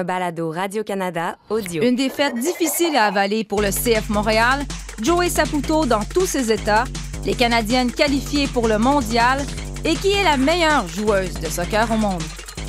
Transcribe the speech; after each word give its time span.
un 0.00 0.04
balado 0.04 0.50
Radio-Canada 0.50 1.36
audio. 1.50 1.82
Une 1.82 1.94
défaite 1.94 2.34
difficile 2.34 2.96
à 2.96 3.04
avaler 3.04 3.44
pour 3.44 3.60
le 3.60 3.70
CF 3.70 4.08
Montréal, 4.08 4.64
Joey 5.02 5.28
Saputo 5.28 5.84
dans 5.84 6.04
tous 6.04 6.26
ses 6.26 6.50
états, 6.50 6.84
les 7.24 7.34
Canadiennes 7.34 7.92
qualifiées 7.92 8.46
pour 8.46 8.66
le 8.66 8.78
mondial 8.78 9.44
et 9.84 9.94
qui 9.94 10.12
est 10.12 10.24
la 10.24 10.36
meilleure 10.36 10.88
joueuse 10.88 11.34
de 11.34 11.48
soccer 11.48 11.90
au 11.90 11.96
monde? 11.96 12.22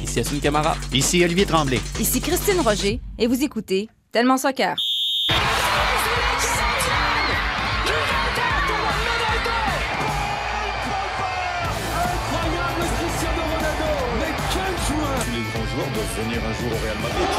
Ici 0.04 0.20
Assun 0.20 0.39
Camara. 0.39 0.75
Ici 0.94 1.23
Olivier 1.23 1.46
Tremblay. 1.46 1.79
Ici 1.99 2.20
Christine 2.20 2.59
Roger 2.59 2.99
et 3.17 3.28
vous 3.28 3.44
écoutez 3.44 3.90
Tellement 4.12 4.38
Soccer. 4.38 4.76
Venir 16.17 16.39
un 16.43 16.53
jour 16.59 16.71
au 16.71 16.80
Real 16.84 16.98
Madrid. 16.99 17.30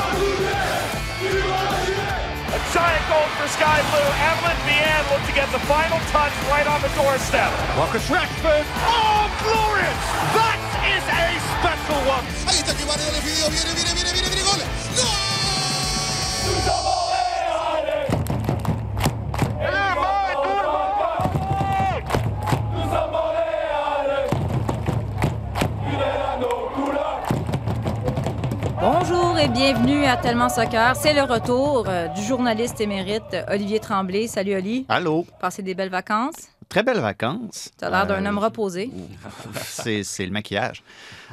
A 2.53 2.59
giant 2.73 3.05
goal 3.09 3.29
for 3.37 3.49
Sky 3.49 3.81
Blue. 3.91 4.11
Evelyn 4.29 4.59
Vianne 4.69 5.05
looked 5.13 5.27
to 5.27 5.33
get 5.33 5.49
the 5.53 5.63
final 5.69 5.99
touch 6.13 6.33
right 6.49 6.67
on 6.67 6.81
the 6.81 6.89
doorstep. 6.97 7.51
Marcus 7.77 8.05
Rashford. 8.09 8.67
Oh, 8.85 9.29
glorious! 9.41 10.03
That 10.37 10.61
is 10.85 11.05
a 11.09 11.29
special 11.61 12.01
one. 12.09 12.25
Ahí 12.49 12.61
está 12.61 12.75
que 12.75 12.85
Varela 12.85 13.13
definido. 13.13 13.49
Viene, 13.51 13.73
viene, 13.75 13.93
viene, 13.95 14.13
viene, 14.13 14.29
viene. 14.29 14.43
Gol. 14.43 14.82
Et 29.43 29.49
bienvenue 29.49 30.05
à 30.05 30.17
Tellement 30.17 30.49
Soccer. 30.49 30.95
C'est 30.97 31.15
le 31.15 31.23
retour 31.23 31.85
euh, 31.89 32.09
du 32.09 32.23
journaliste 32.23 32.81
émérite 32.81 33.23
euh, 33.35 33.45
Olivier 33.49 33.81
Tremblay. 33.81 34.27
Salut 34.29 34.55
Oli. 34.55 34.87
Allô. 34.89 35.27
Passez 35.41 35.63
des 35.63 35.75
belles 35.75 35.91
vacances. 35.91 36.35
Très 36.69 36.83
belles 36.83 37.01
vacances. 37.01 37.71
Tu 37.79 37.85
as 37.85 37.91
l'air 37.91 38.07
d'un 38.07 38.25
Euh, 38.25 38.29
homme 38.29 38.39
reposé. 38.39 38.91
C'est 39.63 40.05
c'est 40.05 40.25
le 40.25 40.33
maquillage. 40.33 40.83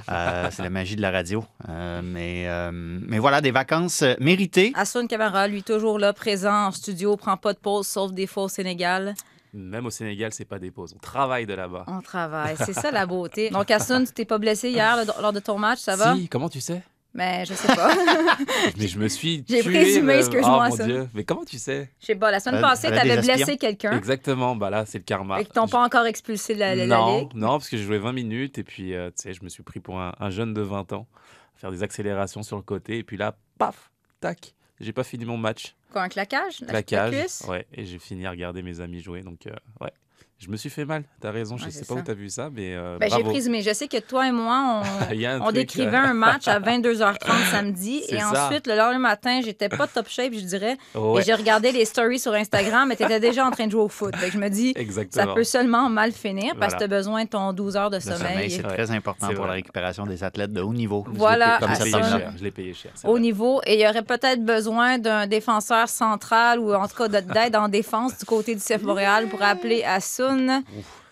Euh, 0.09 0.47
c'est 0.51 0.63
la 0.63 0.69
magie 0.69 0.95
de 0.95 1.01
la 1.01 1.11
radio. 1.11 1.43
Euh, 1.69 2.01
mais, 2.03 2.45
euh, 2.47 2.71
mais 2.73 3.19
voilà, 3.19 3.41
des 3.41 3.51
vacances 3.51 4.01
euh, 4.01 4.15
méritées. 4.19 4.71
Assun 4.75 5.07
Camara, 5.07 5.47
lui, 5.47 5.61
toujours 5.63 5.99
là, 5.99 6.13
présent 6.13 6.67
en 6.67 6.71
studio, 6.71 7.15
prend 7.17 7.37
pas 7.37 7.53
de 7.53 7.59
pause, 7.59 7.87
sauf 7.87 8.11
des 8.11 8.27
fois 8.27 8.43
au 8.43 8.49
Sénégal. 8.49 9.13
Même 9.53 9.85
au 9.85 9.89
Sénégal, 9.89 10.31
c'est 10.33 10.45
pas 10.45 10.59
des 10.59 10.71
pauses. 10.71 10.93
On 10.95 10.99
travaille 10.99 11.45
de 11.45 11.53
là-bas. 11.53 11.83
On 11.87 12.01
travaille. 12.01 12.55
C'est 12.57 12.73
ça 12.73 12.91
la 12.91 13.05
beauté. 13.05 13.49
Donc, 13.49 13.71
Assun, 13.71 14.05
tu 14.05 14.13
t'es 14.13 14.25
pas 14.25 14.37
blessé 14.37 14.69
hier 14.69 14.95
là, 14.95 15.03
lors 15.21 15.33
de 15.33 15.39
ton 15.39 15.57
match, 15.57 15.79
ça 15.79 15.95
va? 15.95 16.15
Si, 16.15 16.27
comment 16.29 16.49
tu 16.49 16.61
sais? 16.61 16.81
Mais 17.13 17.43
je 17.45 17.53
sais 17.55 17.67
pas. 17.75 17.91
Mais 18.77 18.87
je 18.87 18.99
me 18.99 19.07
suis 19.07 19.43
J'ai 19.49 19.61
tué, 19.61 19.71
présumé, 19.71 20.13
excuse-moi, 20.17 20.65
Oh 20.67 20.69
mon 20.69 20.75
ça. 20.75 20.85
Dieu. 20.85 21.09
Mais 21.15 21.23
comment 21.23 21.43
tu 21.43 21.57
sais? 21.57 21.89
Je 21.99 22.05
sais 22.05 22.15
pas. 22.15 22.29
La 22.31 22.39
semaine 22.39 22.61
passée, 22.61 22.87
tu 22.87 22.93
avais 22.93 23.19
blessé 23.21 23.57
quelqu'un. 23.57 23.97
Exactement. 23.97 24.55
Bah 24.55 24.69
là, 24.69 24.85
c'est 24.85 24.99
le 24.99 25.03
karma. 25.03 25.41
Et 25.41 25.45
qu'ils 25.45 25.53
t'ont 25.53 25.67
pas 25.67 25.83
encore 25.83 26.05
expulsé 26.05 26.53
de 26.53 26.59
la, 26.59 26.75
la- 26.75 26.85
la 26.85 26.97
non, 26.97 27.19
ligue. 27.21 27.33
non, 27.33 27.47
parce 27.57 27.67
que 27.69 27.77
j'ai 27.77 27.83
joué 27.83 27.97
20 27.97 28.13
minutes 28.13 28.57
et 28.59 28.63
puis, 28.63 28.93
euh, 28.93 29.09
tu 29.09 29.23
sais, 29.23 29.33
je 29.33 29.43
me 29.43 29.49
suis 29.49 29.63
pris 29.63 29.79
pour 29.79 29.99
un, 29.99 30.13
un 30.19 30.29
jeune 30.29 30.53
de 30.53 30.61
20 30.61 30.93
ans, 30.93 31.07
faire 31.55 31.71
des 31.71 31.81
accélérations 31.81 32.43
sur 32.43 32.57
le 32.57 32.61
côté 32.63 32.99
et 32.99 33.03
puis 33.03 33.17
là, 33.17 33.35
paf, 33.57 33.89
tac, 34.19 34.53
j'ai 34.79 34.93
pas 34.93 35.03
fini 35.03 35.25
mon 35.25 35.37
match. 35.37 35.75
Quoi, 35.91 36.03
un 36.03 36.09
claquage? 36.09 36.59
La- 36.61 36.73
la 36.73 36.83
Claquage. 36.83 37.41
Ouais, 37.47 37.65
et 37.73 37.85
j'ai 37.85 37.97
fini 37.97 38.27
à 38.27 38.29
regarder 38.29 38.61
mes 38.61 38.79
amis 38.81 39.01
jouer. 39.01 39.21
Donc, 39.23 39.47
euh, 39.47 39.51
ouais. 39.81 39.91
Je 40.39 40.49
me 40.49 40.55
suis 40.55 40.69
fait 40.69 40.85
mal, 40.85 41.03
t'as 41.19 41.31
raison, 41.31 41.57
je 41.57 41.65
Ouais, 41.65 41.69
sais 41.71 41.81
pas 41.81 41.95
ça. 41.95 41.99
où 41.99 42.01
t'as 42.01 42.13
vu 42.13 42.29
ça, 42.29 42.49
mais 42.49 42.73
euh, 42.73 42.97
Ben, 42.97 43.09
j'ai 43.09 43.17
bravo. 43.17 43.31
présumé. 43.31 43.61
Je 43.61 43.73
sais 43.73 43.89
que 43.89 43.97
toi 43.97 44.25
et 44.25 44.31
moi, 44.31 44.81
on, 45.11 45.13
un 45.25 45.39
on 45.41 45.43
truc, 45.43 45.55
décrivait 45.55 45.97
euh, 45.97 45.99
un 45.99 46.13
match 46.13 46.47
à 46.47 46.61
22h30 46.61 47.17
samedi. 47.51 48.03
Et 48.07 48.19
ça. 48.19 48.45
ensuite, 48.45 48.65
le 48.65 48.75
lendemain 48.77 48.99
matin, 48.99 49.41
j'étais 49.43 49.67
pas 49.67 49.85
top 49.85 50.07
shape, 50.07 50.31
je 50.33 50.39
dirais. 50.45 50.77
Ouais, 50.95 51.19
Et 51.21 51.25
j'ai 51.25 51.33
regardé 51.33 51.73
les 51.73 51.83
stories 51.83 52.19
sur 52.19 52.33
Instagram, 52.33 52.87
mais 52.87 52.95
t'étais 52.95 53.19
déjà 53.19 53.45
en 53.45 53.51
train 53.51 53.65
de 53.65 53.71
jouer 53.71 53.81
au 53.81 53.89
foot. 53.89 54.11
Que 54.11 54.31
je 54.31 54.37
me 54.37 54.47
dis, 54.49 54.73
ça 55.09 55.27
peut 55.27 55.43
seulement 55.43 55.89
mal 55.89 56.13
finir 56.13 56.55
parce 56.57 56.73
que 56.73 56.77
Voilà. 56.79 56.87
t'as 56.87 56.87
besoin 56.87 57.23
de 57.25 57.29
ton 57.29 57.51
12 57.51 57.75
heures 57.75 57.89
de 57.89 57.97
Le 57.97 58.01
sommeil, 58.01 58.19
sommeil. 58.19 58.51
c'est 58.51 58.63
très 58.63 58.91
important 58.91 59.27
pour 59.27 59.35
vrai. 59.39 59.47
la 59.47 59.53
récupération 59.55 60.05
des 60.05 60.23
athlètes 60.23 60.53
de 60.53 60.61
haut 60.61 60.73
niveau. 60.73 61.03
Je 61.11 61.17
Voilà, 61.17 61.59
je 61.61 61.67
l'ai 61.67 61.75
ça, 61.75 61.83
payé 61.83 61.91
ça 61.91 62.17
cher. 62.17 62.33
Je 62.37 62.43
l'ai 62.45 62.51
payé 62.51 62.73
cher. 62.73 62.91
au 63.03 63.11
vrai. 63.11 63.19
niveau. 63.19 63.61
Et 63.65 63.73
il 63.73 63.81
y 63.81 63.87
aurait 63.89 64.03
peut-être 64.03 64.41
besoin 64.45 64.99
d'un 64.99 65.27
défenseur 65.27 65.89
central 65.89 66.59
ou 66.59 66.73
en 66.73 66.87
tout 66.87 66.95
cas 66.95 67.09
de- 67.09 67.19
d'aide 67.33 67.57
en 67.57 67.67
défense 67.67 68.17
du 68.17 68.23
côté 68.25 68.55
du 68.55 68.61
CF 68.61 68.83
Montréal 68.83 69.27
pour 69.27 69.41
appeler 69.43 69.83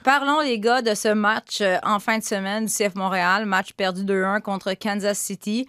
Parlons, 0.04 0.40
les 0.42 0.60
gars, 0.60 0.82
de 0.82 0.94
ce 0.96 1.10
match 1.10 1.60
euh, 1.62 1.78
en 1.84 2.00
fin 2.00 2.18
de 2.18 2.24
semaine 2.24 2.66
du 2.66 2.72
CF 2.72 2.96
Montréal, 2.96 3.46
match 3.46 3.74
perdu 3.74 4.04
2-1 4.04 4.42
contre 4.42 4.74
Kansas 4.74 5.18
City. 5.20 5.68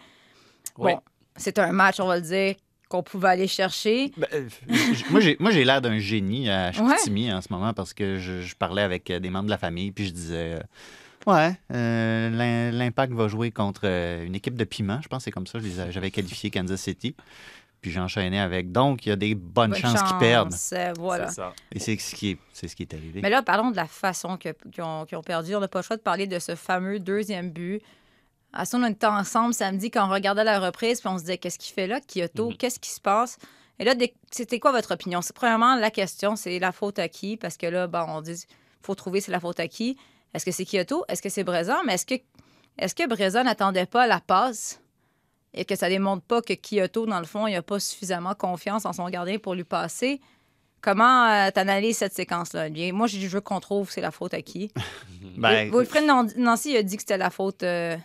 Oui. 0.77 0.93
Bon, 0.93 1.01
c'est 1.37 1.59
un 1.59 1.73
match, 1.73 1.99
on 1.99 2.07
va 2.07 2.17
le 2.17 2.23
dire, 2.23 2.55
qu'on 2.89 3.03
pouvait 3.03 3.29
aller 3.31 3.49
chercher. 3.49 4.13
Ben, 4.17 4.29
euh, 4.33 4.49
moi, 5.11 5.51
j'ai, 5.51 5.65
l'air 5.65 5.81
d'un 5.83 5.99
génie 5.99 6.49
à 6.51 6.71
Chicoutimi 6.73 7.33
en 7.33 7.41
ce 7.41 7.49
moment 7.51 7.73
parce 7.75 7.93
que 7.93 8.19
je, 8.19 8.43
je 8.43 8.55
parlais 8.55 8.83
avec 8.83 9.11
euh, 9.11 9.19
des 9.19 9.31
membres 9.31 9.47
de 9.47 9.51
la 9.51 9.59
famille 9.59 9.91
puis 9.91 10.07
je 10.07 10.13
disais 10.13 10.55
euh, 10.55 10.61
Ouais, 11.27 11.53
l'im- 11.71 12.71
l'Impact 12.71 13.13
va 13.13 13.29
jouer 13.29 13.51
contre 13.51 13.85
une 13.87 14.35
équipe 14.35 14.57
de 14.57 14.65
piment. 14.65 15.01
Je 15.03 15.09
pense 15.09 15.19
que 15.19 15.25
c'est 15.25 15.31
comme 15.31 15.47
ça. 15.47 15.59
J'avais 15.91 16.11
qualifié 16.11 16.51
Kansas 16.51 16.81
City. 16.81 17.15
Puis 17.81 17.91
j'ai 17.93 18.00
enchaîné 18.00 18.41
avec 18.41 18.72
Donc, 18.72 19.06
il 19.06 19.11
y 19.11 19.12
a 19.12 19.16
des 19.16 19.34
bonnes 19.34 19.71
Bonne 19.71 19.81
chances 19.81 20.03
qu'ils 20.03 20.19
perdent. 20.19 20.53
euh, 20.72 20.93
voilà. 20.99 21.28
C'est 21.28 21.34
ça. 21.37 21.53
Et 21.72 21.78
c'est 21.78 21.97
ce 21.97 22.15
qui 22.15 22.31
est, 22.31 22.39
c'est 22.53 22.66
ce 22.69 22.75
qui 22.75 22.83
est 22.83 22.93
arrivé. 22.94 23.21
Mais 23.22 23.31
là, 23.31 23.43
parlons 23.43 23.71
de 23.71 23.77
la 23.77 23.87
façon 23.87 24.37
que- 24.37 24.55
qu'ils 24.72 24.83
ont, 24.83 25.05
qu'ils 25.06 25.16
ont 25.16 25.22
perdu. 25.22 25.55
On 25.55 25.61
n'a 25.61 25.69
pas 25.69 25.78
le 25.78 25.84
choix 25.84 25.97
de 25.97 26.03
parler 26.03 26.27
de 26.27 26.38
ce 26.38 26.55
fameux 26.56 26.99
deuxième 26.99 27.50
but. 27.50 27.81
À 28.53 28.65
son 28.65 28.83
on 28.83 28.87
était 28.88 29.06
ensemble 29.06 29.53
samedi 29.55 29.91
quand 29.91 30.09
on 30.09 30.11
regardait 30.12 30.43
la 30.43 30.59
reprise, 30.59 31.00
puis 31.00 31.09
on 31.09 31.17
se 31.19 31.22
disait 31.22 31.38
qu'est-ce 31.38 31.59
qu'il 31.59 31.75
fait 31.75 31.87
là, 31.87 32.00
Kyoto, 32.00 32.49
Mhm. 32.50 32.56
qu'est-ce 32.56 32.81
qui 32.81 32.91
se 32.91 33.00
passe? 33.00 33.38
Et 33.78 33.84
là, 33.84 33.94
dès- 33.94 34.15
c'était 34.33 34.59
quoi 34.59 34.72
votre 34.72 34.93
opinion? 34.94 35.21
C'est 35.22 35.37
premièrement 35.37 35.77
la 35.77 35.91
question, 35.91 36.34
c'est 36.34 36.59
la 36.59 36.72
faute 36.72 36.99
à 36.99 37.09
qui? 37.09 37.37
Parce 37.37 37.56
que 37.56 37.67
là, 37.67 37.87
bon, 37.87 38.05
on 38.09 38.21
dit 38.22 38.44
faut 38.83 38.94
trouver 38.94 39.21
c'est 39.21 39.31
la 39.33 39.38
faute 39.41 39.61
à 39.61 39.69
qui? 39.69 39.97
Est-ce 40.34 40.44
que 40.44 40.50
c'est 40.50 40.65
Kyoto? 40.65 41.05
Est-ce 41.09 41.22
que 41.22 41.28
c'est 41.28 41.44
Breza 41.44 41.77
Mais 41.87 41.94
est-ce 41.94 42.06
que 42.06 42.15
est-ce 42.78 42.94
que 42.94 43.43
n'attendait 43.44 43.87
pas 43.87 44.06
la 44.06 44.21
passe? 44.21 44.81
Et 45.59 45.65
que 45.65 45.77
ça 45.77 45.89
démontre 45.89 46.23
pas 46.23 46.41
que 46.41 46.55
Kyoto, 46.55 47.05
dans 47.07 47.19
le 47.19 47.27
fond, 47.27 47.47
il 47.47 47.53
n'a 47.55 47.63
pas 47.63 47.81
suffisamment 47.81 48.35
confiance 48.35 48.87
en 48.87 48.93
son 48.93 49.09
gardien 49.09 49.39
pour 49.39 49.55
lui 49.55 49.65
passer 49.65 50.21
Comment 50.81 51.51
tu 51.51 51.59
analyses 51.59 51.99
cette 51.99 52.15
séquence-là? 52.15 52.69
Moi, 52.93 53.09
je 53.09 53.27
veux 53.27 53.41
qu'on 53.41 53.59
trouve 53.59 53.91
c'est 53.91 54.01
la 54.01 54.13
faute 54.13 54.33
à 54.33 54.43
qui. 54.43 54.71
Ben, 55.37 55.71
Wilfred 55.73 56.05
Nan- 56.05 56.33
Nancy 56.37 56.77
a 56.77 56.83
dit 56.85 56.97
que 56.97 57.03
c'était 57.03 57.19
la 57.19 57.31
faute 57.31 57.63
euh, 57.65 57.97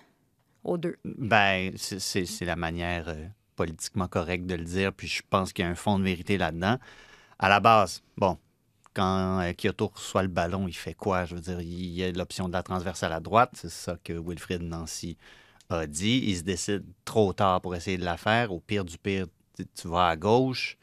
aux 0.63 0.78
deux. 0.80 0.97
Ben, 1.06 1.72
c'est- 1.78 2.42
la 2.42 2.56
manière 2.56 3.09
euh, 3.09 3.25
politiquement 3.56 4.08
correcte 4.08 4.46
de 4.47 4.56
le 4.56 4.63
dire, 4.63 4.92
puis 4.92 5.08
je 5.08 5.22
pense 5.30 5.53
qu'il 5.53 5.63
y 5.66 5.68
a 5.68 5.72
un 5.72 5.75
fond 5.75 6.00
de 6.00 6.03
vérité 6.03 6.38
là-dedans. 6.40 6.78
À 7.38 7.50
la 7.50 7.59
base, 7.59 8.02
bon, 8.18 8.38
quand 8.96 9.40
euh, 9.42 9.53
Kyoto 9.53 9.92
reçoit 9.94 10.24
le 10.24 10.28
ballon, 10.30 10.68
il 10.68 10.74
fait 10.75 10.94
quoi? 10.96 11.25
Je 11.25 11.36
veux 11.36 11.42
dire, 11.42 11.62
il 11.62 11.90
y 11.92 12.03
a 12.03 12.12
l'option 12.12 12.47
de 12.47 12.53
la 12.53 12.63
transversale 12.63 13.13
à 13.13 13.19
droite, 13.19 13.52
c'est 13.53 13.69
ça 13.72 13.97
que 14.03 14.13
Wilfrid 14.13 14.62
Nancy 14.63 15.18
a 15.79 15.88
dit. 15.88 16.23
Il 16.28 16.38
se 16.38 16.44
décide 16.44 16.84
trop 17.06 17.34
tard 17.34 17.61
pour 17.61 17.75
essayer 17.75 17.97
de 17.97 18.06
la 18.06 18.17
faire. 18.17 18.51
Au 18.51 18.59
pire 18.59 18.85
du 18.85 18.97
pire, 18.97 19.28
tu, 19.75 19.88
vas 19.88 20.07
à 20.09 20.16
gauche. 20.16 20.78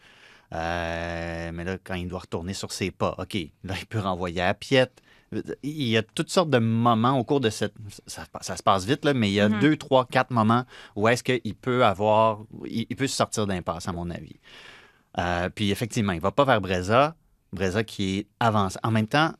Euh, 0.52 1.50
mais 1.52 1.64
là, 1.64 1.78
quand 1.82 1.94
il 1.94 2.08
doit 2.08 2.20
retourner 2.20 2.54
sur 2.54 2.72
ses 2.72 2.90
pas, 2.90 3.14
OK, 3.18 3.36
là, 3.64 3.74
il 3.78 3.86
peut 3.86 4.00
renvoyer 4.00 4.42
à 4.42 4.54
Piette. 4.54 5.00
Il 5.62 5.84
y 5.86 5.96
a 5.96 6.02
toutes 6.02 6.30
sortes 6.30 6.50
de 6.50 6.58
moments 6.58 7.16
au 7.16 7.22
cours 7.22 7.40
de 7.40 7.50
cette. 7.50 7.74
Ça, 8.08 8.26
ça 8.40 8.56
se 8.56 8.62
passe 8.64 8.84
vite, 8.84 9.04
là, 9.04 9.14
mais 9.14 9.30
il 9.30 9.34
y 9.34 9.40
a 9.40 9.48
Mhm. 9.48 9.60
deux, 9.60 9.76
trois, 9.76 10.04
quatre 10.04 10.32
moments 10.32 10.64
où 10.96 11.06
est-ce 11.06 11.22
qu'il 11.22 11.54
peut 11.54 11.84
avoir. 11.84 12.40
Il, 12.66 12.86
il 12.90 12.96
peut 12.96 13.06
se 13.06 13.14
sortir 13.16 13.46
d'impasse, 13.46 13.86
à 13.86 13.92
mon 13.92 14.10
avis. 14.10 14.40
Euh, 15.18 15.48
puis 15.48 15.70
effectivement, 15.70 16.12
il 16.12 16.16
ne 16.16 16.20
va 16.22 16.32
pas 16.32 16.44
vers 16.44 16.60
Breza. 16.60 17.14
Breza 17.52 17.84
qui 17.84 18.18
est 18.18 18.26
avancé. 18.40 18.78
En 18.82 18.90
même 18.90 19.06
temps, 19.06 19.32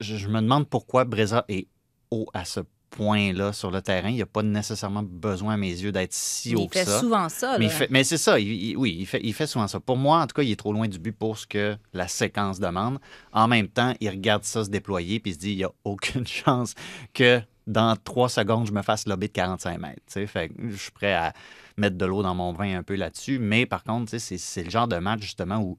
je, 0.00 0.16
je 0.16 0.28
me 0.28 0.40
demande 0.40 0.66
pourquoi 0.68 1.04
Breza 1.04 1.44
est 1.48 1.66
haut 2.10 2.26
à 2.32 2.44
ce 2.44 2.60
point-là 2.90 3.52
sur 3.52 3.70
le 3.70 3.80
terrain. 3.82 4.08
Il 4.08 4.16
n'y 4.16 4.22
a 4.22 4.26
pas 4.26 4.42
nécessairement 4.42 5.02
besoin, 5.02 5.54
à 5.54 5.56
mes 5.56 5.70
yeux, 5.70 5.92
d'être 5.92 6.12
si 6.12 6.54
haut 6.56 6.62
il 6.64 6.68
que 6.68 6.78
fait 6.78 6.84
ça. 6.84 7.00
souvent 7.00 7.28
ça. 7.28 7.56
Mais, 7.58 7.66
là. 7.66 7.72
il 7.72 7.76
fait- 7.76 7.88
mais 7.90 8.04
c'est 8.04 8.18
ça, 8.18 8.38
il- 8.38 8.48
il- 8.70 8.76
oui, 8.76 8.96
il 8.98 9.06
fait, 9.06 9.20
il 9.22 9.32
fait 9.32 9.46
souvent 9.46 9.68
ça. 9.68 9.80
Pour 9.80 9.96
moi, 9.96 10.20
en 10.20 10.26
tout 10.26 10.34
cas, 10.34 10.42
il 10.42 10.50
est 10.50 10.56
trop 10.56 10.72
loin 10.72 10.88
du 10.88 10.98
but 10.98 11.12
pour 11.12 11.38
ce 11.38 11.46
que 11.46 11.76
la 11.92 12.08
séquence 12.08 12.60
demande. 12.60 12.98
En 13.32 13.48
même 13.48 13.68
temps, 13.68 13.94
il 14.00 14.08
regarde 14.10 14.44
ça 14.44 14.64
se 14.64 14.70
déployer 14.70 15.20
puis 15.20 15.30
il 15.30 15.34
se 15.34 15.38
dit, 15.38 15.52
il 15.52 15.56
n'y 15.58 15.64
a 15.64 15.70
aucune 15.84 16.26
chance 16.26 16.74
que 17.14 17.40
dans 17.66 17.94
trois 17.96 18.28
secondes, 18.28 18.66
je 18.66 18.72
me 18.72 18.82
fasse 18.82 19.06
lobby 19.06 19.28
de 19.28 19.32
45 19.32 19.78
mètres. 19.78 20.02
Fait 20.26 20.48
que 20.48 20.54
je 20.70 20.76
suis 20.76 20.90
prêt 20.90 21.12
à 21.14 21.32
mettre 21.76 21.96
de 21.96 22.04
l'eau 22.04 22.22
dans 22.22 22.34
mon 22.34 22.52
vin 22.52 22.76
un 22.78 22.82
peu 22.82 22.96
là-dessus. 22.96 23.38
Mais 23.38 23.64
par 23.66 23.84
contre, 23.84 24.16
c'est 24.18 24.64
le 24.64 24.70
genre 24.70 24.88
de 24.88 24.96
match, 24.96 25.20
justement, 25.22 25.58
où 25.62 25.78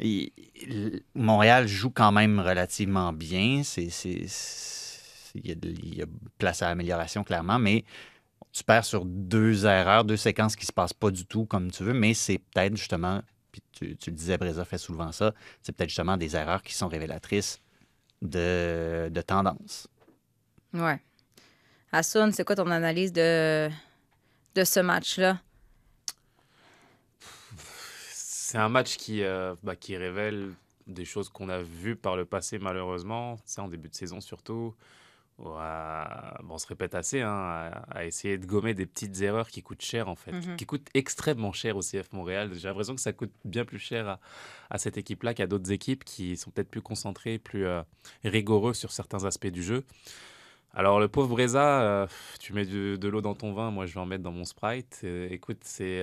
il- 0.00 0.32
il- 0.60 1.02
Montréal 1.14 1.68
joue 1.68 1.90
quand 1.90 2.10
même 2.10 2.40
relativement 2.40 3.12
bien. 3.12 3.62
C'est- 3.62 3.90
il, 5.34 5.46
y 5.48 5.52
a, 5.52 5.54
de- 5.54 5.68
il 5.70 5.96
y 5.96 6.02
a 6.02 6.06
place 6.38 6.62
à 6.62 6.68
amélioration, 6.68 7.24
clairement, 7.24 7.58
mais 7.58 7.84
tu 8.52 8.64
perds 8.64 8.84
sur 8.84 9.04
deux 9.04 9.66
erreurs, 9.66 10.04
deux 10.04 10.16
séquences 10.16 10.56
qui 10.56 10.66
se 10.66 10.72
passent 10.72 10.92
pas 10.92 11.10
du 11.10 11.24
tout 11.26 11.46
comme 11.46 11.70
tu 11.70 11.84
veux, 11.84 11.92
mais 11.92 12.14
c'est 12.14 12.38
peut-être 12.38 12.76
justement, 12.76 13.22
puis 13.52 13.62
tu, 13.72 13.96
tu 13.96 14.10
le 14.10 14.16
disais, 14.16 14.38
Breza 14.38 14.64
fait 14.64 14.78
souvent 14.78 15.12
ça, 15.12 15.32
c'est 15.62 15.72
peut-être 15.72 15.90
justement 15.90 16.16
des 16.16 16.36
erreurs 16.36 16.62
qui 16.62 16.74
sont 16.74 16.88
révélatrices 16.88 17.60
de, 18.22 19.08
de 19.10 19.20
tendance. 19.20 19.88
Ouais. 20.72 21.00
Hassoun, 21.92 22.32
c'est 22.32 22.44
quoi 22.44 22.56
ton 22.56 22.70
analyse 22.70 23.12
de, 23.12 23.68
de 24.54 24.64
ce 24.64 24.80
match-là? 24.80 25.40
c'est 28.50 28.58
un 28.58 28.68
match 28.68 28.96
qui, 28.96 29.22
euh, 29.22 29.54
bah, 29.62 29.76
qui 29.76 29.96
révèle 29.96 30.50
des 30.88 31.04
choses 31.04 31.28
qu'on 31.28 31.48
a 31.48 31.62
vues 31.62 31.94
par 31.94 32.16
le 32.16 32.24
passé, 32.24 32.58
malheureusement, 32.58 33.36
c'est 33.44 33.60
en 33.60 33.68
début 33.68 33.88
de 33.88 33.94
saison 33.94 34.20
surtout. 34.20 34.74
Bon, 35.44 36.54
on 36.54 36.58
se 36.58 36.66
répète 36.66 36.94
assez, 36.94 37.20
hein, 37.20 37.30
à, 37.30 37.68
à 37.98 38.04
essayer 38.04 38.38
de 38.38 38.46
gommer 38.46 38.74
des 38.74 38.86
petites 38.86 39.20
erreurs 39.22 39.48
qui 39.48 39.62
coûtent 39.62 39.82
cher, 39.82 40.08
en 40.08 40.14
fait, 40.16 40.32
Mhm. 40.32 40.56
qui 40.56 40.66
coûtent 40.66 40.88
extrêmement 40.94 41.52
cher 41.52 41.76
au 41.76 41.82
CF 41.82 42.12
Montréal. 42.12 42.50
J'ai 42.54 42.68
l'impression 42.68 42.94
que 42.94 43.00
ça 43.00 43.12
coûte 43.12 43.32
bien 43.44 43.64
plus 43.64 43.78
cher 43.78 44.08
à, 44.08 44.20
à 44.70 44.78
cette 44.78 44.96
équipe-là 44.98 45.34
qu'à 45.34 45.46
d'autres 45.46 45.72
équipes 45.72 46.04
qui 46.04 46.36
sont 46.36 46.50
peut-être 46.50 46.70
plus 46.70 46.82
concentrées, 46.82 47.38
plus 47.38 47.66
euh, 47.66 47.82
rigoureux 48.24 48.74
sur 48.74 48.92
certains 48.92 49.24
aspects 49.24 49.46
du 49.48 49.62
jeu. 49.62 49.84
Alors, 50.72 51.00
le 51.00 51.08
pauvre 51.08 51.28
Breza, 51.30 51.82
euh, 51.82 52.06
tu 52.38 52.52
mets 52.52 52.64
de, 52.64 52.94
de 52.96 53.08
l'eau 53.08 53.20
dans 53.20 53.34
ton 53.34 53.52
vin, 53.52 53.72
moi 53.72 53.86
je 53.86 53.94
vais 53.94 54.00
en 54.00 54.06
mettre 54.06 54.22
dans 54.22 54.30
mon 54.30 54.44
Sprite. 54.44 55.00
Euh, 55.02 55.26
écoute, 55.30 55.58
c'est, 55.62 56.00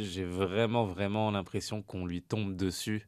j'ai 0.00 0.24
vraiment, 0.24 0.84
vraiment 0.84 1.30
l'impression 1.30 1.82
qu'on 1.82 2.04
lui 2.04 2.20
tombe 2.22 2.56
dessus 2.56 3.06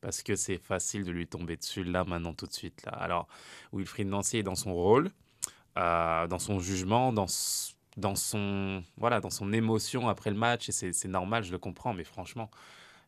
parce 0.00 0.22
que 0.22 0.36
c'est 0.36 0.58
facile 0.58 1.04
de 1.04 1.10
lui 1.10 1.26
tomber 1.26 1.56
dessus 1.56 1.84
là, 1.84 2.04
maintenant, 2.04 2.34
tout 2.34 2.46
de 2.46 2.52
suite. 2.52 2.82
Là. 2.86 2.92
Alors, 2.92 3.26
Wilfried 3.72 4.06
Nancy 4.08 4.38
est 4.38 4.42
dans 4.42 4.54
son 4.54 4.74
rôle, 4.74 5.10
euh, 5.76 6.26
dans 6.26 6.38
son 6.38 6.58
jugement, 6.60 7.12
dans, 7.12 7.26
son, 7.26 8.82
voilà, 8.96 9.20
dans 9.20 9.30
son 9.30 9.52
émotion 9.52 10.08
après 10.08 10.30
le 10.30 10.36
match, 10.36 10.68
et 10.68 10.72
c'est 10.72 11.08
normal, 11.08 11.44
je 11.44 11.52
le 11.52 11.58
comprends, 11.58 11.92
mais 11.94 12.04
franchement, 12.04 12.50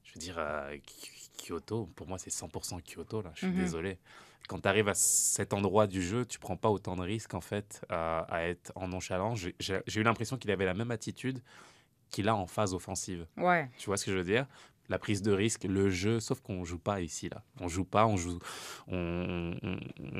je 0.05 0.15
veux 0.15 0.21
dire, 0.21 0.37
euh, 0.39 0.77
Ky- 0.85 1.31
Kyoto, 1.47 1.87
pour 1.97 2.07
moi, 2.07 2.19
c'est 2.19 2.31
100% 2.31 2.81
Kyoto, 2.81 3.23
là, 3.23 3.31
je 3.35 3.41
suis 3.41 3.49
Mhm. 3.49 3.57
désolé. 3.57 3.99
Quand 4.49 4.59
tu 4.61 4.69
arrives 4.69 4.89
à 4.89 4.95
cet 4.95 5.53
endroit 5.55 5.87
du 5.87 6.03
jeu, 6.03 6.27
tu 6.27 6.39
prends 6.41 6.57
pas 6.57 6.71
autant 6.71 6.97
de 6.97 7.03
risques, 7.03 7.35
en 7.35 7.41
fait, 7.41 7.83
euh, 7.93 8.23
à 8.29 8.43
être 8.49 8.73
en 8.75 8.89
nonchalant. 8.89 9.35
J'ai 9.37 9.55
eu 9.97 10.03
l'impression 10.03 10.37
qu'il 10.37 10.51
avait 10.51 10.65
la 10.65 10.75
même 10.75 10.91
attitude 10.91 11.41
qu'il 12.11 12.29
a 12.29 12.35
en 12.35 12.47
phase 12.49 12.75
offensive. 12.75 13.27
Ouais. 13.37 13.71
Tu 13.79 13.87
vois 13.87 13.97
ce 13.97 14.05
que 14.07 14.11
je 14.11 14.17
veux 14.17 14.25
dire? 14.25 14.47
La 14.91 14.99
prise 14.99 15.23
de 15.23 15.33
risque, 15.33 15.65
le 15.65 15.89
jeu, 15.89 16.21
sauf 16.21 16.41
qu'on 16.41 16.65
joue 16.65 16.79
pas 16.79 17.01
ici 17.01 17.29
là. 17.31 17.43
On 17.61 17.69
joue 17.69 17.85
pas, 17.85 18.07
on 18.07 18.17
joue, 18.17 18.39
on, 18.89 19.55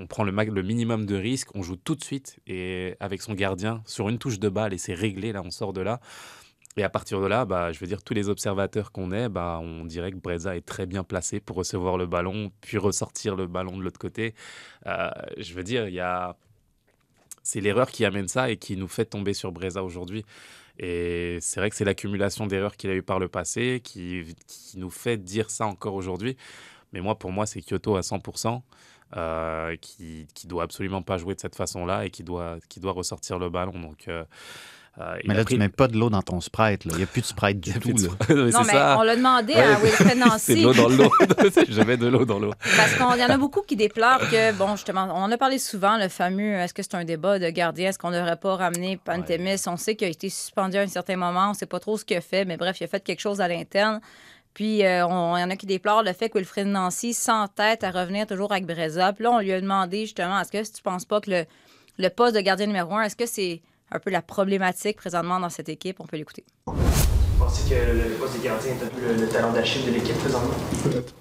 prend 0.09 0.25
le, 0.25 0.31
le 0.31 0.63
minimum 0.63 1.05
de 1.05 1.17
risque, 1.17 1.49
on 1.55 1.63
joue 1.63 1.77
tout 1.77 1.97
de 1.97 2.03
suite 2.03 2.39
et 2.47 2.95
avec 3.01 3.21
son 3.21 3.35
gardien 3.35 3.83
sur 3.85 4.09
une 4.09 4.19
touche 4.19 4.39
de 4.39 4.49
balle 4.49 4.73
et 4.73 4.79
c'est 4.79 4.95
réglé 4.95 5.33
là, 5.33 5.43
on 5.45 5.51
sort 5.51 5.73
de 5.73 5.81
là. 5.81 6.01
Et 6.77 6.85
à 6.85 6.89
partir 6.89 7.21
de 7.21 7.27
là, 7.27 7.45
bah, 7.45 7.73
je 7.73 7.81
veux 7.81 7.87
dire, 7.87 8.03
tous 8.03 8.15
les 8.15 8.29
observateurs 8.29 8.93
qu'on 8.93 9.11
est, 9.11 9.29
bah, 9.29 9.59
on 9.61 9.85
dirait 9.85 10.13
que 10.13 10.17
Breza 10.17 10.57
est 10.57 10.65
très 10.65 10.87
bien 10.87 11.03
placé 11.03 11.41
pour 11.41 11.57
recevoir 11.57 11.99
le 11.99 12.07
ballon, 12.07 12.53
puis 12.61 12.79
ressortir 12.79 13.35
le 13.35 13.47
ballon 13.47 13.77
de 13.77 13.83
l'autre 13.83 13.99
côté. 13.99 14.35
Euh, 14.87 15.11
je 15.37 15.53
veux 15.55 15.65
dire, 15.65 15.89
il 15.89 15.95
y 15.95 16.01
a... 16.01 16.37
c'est 17.43 17.61
l'erreur 17.61 17.91
qui 17.91 18.05
amène 18.05 18.29
ça 18.29 18.51
et 18.51 18.57
qui 18.57 18.77
nous 18.77 18.87
fait 18.87 19.05
tomber 19.05 19.35
sur 19.35 19.51
Breza 19.51 19.83
aujourd'hui. 19.83 20.25
Et 20.83 21.37
c'est 21.43 21.61
vrai 21.61 21.69
que 21.69 21.77
c'est 21.77 21.85
l'accumulation 21.85 22.47
d'erreurs 22.47 22.75
qu'il 22.75 22.89
a 22.89 22.95
eu 22.95 23.03
par 23.03 23.19
le 23.19 23.29
passé 23.29 23.81
qui, 23.85 24.35
qui 24.47 24.79
nous 24.79 24.89
fait 24.89 25.19
dire 25.19 25.51
ça 25.51 25.67
encore 25.67 25.95
aujourd'hui. 25.95 26.39
Mais 26.95 27.03
moi, 27.03 27.19
pour 27.19 27.33
moi, 27.33 27.45
c'est 27.45 27.61
Kyoto 27.61 27.97
à 27.97 28.01
100%, 28.01 28.63
euh, 29.17 29.77
qui, 29.77 30.27
qui 30.35 30.47
doit 30.47 30.63
absolument 30.63 31.03
pas 31.03 31.19
jouer 31.19 31.35
de 31.35 31.41
cette 31.41 31.55
façon-là 31.55 32.07
et 32.07 32.11
qui 32.11 32.25
doit, 32.25 32.57
qui 32.71 32.81
doit 32.81 32.93
ressortir 32.93 33.39
le 33.39 33.51
ballon. 33.51 33.79
Donc, 33.79 34.09
euh, 34.09 34.25
euh, 35.01 35.17
Mais 35.27 35.35
là, 35.35 35.45
pris- 35.45 35.55
tu 35.55 35.59
mets 35.61 35.69
pas 35.69 35.89
de 35.89 35.97
l'eau 35.97 36.11
dans 36.11 36.23
ton 36.23 36.41
Sprite. 36.41 36.85
là. 36.85 36.93
Il 36.93 36.97
n'y 36.99 37.03
a 37.03 37.07
plus 37.07 37.23
de 37.23 37.27
Sprite 37.27 37.59
du 37.61 37.73
tout. 37.81 37.89
là. 37.97 38.09
Mais 38.29 38.35
Non, 38.51 38.61
mais 38.67 38.73
ça. 38.73 38.97
on 38.99 39.03
l'a 39.03 39.17
demandé 39.17 39.55
Ouais, 39.55 39.61
à 39.61 39.75
Wilfred 39.79 40.09
c'est 40.09 40.15
Nancy. 40.17 40.55
de 40.61 40.63
l'eau 40.63 40.73
dans 40.75 40.89
l'eau. 40.89 41.11
Je 41.69 41.81
mets 41.83 41.97
de 41.97 42.07
l'eau 42.07 42.25
dans 42.25 42.39
l'eau. 42.39 42.53
Parce 42.77 42.93
qu'il 42.95 43.21
y 43.21 43.25
en 43.25 43.31
a 43.31 43.37
beaucoup 43.39 43.63
qui 43.63 43.77
déplorent 43.77 44.21
que, 44.31 44.53
bon, 44.53 44.77
justement, 44.77 45.09
on 45.11 45.23
en 45.23 45.31
a 45.33 45.39
parlé 45.39 45.59
souvent, 45.59 45.97
le 45.97 46.09
fameux 46.09 46.53
est-ce 46.55 46.75
que 46.75 46.83
c'est 46.83 46.95
un 46.97 47.05
débat 47.05 47.39
de 47.39 47.49
gardien, 47.51 47.89
est-ce 47.91 47.99
qu'on 47.99 48.11
n'aurait 48.11 48.37
pas 48.37 48.57
ramené 48.57 48.99
Pantemis? 49.03 49.57
On 49.67 49.77
sait 49.77 49.95
qu'il 49.97 50.07
a 50.07 50.11
été 50.11 50.29
suspendu 50.29 50.77
à 50.77 50.83
un 50.83 50.87
certain 50.87 51.17
moment, 51.17 51.47
on 51.47 51.51
ne 51.51 51.55
sait 51.55 51.67
pas 51.67 51.81
trop 51.81 51.97
ce 51.97 52.05
qu'il 52.05 52.17
a 52.17 52.21
fait, 52.21 52.45
mais 52.45 52.57
bref, 52.57 52.81
il 52.81 52.85
a 52.85 52.89
fait 52.89 53.03
quelque 53.03 53.21
chose 53.21 53.41
à 53.41 53.49
l'interne. 53.49 54.01
Puis, 54.53 54.85
euh, 54.85 55.07
on- 55.07 55.37
il 55.37 55.41
y 55.41 55.45
en 55.45 55.51
a 55.51 55.55
qui 55.57 55.67
déplorent 55.67 56.03
le 56.03 56.13
fait 56.13 56.29
que 56.29 56.37
Wilfred 56.37 56.67
Nancy 56.67 57.15
s'entête 57.15 57.85
à 57.85 57.91
revenir 57.93 58.27
toujours 58.27 58.51
avec 58.51 58.67
Breza. 58.67 59.13
Puis 59.13 59.23
là, 59.23 59.31
on 59.31 59.39
lui 59.39 59.53
a 59.53 59.61
demandé 59.61 60.01
justement 60.07 60.41
est-ce 60.41 60.51
que 60.51 60.65
si 60.65 60.73
tu 60.73 60.83
penses 60.83 61.05
pas 61.05 61.21
que 61.21 61.31
le, 61.31 61.45
le 61.99 62.09
poste 62.09 62.35
de 62.35 62.41
gardien 62.41 62.67
numéro 62.67 62.93
un, 62.97 63.03
est-ce 63.03 63.15
que 63.15 63.27
c'est 63.27 63.63
un 63.91 63.99
peu 63.99 64.11
la 64.11 64.23
problématique 64.23 64.97
présentement 64.97 65.41
dans 65.41 65.51
cette 65.51 65.69
équipe 65.69 66.01
On 66.01 66.07
peut 66.07 66.17
l'écouter. 66.17 66.45
Vous 66.67 66.75
pensez 67.39 67.69
que 67.69 67.75
le 67.75 68.15
poste 68.17 68.39
de 68.39 68.45
gardien 68.45 68.73
est 68.73 68.85
un 68.85 68.89
peu 68.89 69.01
le, 69.01 69.15
le 69.15 69.29
talent 69.29 69.53
d'Achille 69.53 69.85
de 69.87 69.91
l'équipe 69.93 70.17
présentement? 70.19 70.55
Peut-être. 70.85 71.15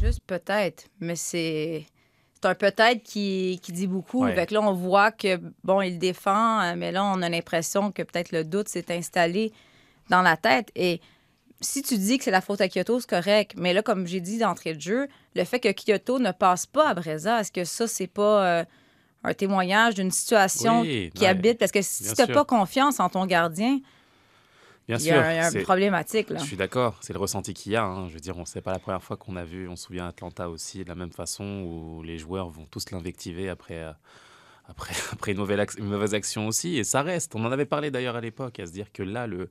Juste 0.00 0.20
peut-être, 0.26 0.84
mais 1.00 1.16
c'est 1.16 1.86
c'est 2.34 2.48
un 2.48 2.54
peut-être 2.54 3.02
qui, 3.02 3.58
qui 3.62 3.72
dit 3.72 3.86
beaucoup. 3.86 4.24
Ouais. 4.24 4.34
Fait 4.34 4.44
que 4.46 4.52
là, 4.52 4.60
on 4.60 4.74
voit 4.74 5.10
que, 5.10 5.40
bon, 5.62 5.80
il 5.80 5.98
défend, 5.98 6.60
euh, 6.60 6.74
mais 6.76 6.92
là, 6.92 7.02
on 7.06 7.22
a 7.22 7.30
l'impression 7.30 7.90
que 7.90 8.02
peut-être 8.02 8.32
le 8.32 8.44
doute 8.44 8.68
s'est 8.68 8.84
installé 8.90 9.50
dans 10.10 10.20
la 10.20 10.36
tête. 10.36 10.70
Et 10.74 11.00
si 11.62 11.80
tu 11.80 11.96
dis 11.96 12.18
que 12.18 12.24
c'est 12.24 12.30
la 12.30 12.42
faute 12.42 12.60
à 12.60 12.68
Kyoto, 12.68 13.00
c'est 13.00 13.08
correct. 13.08 13.54
Mais 13.56 13.72
là, 13.72 13.80
comme 13.80 14.06
j'ai 14.06 14.20
dit 14.20 14.36
d'entrée 14.36 14.74
de 14.74 14.80
jeu, 14.82 15.08
le 15.34 15.44
fait 15.44 15.58
que 15.58 15.72
Kyoto 15.72 16.18
ne 16.18 16.32
passe 16.32 16.66
pas 16.66 16.90
à 16.90 16.92
Breza, 16.92 17.40
est-ce 17.40 17.50
que 17.50 17.64
ça, 17.64 17.88
c'est 17.88 18.08
pas 18.08 18.44
euh, 18.44 18.64
un 19.24 19.34
témoignage 19.34 19.94
d'une 19.94 20.10
situation 20.10 20.82
Oui, 20.82 21.10
qui 21.14 21.22
ouais, 21.22 21.28
habite? 21.28 21.58
Parce 21.58 21.72
que 21.72 21.82
si 21.82 22.04
tu 22.04 22.20
n'as 22.20 22.26
pas 22.26 22.44
confiance 22.44 23.00
en 23.00 23.08
ton 23.08 23.24
gardien, 23.26 23.80
Bien 24.86 24.98
il 24.98 25.02
y 25.02 25.04
sûr. 25.06 25.16
a, 25.18 25.32
il 25.32 25.36
y 25.36 25.38
a 25.38 25.50
c'est- 25.50 25.58
une 25.58 25.64
problématique. 25.64 26.28
Là. 26.30 26.38
Je 26.40 26.44
suis 26.44 26.56
d'accord, 26.58 26.98
c'est 27.00 27.14
le 27.14 27.18
ressenti 27.18 27.54
qu'il 27.54 27.72
y 27.72 27.76
a. 27.76 27.84
hein. 27.84 28.06
Je 28.08 28.14
veux 28.14 28.20
dire, 28.20 28.36
on 28.36 28.44
sait 28.44 28.60
pas 28.60 28.72
la 28.72 28.78
première 28.78 29.02
fois 29.02 29.16
qu'on 29.16 29.34
a 29.36 29.44
vu, 29.44 29.66
on 29.68 29.76
se 29.76 29.84
souvient 29.86 30.06
Atlanta 30.06 30.48
aussi, 30.50 30.84
de 30.84 30.88
la 30.88 30.94
même 30.94 31.10
façon, 31.12 31.62
où 31.66 32.02
les 32.02 32.18
joueurs 32.18 32.50
vont 32.50 32.66
tous 32.70 32.90
l'invectiver 32.90 33.48
après, 33.48 33.78
euh, 33.82 33.92
après, 34.66 34.94
une, 35.32 35.38
mauvaise 35.84 36.14
action 36.14 36.46
aussi. 36.46 36.76
Et 36.76 36.84
ça 36.84 37.02
reste. 37.02 37.34
On 37.34 37.44
en 37.44 37.52
avait 37.52 37.66
parlé 37.66 37.90
d'ailleurs 37.90 38.16
à 38.16 38.20
l'époque, 38.20 38.60
à 38.60 38.66
se 38.66 38.72
dire 38.72 38.92
que 38.92 39.02
là, 39.02 39.26
le, 39.26 39.48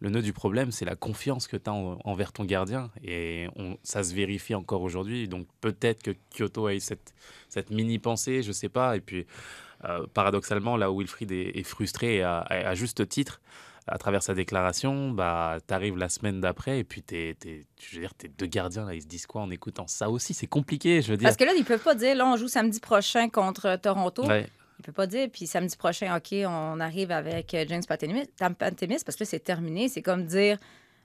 nœud 0.00 0.22
du 0.22 0.32
problème, 0.32 0.70
c'est 0.70 0.84
la 0.84 0.96
confiance 0.96 1.46
que 1.46 1.56
tu 1.56 1.70
as 1.70 1.72
envers 1.72 2.32
ton 2.32 2.44
gardien. 2.44 2.90
Et 3.02 3.48
ça 3.82 4.02
se 4.02 4.14
vérifie 4.14 4.54
encore 4.54 4.82
aujourd'hui. 4.82 5.28
Donc 5.28 5.46
peut-être 5.60 6.02
que 6.02 6.10
Kyoto 6.30 6.66
a 6.66 6.74
eu 6.74 6.80
cette, 6.80 7.70
mini-pensée, 7.70 8.42
je 8.42 8.52
sais 8.52 8.68
pas. 8.68 8.96
Et 8.96 9.00
puis, 9.00 9.26
euh, 9.84 10.06
paradoxalement, 10.12 10.76
là 10.76 10.90
où 10.90 10.98
Wilfried 10.98 11.32
est, 11.32 11.62
frustré, 11.62 12.22
à 12.22 12.74
juste 12.74 13.08
titre, 13.08 13.40
à 13.86 13.98
travers 13.98 14.22
sa 14.22 14.34
déclaration, 14.34 15.10
bah, 15.10 15.58
tu 15.66 15.74
arrives 15.74 15.96
la 15.96 16.08
semaine 16.08 16.40
d'après 16.40 16.78
et 16.78 16.84
puis 16.84 17.02
t'es, 17.02 17.36
t'es- 17.38 17.66
je 17.80 17.94
veux 17.96 18.00
dire, 18.00 18.14
tes 18.14 18.28
deux 18.28 18.46
gardiens, 18.46 18.84
là, 18.86 18.94
ils 18.94 19.02
se 19.02 19.06
disent 19.06 19.26
quoi 19.26 19.42
en 19.42 19.50
écoutant 19.50 19.86
ça 19.86 20.08
aussi? 20.08 20.32
C'est 20.34 20.46
compliqué, 20.46 21.02
je 21.02 21.10
veux 21.10 21.16
dire. 21.18 21.26
Parce 21.26 21.36
que 21.36 21.44
là, 21.44 21.52
ils 21.56 21.64
peuvent 21.64 21.82
pas 21.82 21.94
dire, 21.94 22.14
là, 22.14 22.26
on 22.26 22.36
joue 22.36 22.48
samedi 22.48 22.80
prochain 22.80 23.28
contre 23.28 23.76
Toronto. 23.76 24.24
Ouais. 24.26 24.46
Il 24.78 24.82
peut 24.84 24.92
pas 24.92 25.06
dire, 25.06 25.28
puis 25.32 25.46
samedi 25.46 25.76
prochain, 25.76 26.16
OK, 26.16 26.34
on 26.46 26.80
arrive 26.80 27.10
avec 27.10 27.54
euh, 27.54 27.64
James 27.68 27.82
Pantemis, 27.86 28.26
parce 29.04 29.16
que 29.16 29.24
là, 29.24 29.26
c'est 29.26 29.40
terminé. 29.40 29.88
C'est 29.88 30.02
comme 30.02 30.24
dire 30.26 30.58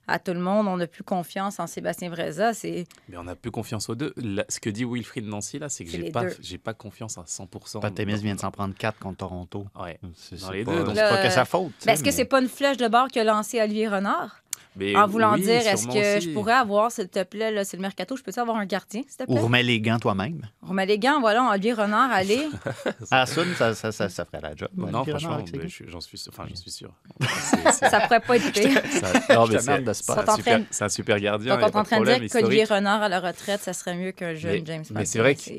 à 0.09 0.19
tout 0.19 0.33
le 0.33 0.39
monde, 0.39 0.67
on 0.67 0.77
n'a 0.77 0.87
plus 0.87 1.03
confiance 1.03 1.59
en 1.59 1.67
Sébastien 1.67 2.09
Breza. 2.09 2.53
C'est 2.53 2.85
Mais 3.07 3.17
on 3.17 3.23
n'a 3.23 3.35
plus 3.35 3.51
confiance 3.51 3.89
aux 3.89 3.95
deux. 3.95 4.13
Là, 4.17 4.43
ce 4.49 4.59
que 4.59 4.69
dit 4.69 4.85
Wilfried 4.85 5.25
Nancy, 5.25 5.59
là, 5.59 5.69
c'est 5.69 5.85
que 5.85 5.91
j'ai 5.91 6.11
pas, 6.11 6.23
j'ai 6.41 6.57
pas 6.57 6.73
confiance 6.73 7.17
à 7.17 7.23
100%. 7.25 7.79
Pantemis 7.79 8.13
dans- 8.13 8.19
vient 8.19 8.35
de 8.35 8.39
s'en 8.39 8.51
prendre 8.51 8.73
4 8.75 8.99
contre 8.99 9.17
Toronto. 9.17 9.65
Ouais. 9.79 9.99
C'est 10.15 10.39
Dans 10.41 10.47
c'est 10.47 10.53
les 10.53 10.63
pas, 10.63 10.71
deux, 10.73 10.83
donc- 10.83 10.95
c'est 10.95 11.01
pas 11.09 11.21
Le- 11.21 11.27
que 11.27 11.33
sa 11.33 11.45
faute. 11.45 11.71
Ben, 11.85 11.93
est-ce 11.93 12.01
que 12.01 12.07
mais- 12.07 12.11
c'est 12.11 12.25
pas 12.25 12.41
une 12.41 12.49
flèche 12.49 12.77
de 12.77 12.87
bord 12.87 13.07
que 13.09 13.19
lancé 13.19 13.61
Olivier 13.61 13.87
Renard? 13.87 14.41
Mais 14.79 14.95
En 14.95 15.07
voulant 15.07 15.33
oui, 15.33 15.41
dire, 15.41 15.67
est-ce 15.67 15.88
que 15.88 16.17
aussi. 16.17 16.29
je 16.29 16.33
pourrais 16.33 16.53
avoir, 16.53 16.91
s'il 16.91 17.09
te 17.09 17.21
plaît, 17.24 17.51
là, 17.51 17.63
c'est 17.65 17.77
le 17.77 17.81
mercato, 17.81 18.15
je 18.15 18.24
peux-tu 18.24 18.39
avoir 18.39 18.57
un 18.57 18.65
gardien, 18.65 19.01
s'il 19.07 19.17
te 19.17 19.24
Ou 19.24 19.33
plaît? 19.36 19.41
remets 19.43 19.63
les 19.63 19.81
gants 19.81 20.00
toi-même. 20.00 20.41
Remets 20.62 20.86
les 20.86 20.98
gants, 20.98 21.19
voilà, 21.19 21.43
Olivier 21.51 21.74
Renard, 21.74 22.09
allez. 22.12 22.48
À 23.12 23.25
Sun, 23.25 23.45
ça, 23.55 23.75
ça, 23.75 23.91
ça, 23.91 24.07
ça 24.09 24.25
ferait 24.25 24.41
la 24.41 24.55
job. 24.55 24.69
Non, 24.75 25.03
franchement, 25.03 25.38
ben, 25.51 25.67
j'en 25.88 26.00
suis, 26.01 26.17
sûr- 26.17 26.31
enfin, 26.33 26.45
j'en 26.50 26.55
suis 26.55 26.71
sûr. 26.71 26.91
Ça 27.71 28.00
pourrait 28.01 28.19
pas 28.21 28.38
être 28.38 28.51
pire. 28.51 28.81
ça- 28.91 29.13
non, 29.36 29.48
mais 29.48 29.59
c'est- 29.59 29.69
un 29.71 29.93
super- 29.93 30.24
train 30.25 30.59
de- 30.59 30.65
c'est 30.71 30.83
un 30.83 30.89
super 30.89 31.19
gardien. 31.19 31.55
Donc, 31.57 31.63
on 31.63 31.67
est 31.67 31.75
en 31.75 31.83
train 31.83 32.00
de 32.00 32.05
dire 32.05 32.29
qu'Olivier. 32.31 32.63
Renard 32.65 33.01
à 33.01 33.09
la 33.09 33.19
retraite, 33.19 33.62
ça 33.62 33.74
serait 33.74 33.95
mieux 33.95 34.12
qu'un 34.12 34.33
jeune 34.36 34.65
James 34.65 34.83
mais 34.91 35.05
c'est 35.05 35.19
vrai 35.19 35.36
que-. 35.36 35.50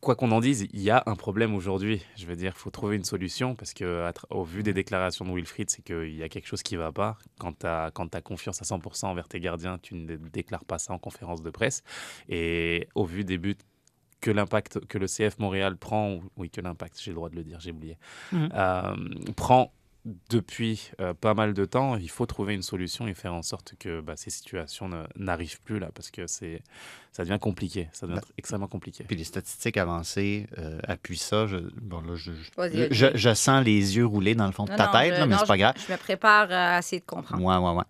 Quoi 0.00 0.14
qu'on 0.14 0.30
en 0.30 0.40
dise, 0.40 0.66
il 0.72 0.80
y 0.80 0.90
a 0.90 1.02
un 1.06 1.14
problème 1.16 1.54
aujourd'hui. 1.54 2.02
Je 2.16 2.26
veux 2.26 2.36
dire, 2.36 2.52
il 2.54 2.58
faut 2.58 2.70
trouver 2.70 2.96
une 2.96 3.04
solution 3.04 3.54
parce 3.54 3.74
que, 3.74 4.10
au 4.30 4.44
vu 4.44 4.62
des 4.62 4.72
déclarations 4.72 5.24
de 5.24 5.32
Wilfried, 5.32 5.70
c'est 5.70 5.82
qu'il 5.82 6.14
y 6.14 6.22
a 6.22 6.28
quelque 6.28 6.46
chose 6.46 6.62
qui 6.62 6.74
ne 6.74 6.80
va 6.80 6.92
pas. 6.92 7.18
Quand 7.38 7.58
tu 7.58 7.66
as, 7.66 7.90
confiance 8.22 8.60
à 8.62 8.64
100% 8.64 9.06
envers 9.06 9.28
tes 9.28 9.40
gardiens, 9.40 9.78
tu 9.78 9.94
ne 9.94 10.16
déclares 10.16 10.64
pas 10.64 10.78
ça 10.78 10.92
en 10.92 10.98
conférence 10.98 11.42
de 11.42 11.50
presse. 11.50 11.82
Et 12.28 12.88
au 12.94 13.04
vu 13.04 13.24
des 13.24 13.38
buts 13.38 13.56
que 14.20 14.30
l'impact 14.32 14.84
que 14.86 14.98
le 14.98 15.06
CF 15.06 15.38
Montréal 15.38 15.76
prend, 15.76 16.14
ou- 16.14 16.22
oui, 16.36 16.50
que 16.50 16.60
l'impact, 16.60 17.00
j'ai 17.00 17.12
le 17.12 17.14
droit 17.16 17.28
de 17.30 17.36
le 17.36 17.44
dire, 17.44 17.60
j'ai 17.60 17.70
oublié, 17.70 17.98
Mhm. 18.32 18.48
euh, 18.54 18.96
prend 19.36 19.72
depuis 20.30 20.90
euh, 21.00 21.14
pas 21.14 21.34
mal 21.34 21.54
de 21.54 21.64
temps, 21.64 21.96
il 21.96 22.08
faut 22.10 22.26
trouver 22.26 22.54
une 22.54 22.62
solution 22.62 23.06
et 23.06 23.14
faire 23.14 23.34
en 23.34 23.42
sorte 23.42 23.74
que 23.78 24.00
bah, 24.00 24.14
ces 24.16 24.30
situations 24.30 24.88
n'arrivent 25.16 25.60
plus 25.62 25.78
là 25.78 25.88
parce 25.94 26.10
que 26.10 26.26
c'est 26.26 26.62
ça 27.12 27.24
devient 27.24 27.38
compliqué, 27.40 27.88
ça 27.92 28.06
devient 28.06 28.20
Bah, 28.20 28.28
extrêmement 28.38 28.68
compliqué. 28.68 29.04
Puis 29.04 29.16
les 29.16 29.24
statistiques 29.24 29.76
avancées 29.76 30.46
euh, 30.58 30.78
appuient 30.86 31.16
ça. 31.16 31.46
Je, 31.46 31.56
bon, 31.80 32.00
là, 32.00 32.14
je, 32.14 32.32
je- 32.32 32.88
je, 32.90 33.06
je 33.14 33.34
sens 33.34 33.64
les 33.64 33.96
yeux 33.96 34.06
rouler 34.06 34.34
dans 34.34 34.46
le 34.46 34.52
fond 34.52 34.64
de 34.64 34.70
ta 34.70 34.86
non, 34.86 34.92
tête, 34.92 35.14
je- 35.14 35.20
là, 35.20 35.26
mais 35.26 35.36
c'est 35.38 35.46
pas 35.46 35.58
grave. 35.58 35.74
Je 35.86 35.92
me 35.92 35.98
prépare 35.98 36.48
à 36.50 36.78
essayer 36.78 37.00
de 37.00 37.06
comprendre. 37.06 37.42
Ouais, 37.44 37.56
ouais, 37.56 37.76
ouais. 37.78 37.84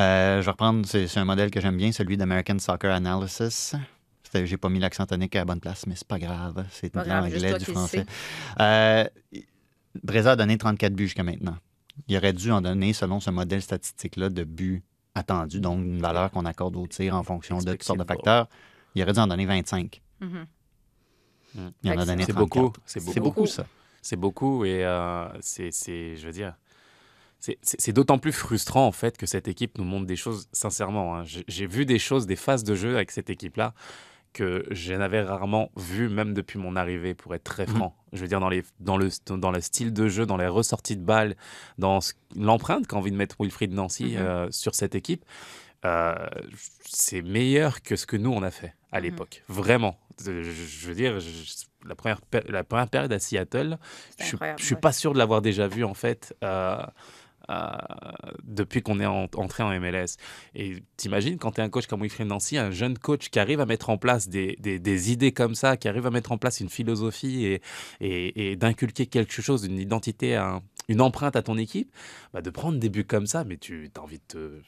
Euh, 0.00 0.40
je 0.40 0.44
vais 0.46 0.50
reprendre, 0.52 0.86
c'est 0.86 1.16
un 1.18 1.24
modèle 1.26 1.50
que 1.50 1.60
j'aime 1.60 1.76
bien, 1.76 1.92
celui 1.92 2.16
d'American 2.16 2.58
Soccer 2.58 2.90
Analysis. 2.92 3.74
J'ai 4.34 4.56
pas 4.56 4.70
mis 4.70 4.78
l'accent 4.78 5.04
tonique 5.04 5.36
à 5.36 5.40
la 5.40 5.44
bonne 5.44 5.60
place, 5.60 5.86
mais 5.86 5.94
c'est 5.94 6.08
pas 6.08 6.18
grave. 6.18 6.64
C'est 6.70 6.94
de 6.94 6.98
l'anglais, 7.00 7.58
du 7.58 7.64
français. 7.66 8.06
Euh, 8.60 9.04
Breza 10.02 10.32
a 10.32 10.36
donné 10.36 10.56
34 10.58 10.92
buts 10.94 11.04
jusqu'à 11.04 11.22
maintenant. 11.22 11.56
il 12.08 12.16
aurait 12.16 12.32
dû 12.32 12.50
en 12.50 12.60
donner 12.60 12.92
selon 12.92 13.20
ce 13.20 13.30
modèle 13.30 13.60
statistique-là 13.62 14.30
de 14.30 14.44
but 14.44 14.82
attendu, 15.14 15.60
donc 15.60 15.78
une 15.84 16.00
valeur 16.00 16.30
qu'on 16.30 16.46
accorde 16.46 16.76
au 16.76 16.86
tir 16.86 17.14
en 17.14 17.22
fonction 17.22 17.58
de 17.58 17.72
toutes 17.72 17.82
sortes 17.82 17.98
de 17.98 18.04
facteurs. 18.04 18.48
Il 18.94 19.02
aurait 19.02 19.12
dû 19.12 19.18
en 19.20 19.26
donner 19.26 19.44
25. 19.46 20.00
Mhm. 20.20 20.46
Il 21.84 21.90
en 21.92 21.98
a 21.98 22.06
donné 22.06 22.24
C'est 22.24 22.32
34. 22.32 22.38
beaucoup, 22.38 22.72
c'est 22.86 23.04
beaucoup. 23.04 23.20
beaucoup, 23.20 23.46
ça. 23.46 23.66
C'est 24.00 24.16
beaucoup 24.16 24.64
et 24.64 24.84
euh, 24.84 25.28
c'est, 25.40 25.70
je 26.16 26.26
veux 26.26 26.32
dire, 26.32 26.54
c'est- 27.38 27.92
d'autant 27.92 28.18
plus 28.18 28.32
frustrant 28.32 28.86
en 28.86 28.92
fait 28.92 29.18
que 29.18 29.26
cette 29.26 29.48
équipe 29.48 29.76
nous 29.78 29.84
montre 29.84 30.06
des 30.06 30.16
choses, 30.16 30.48
sincèrement. 30.52 31.16
hein. 31.18 31.24
J'ai 31.24 31.44
j'ai 31.48 31.66
vu 31.66 31.84
des 31.84 31.98
choses, 31.98 32.26
des 32.26 32.36
phases 32.36 32.64
de 32.64 32.74
jeu 32.74 32.94
avec 32.96 33.10
cette 33.10 33.28
équipe-là 33.30 33.74
que 34.32 34.64
je 34.70 34.94
n'avais 34.94 35.22
rarement 35.22 35.70
vu, 35.76 36.08
même 36.08 36.32
depuis 36.34 36.58
mon 36.58 36.74
arrivée, 36.76 37.14
pour 37.14 37.34
être 37.34 37.44
très 37.44 37.66
Mhm. 37.66 37.76
franc. 37.76 37.96
Je 38.12 38.20
veux 38.20 38.28
dire, 38.28 38.40
dans, 38.40 38.48
les, 38.48 38.62
dans, 38.80 38.96
le, 38.96 39.08
dans 39.28 39.50
le 39.50 39.60
style 39.60 39.92
de 39.92 40.08
jeu, 40.08 40.26
dans 40.26 40.36
les 40.36 40.46
ressorties 40.46 40.96
de 40.96 41.04
balles, 41.04 41.36
dans 41.78 41.98
l'empreinte 42.36 42.86
qu'a 42.86 42.96
envie 42.96 43.10
de 43.12 43.16
mettre 43.16 43.36
Wilfried 43.40 43.72
Nancy 43.72 44.04
Mhm. 44.04 44.16
euh, 44.18 44.48
sur 44.50 44.74
cette 44.74 44.94
équipe, 44.94 45.24
euh, 45.84 46.14
c'est 46.84 47.22
meilleur 47.22 47.82
que 47.82 47.96
ce 47.96 48.06
que 48.06 48.16
nous, 48.16 48.30
on 48.32 48.42
a 48.42 48.50
fait 48.50 48.74
à 48.92 48.98
Mhm. 48.98 49.04
l'époque. 49.04 49.42
Vraiment. 49.48 49.98
Je, 50.24 50.42
je 50.42 50.86
veux 50.88 50.94
dire, 50.94 51.18
je- 51.20 51.64
la, 51.88 51.94
première, 51.94 52.20
la 52.48 52.62
première 52.64 52.88
période 52.88 53.12
à 53.12 53.18
Seattle, 53.18 53.78
je 54.20 54.24
je 54.58 54.64
suis 54.64 54.74
ouais. 54.74 54.80
pas 54.80 54.92
sûr 54.92 55.12
de 55.14 55.18
l'avoir 55.18 55.42
déjà 55.42 55.66
vu 55.68 55.84
en 55.84 55.94
fait 55.94 56.36
euh, 56.44 56.76
depuis 58.44 58.82
qu'on 58.82 59.00
est 59.00 59.06
en- 59.06 59.28
entré 59.36 59.62
en 59.62 59.70
MLS. 59.70 60.16
Et 60.54 60.82
t'imagines 60.96 61.38
quand 61.38 61.52
tu 61.52 61.60
es 61.60 61.64
un 61.64 61.68
coach 61.68 61.86
comme 61.86 62.02
Wilfried 62.02 62.28
Nancy, 62.28 62.58
un 62.58 62.70
jeune 62.70 62.98
coach 62.98 63.28
qui 63.30 63.38
arrive 63.38 63.60
à 63.60 63.66
mettre 63.66 63.90
en 63.90 63.98
place 63.98 64.28
des, 64.28 65.12
idées 65.12 65.32
comme 65.32 65.54
ça, 65.54 65.76
qui 65.76 65.88
arrive 65.88 66.06
à 66.06 66.10
mettre 66.10 66.32
en 66.32 66.38
place 66.38 66.60
une 66.60 66.68
philosophie 66.68 67.58
et, 68.00 68.56
d'inculquer 68.56 69.06
quelque 69.06 69.42
chose, 69.42 69.64
une 69.64 69.78
identité, 69.78 70.36
un- 70.36 70.62
une 70.88 71.00
empreinte 71.00 71.36
à 71.36 71.42
ton 71.42 71.56
équipe, 71.58 71.92
bah, 72.32 72.42
de 72.42 72.50
prendre 72.50 72.78
des 72.78 72.88
buts 72.88 73.04
comme 73.04 73.26
ça, 73.26 73.44
mais 73.44 73.56
tu 73.56 73.90
as 73.96 74.00
envie 74.00 74.18
de 74.18 74.24
te... 74.28 74.60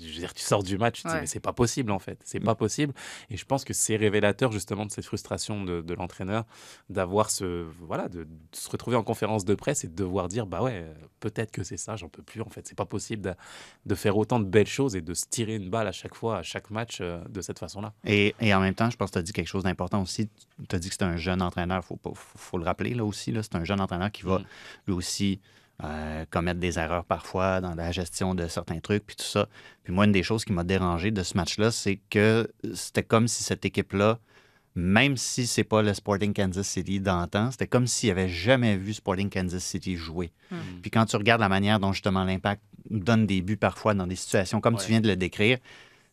je- 0.00 0.06
veux 0.06 0.18
dire, 0.18 0.34
tu 0.34 0.42
sors 0.42 0.62
du 0.62 0.78
match, 0.78 0.96
tu 0.96 1.02
te 1.02 1.08
dis, 1.08 1.14
mais 1.20 1.26
c'est 1.26 1.40
pas 1.40 1.52
possible 1.52 1.90
en 1.90 1.98
fait, 1.98 2.18
c'est 2.24 2.40
pas 2.40 2.54
possible. 2.54 2.92
Et 3.30 3.36
je 3.36 3.44
pense 3.44 3.64
que 3.64 3.72
c'est 3.72 3.96
révélateur 3.96 4.52
justement 4.52 4.86
de 4.86 4.90
cette 4.90 5.04
frustration 5.04 5.64
de, 5.64 5.80
de 5.80 5.94
l'entraîneur 5.94 6.44
d'avoir 6.90 7.30
ce 7.30 7.66
voilà 7.80 8.08
de, 8.08 8.24
de 8.24 8.28
se 8.52 8.68
retrouver 8.70 8.96
en 8.96 9.02
conférence 9.02 9.44
de 9.44 9.54
presse 9.54 9.84
et 9.84 9.88
de 9.88 9.94
devoir 9.94 10.28
dire 10.28 10.46
bah 10.46 10.62
ouais 10.62 10.86
peut-être 11.20 11.50
que 11.50 11.62
c'est 11.64 11.76
ça 11.76 11.96
j'en 11.96 12.08
peux 12.08 12.22
plus 12.22 12.40
en 12.42 12.48
fait 12.48 12.66
c'est 12.66 12.76
pas 12.76 12.84
possible 12.84 13.22
de, 13.22 13.34
de 13.86 13.94
faire 13.94 14.16
autant 14.16 14.38
de 14.40 14.44
belles 14.44 14.66
choses 14.66 14.96
et 14.96 15.00
de 15.00 15.14
se 15.14 15.24
tirer 15.28 15.56
une 15.56 15.70
balle 15.70 15.86
à 15.88 15.92
chaque 15.92 16.14
fois 16.14 16.38
à 16.38 16.42
chaque 16.42 16.70
match 16.70 16.98
euh, 17.00 17.18
de 17.28 17.40
cette 17.40 17.58
façon 17.58 17.80
là 17.80 17.92
Et, 18.04 18.34
et 18.40 18.54
en 18.54 18.60
même 18.60 18.74
temps, 18.74 18.90
je 18.90 18.96
pense 18.96 19.10
que 19.10 19.14
tu 19.14 19.18
as 19.18 19.22
dit 19.22 19.32
quelque 19.32 19.48
chose 19.48 19.64
d'important 19.64 20.02
aussi. 20.02 20.28
Tu 20.68 20.76
as 20.76 20.78
dit 20.78 20.88
que 20.88 20.94
c'est 20.94 21.04
un 21.04 21.16
jeune 21.16 21.42
entraîneur. 21.42 21.80
Il 21.82 21.86
faut, 21.86 21.96
pas- 21.96 22.10
faut, 22.14 22.38
faut 22.38 22.58
le 22.58 22.64
rappeler 22.64 22.94
là 22.94 23.04
aussi. 23.04 23.32
là. 23.32 23.42
C'est 23.42 23.54
un 23.56 23.64
jeune 23.64 23.80
entraîneur 23.80 24.10
qui 24.12 24.22
va 24.22 24.38
Mm. 24.38 24.44
lui 24.88 24.94
aussi 24.94 25.40
euh, 25.84 26.24
commettre 26.30 26.58
des 26.58 26.78
erreurs 26.78 27.04
parfois 27.04 27.60
dans 27.60 27.74
la 27.74 27.92
gestion 27.92 28.34
de 28.34 28.46
certains 28.46 28.78
trucs, 28.80 29.04
puis 29.04 29.16
tout 29.16 29.24
ça. 29.24 29.46
Puis 29.84 29.92
moi, 29.92 30.06
une 30.06 30.12
des 30.12 30.22
choses 30.22 30.44
qui 30.44 30.52
m'a 30.52 30.64
dérangé 30.64 31.10
de 31.10 31.22
ce 31.22 31.36
match-là, 31.36 31.70
c'est 31.70 32.00
que 32.08 32.50
c'était 32.72 33.02
comme 33.02 33.28
si 33.28 33.42
cette 33.42 33.64
équipe-là, 33.64 34.18
même 34.74 35.16
si 35.16 35.46
c'est 35.46 35.64
pas 35.64 35.82
le 35.82 35.92
Sporting 35.92 36.32
Kansas 36.32 36.66
City 36.66 37.00
d'antan, 37.00 37.50
c'était 37.50 37.66
comme 37.66 37.86
s'il 37.86 38.10
avait 38.10 38.28
jamais 38.28 38.76
vu 38.76 38.94
Sporting 38.94 39.28
Kansas 39.28 39.62
City 39.62 39.96
jouer. 39.96 40.32
Mm. 40.50 40.56
Puis 40.82 40.90
quand 40.90 41.04
tu 41.06 41.16
regardes 41.16 41.40
la 41.40 41.48
manière 41.48 41.78
dont 41.78 41.92
justement 41.92 42.24
l'impact 42.24 42.62
donne 42.90 43.26
des 43.26 43.42
buts 43.42 43.56
parfois 43.56 43.94
dans 43.94 44.06
des 44.06 44.16
situations 44.16 44.60
comme 44.60 44.76
tu 44.76 44.88
viens 44.88 45.00
de 45.00 45.08
le 45.08 45.16
décrire, 45.16 45.58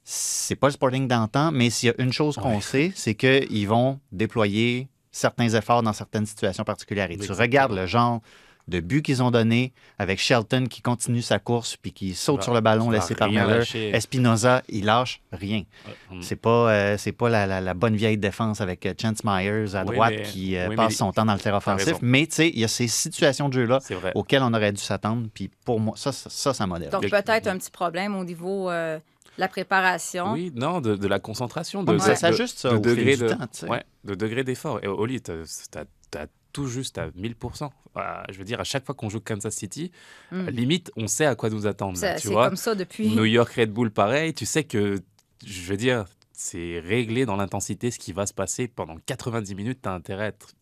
c'est 0.04 0.56
pas 0.56 0.68
le 0.68 0.74
Sporting 0.74 1.08
d'antan, 1.08 1.52
mais 1.54 1.70
s'il 1.70 1.88
y 1.88 1.92
a 1.92 2.02
une 2.02 2.12
chose 2.12 2.36
qu'on 2.36 2.60
sait, 2.60 2.92
c'est 2.96 3.16
qu'ils 3.16 3.68
vont 3.68 4.00
déployer 4.12 4.90
certains 5.12 5.50
efforts 5.50 5.84
dans 5.84 5.94
certaines 5.94 6.26
situations 6.26 6.66
particulières. 6.66 7.12
Et 7.12 7.18
tu 7.18 7.32
regardes 7.32 7.74
le 7.74 7.86
genre 7.86 8.22
de 8.70 8.80
but 8.80 9.02
qu'ils 9.02 9.22
ont 9.22 9.30
donné 9.32 9.74
avec 10.00 10.20
Shelton 10.20 10.68
qui 10.70 10.82
continue 10.82 11.22
sa 11.22 11.38
course 11.38 11.76
puis 11.76 11.92
qui 11.92 12.14
saute 12.14 12.44
sur 12.44 12.54
le 12.54 12.62
ballon 12.62 12.90
laissé 12.90 13.14
par 13.14 13.28
Miller. 13.28 13.48
lâcher. 13.48 13.90
Espinoza, 13.96 14.62
il 14.70 14.86
lâche 14.86 15.22
rien. 15.34 15.64
Mm. 16.12 16.22
C'est 16.22 16.38
pas, 16.38 16.72
euh, 16.72 16.98
c'est 16.98 17.12
pas 17.12 17.30
la, 17.30 17.46
la- 17.46 17.60
la 17.62 17.74
bonne 17.74 17.96
vieille 17.96 18.18
défense 18.18 18.62
avec 18.62 18.86
euh, 18.86 18.94
Chance 19.00 19.24
Myers 19.26 19.76
à 19.76 19.84
Oui, 19.84 19.96
droite 19.96 20.14
mais- 20.16 20.22
qui 20.24 20.56
euh, 20.56 20.70
oui, 20.70 20.76
passe 20.78 20.96
son 20.96 21.12
temps 21.12 21.26
dans 21.26 21.34
le 21.34 21.40
terrain 21.40 21.58
offensif. 21.58 21.96
Mais 22.02 22.26
tu 22.26 22.36
sais, 22.36 22.50
il 22.50 22.60
y 22.60 22.64
a 22.64 22.70
ces 22.70 22.88
situations 22.88 23.50
de 23.50 23.54
jeu-là 23.54 23.80
auxquelles 24.16 24.44
on 24.44 24.54
aurait 24.54 24.72
dû 24.72 24.82
s'attendre. 24.82 25.28
Puis 25.34 25.50
pour 25.66 25.80
moi, 25.82 25.96
ça, 25.98 26.12
ça, 26.14 26.30
ça, 26.30 26.54
ça 26.54 26.66
modèle. 26.66 26.90
Donc, 26.90 27.10
peut-être 27.10 27.48
un 27.48 27.58
petit 27.58 27.72
problème 27.72 28.16
au 28.16 28.24
niveau 28.24 28.70
euh, 28.72 28.98
de 28.98 29.02
la 29.42 29.48
préparation. 29.50 30.32
oui 30.34 30.52
non 30.56 30.80
de, 30.80 30.96
de 30.96 31.08
la 31.08 31.20
concentration 31.20 31.84
de, 31.84 31.92
Ouais, 31.94 32.00
ça 32.00 32.16
s'ajuste, 32.16 32.60
ça, 32.60 32.70
de 32.70 32.76
au 32.78 32.84
fil 32.84 32.96
degré 32.96 33.16
du 33.18 33.24
de, 33.24 33.28
temps, 33.30 33.48
tu 33.52 33.66
ouais, 33.66 33.84
de 34.06 34.16
degré 34.16 34.44
d'effort 34.46 34.80
et 34.84 34.88
Oli 34.88 35.20
t'as 35.22 35.34
as, 35.34 36.26
tout 36.54 36.68
juste 36.68 36.98
à 36.98 37.10
1000% 37.10 37.70
Ah, 37.96 38.24
je 38.32 38.38
veux 38.38 38.44
dire 38.46 38.60
à 38.60 38.64
chaque 38.64 38.86
fois 38.86 38.96
qu'on 38.96 39.10
joue 39.10 39.20
Kansas 39.20 39.54
City 39.56 39.92
Mm. 40.32 40.48
limite 40.50 40.92
on 40.96 41.08
sait 41.08 41.26
à 41.26 41.36
quoi 41.36 41.50
nous 41.50 41.68
attendre 41.68 41.98
C'est 41.98 42.32
comme 42.34 42.56
ça 42.56 42.76
depuis. 42.76 43.10
New 43.14 43.26
York 43.26 43.52
Red 43.54 43.72
Bull, 43.72 43.92
pareil. 43.92 44.34
Tu 44.34 44.46
sais 44.46 44.64
que, 44.64 45.02
je 45.46 45.62
veux 45.64 45.78
dire, 45.78 46.06
c'est 46.32 46.80
réglé 46.80 47.26
dans 47.26 47.36
l'intensité 47.36 47.92
ce 47.92 48.00
qui 48.00 48.14
va 48.14 48.26
se 48.26 48.34
passer 48.34 48.68
pendant 48.68 48.98
90 49.06 49.54
minutes. 49.56 49.80
Tu 49.84 49.90
as 49.90 49.94
intérêt 49.94 50.24
à 50.26 50.28
être 50.28 50.54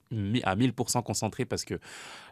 à 0.43 0.55
1000% 0.55 1.03
concentré 1.03 1.45
parce 1.45 1.63
que 1.65 1.79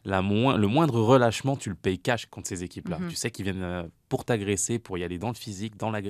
la 0.05 0.21
moins, 0.21 0.57
le 0.57 0.67
moindre 0.67 0.99
relâchement, 1.01 1.55
tu 1.55 1.69
le 1.69 1.75
payes 1.75 1.99
cash 1.99 2.25
contre 2.27 2.47
ces 2.47 2.63
équipes-là. 2.63 2.99
Mhm. 2.99 3.09
Tu 3.09 3.15
sais 3.15 3.31
qu'ils 3.31 3.45
viennent 3.45 3.63
euh, 3.63 3.83
pour 4.09 4.25
t'agresser, 4.25 4.79
pour 4.79 4.97
y 4.97 5.03
aller 5.03 5.17
dans 5.17 5.27
le 5.29 5.33
physique, 5.35 5.77
dans 5.77 5.91
la, 5.91 6.01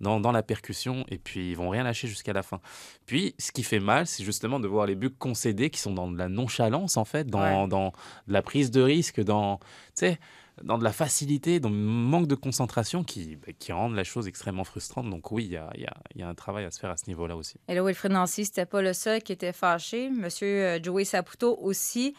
dans, 0.00 0.20
dans 0.20 0.32
la 0.32 0.42
percussion, 0.42 1.04
et 1.08 1.18
puis 1.18 1.50
ils 1.50 1.56
vont 1.56 1.70
rien 1.70 1.82
lâcher 1.82 2.06
jusqu'à 2.08 2.32
la 2.32 2.42
fin. 2.42 2.60
Puis, 3.06 3.34
ce 3.38 3.52
qui 3.52 3.62
fait 3.62 3.80
mal, 3.80 4.06
c'est 4.06 4.22
justement 4.24 4.60
de 4.60 4.68
voir 4.68 4.86
les 4.86 4.94
buts 4.94 5.10
concédés 5.10 5.70
qui 5.70 5.80
sont 5.80 5.92
dans 5.94 6.10
de 6.10 6.18
la 6.18 6.28
nonchalance, 6.28 6.96
en 6.96 7.04
fait, 7.04 7.26
dans, 7.26 7.38
Ouais. 7.40 7.68
dans 7.68 7.92
de 8.26 8.32
la 8.32 8.42
prise 8.42 8.70
de 8.70 8.80
risque, 8.82 9.20
dans, 9.22 9.58
tu 9.58 9.64
sais, 9.94 10.18
dans 10.62 10.78
de 10.78 10.84
la 10.84 10.92
facilité, 10.92 11.60
dans 11.60 11.70
le 11.70 11.76
manque 11.76 12.26
de 12.26 12.34
concentration 12.34 13.04
qui, 13.04 13.36
bah, 13.36 13.74
rendent 13.74 13.94
la 13.94 14.04
chose 14.04 14.26
extrêmement 14.26 14.64
frustrante. 14.64 15.08
Donc 15.08 15.30
oui, 15.32 15.44
il 15.44 15.52
y 15.52 15.56
a, 15.56 15.70
y 16.14 16.22
a 16.22 16.28
un 16.28 16.34
travail 16.34 16.64
à 16.64 16.70
se 16.70 16.78
faire 16.78 16.90
à 16.90 16.96
ce 16.96 17.06
niveau-là 17.06 17.36
aussi. 17.36 17.56
Et 17.68 17.74
là, 17.74 17.82
Wilfred 17.82 18.12
Nancy, 18.12 18.44
c'était 18.44 18.66
pas 18.66 18.82
le 18.82 18.92
seul 18.92 19.22
qui 19.22 19.32
était 19.32 19.52
fâché. 19.52 20.10
Monsieur 20.10 20.46
euh, 20.46 20.82
Joey 20.82 21.04
Saputo 21.04 21.58
aussi. 21.60 22.14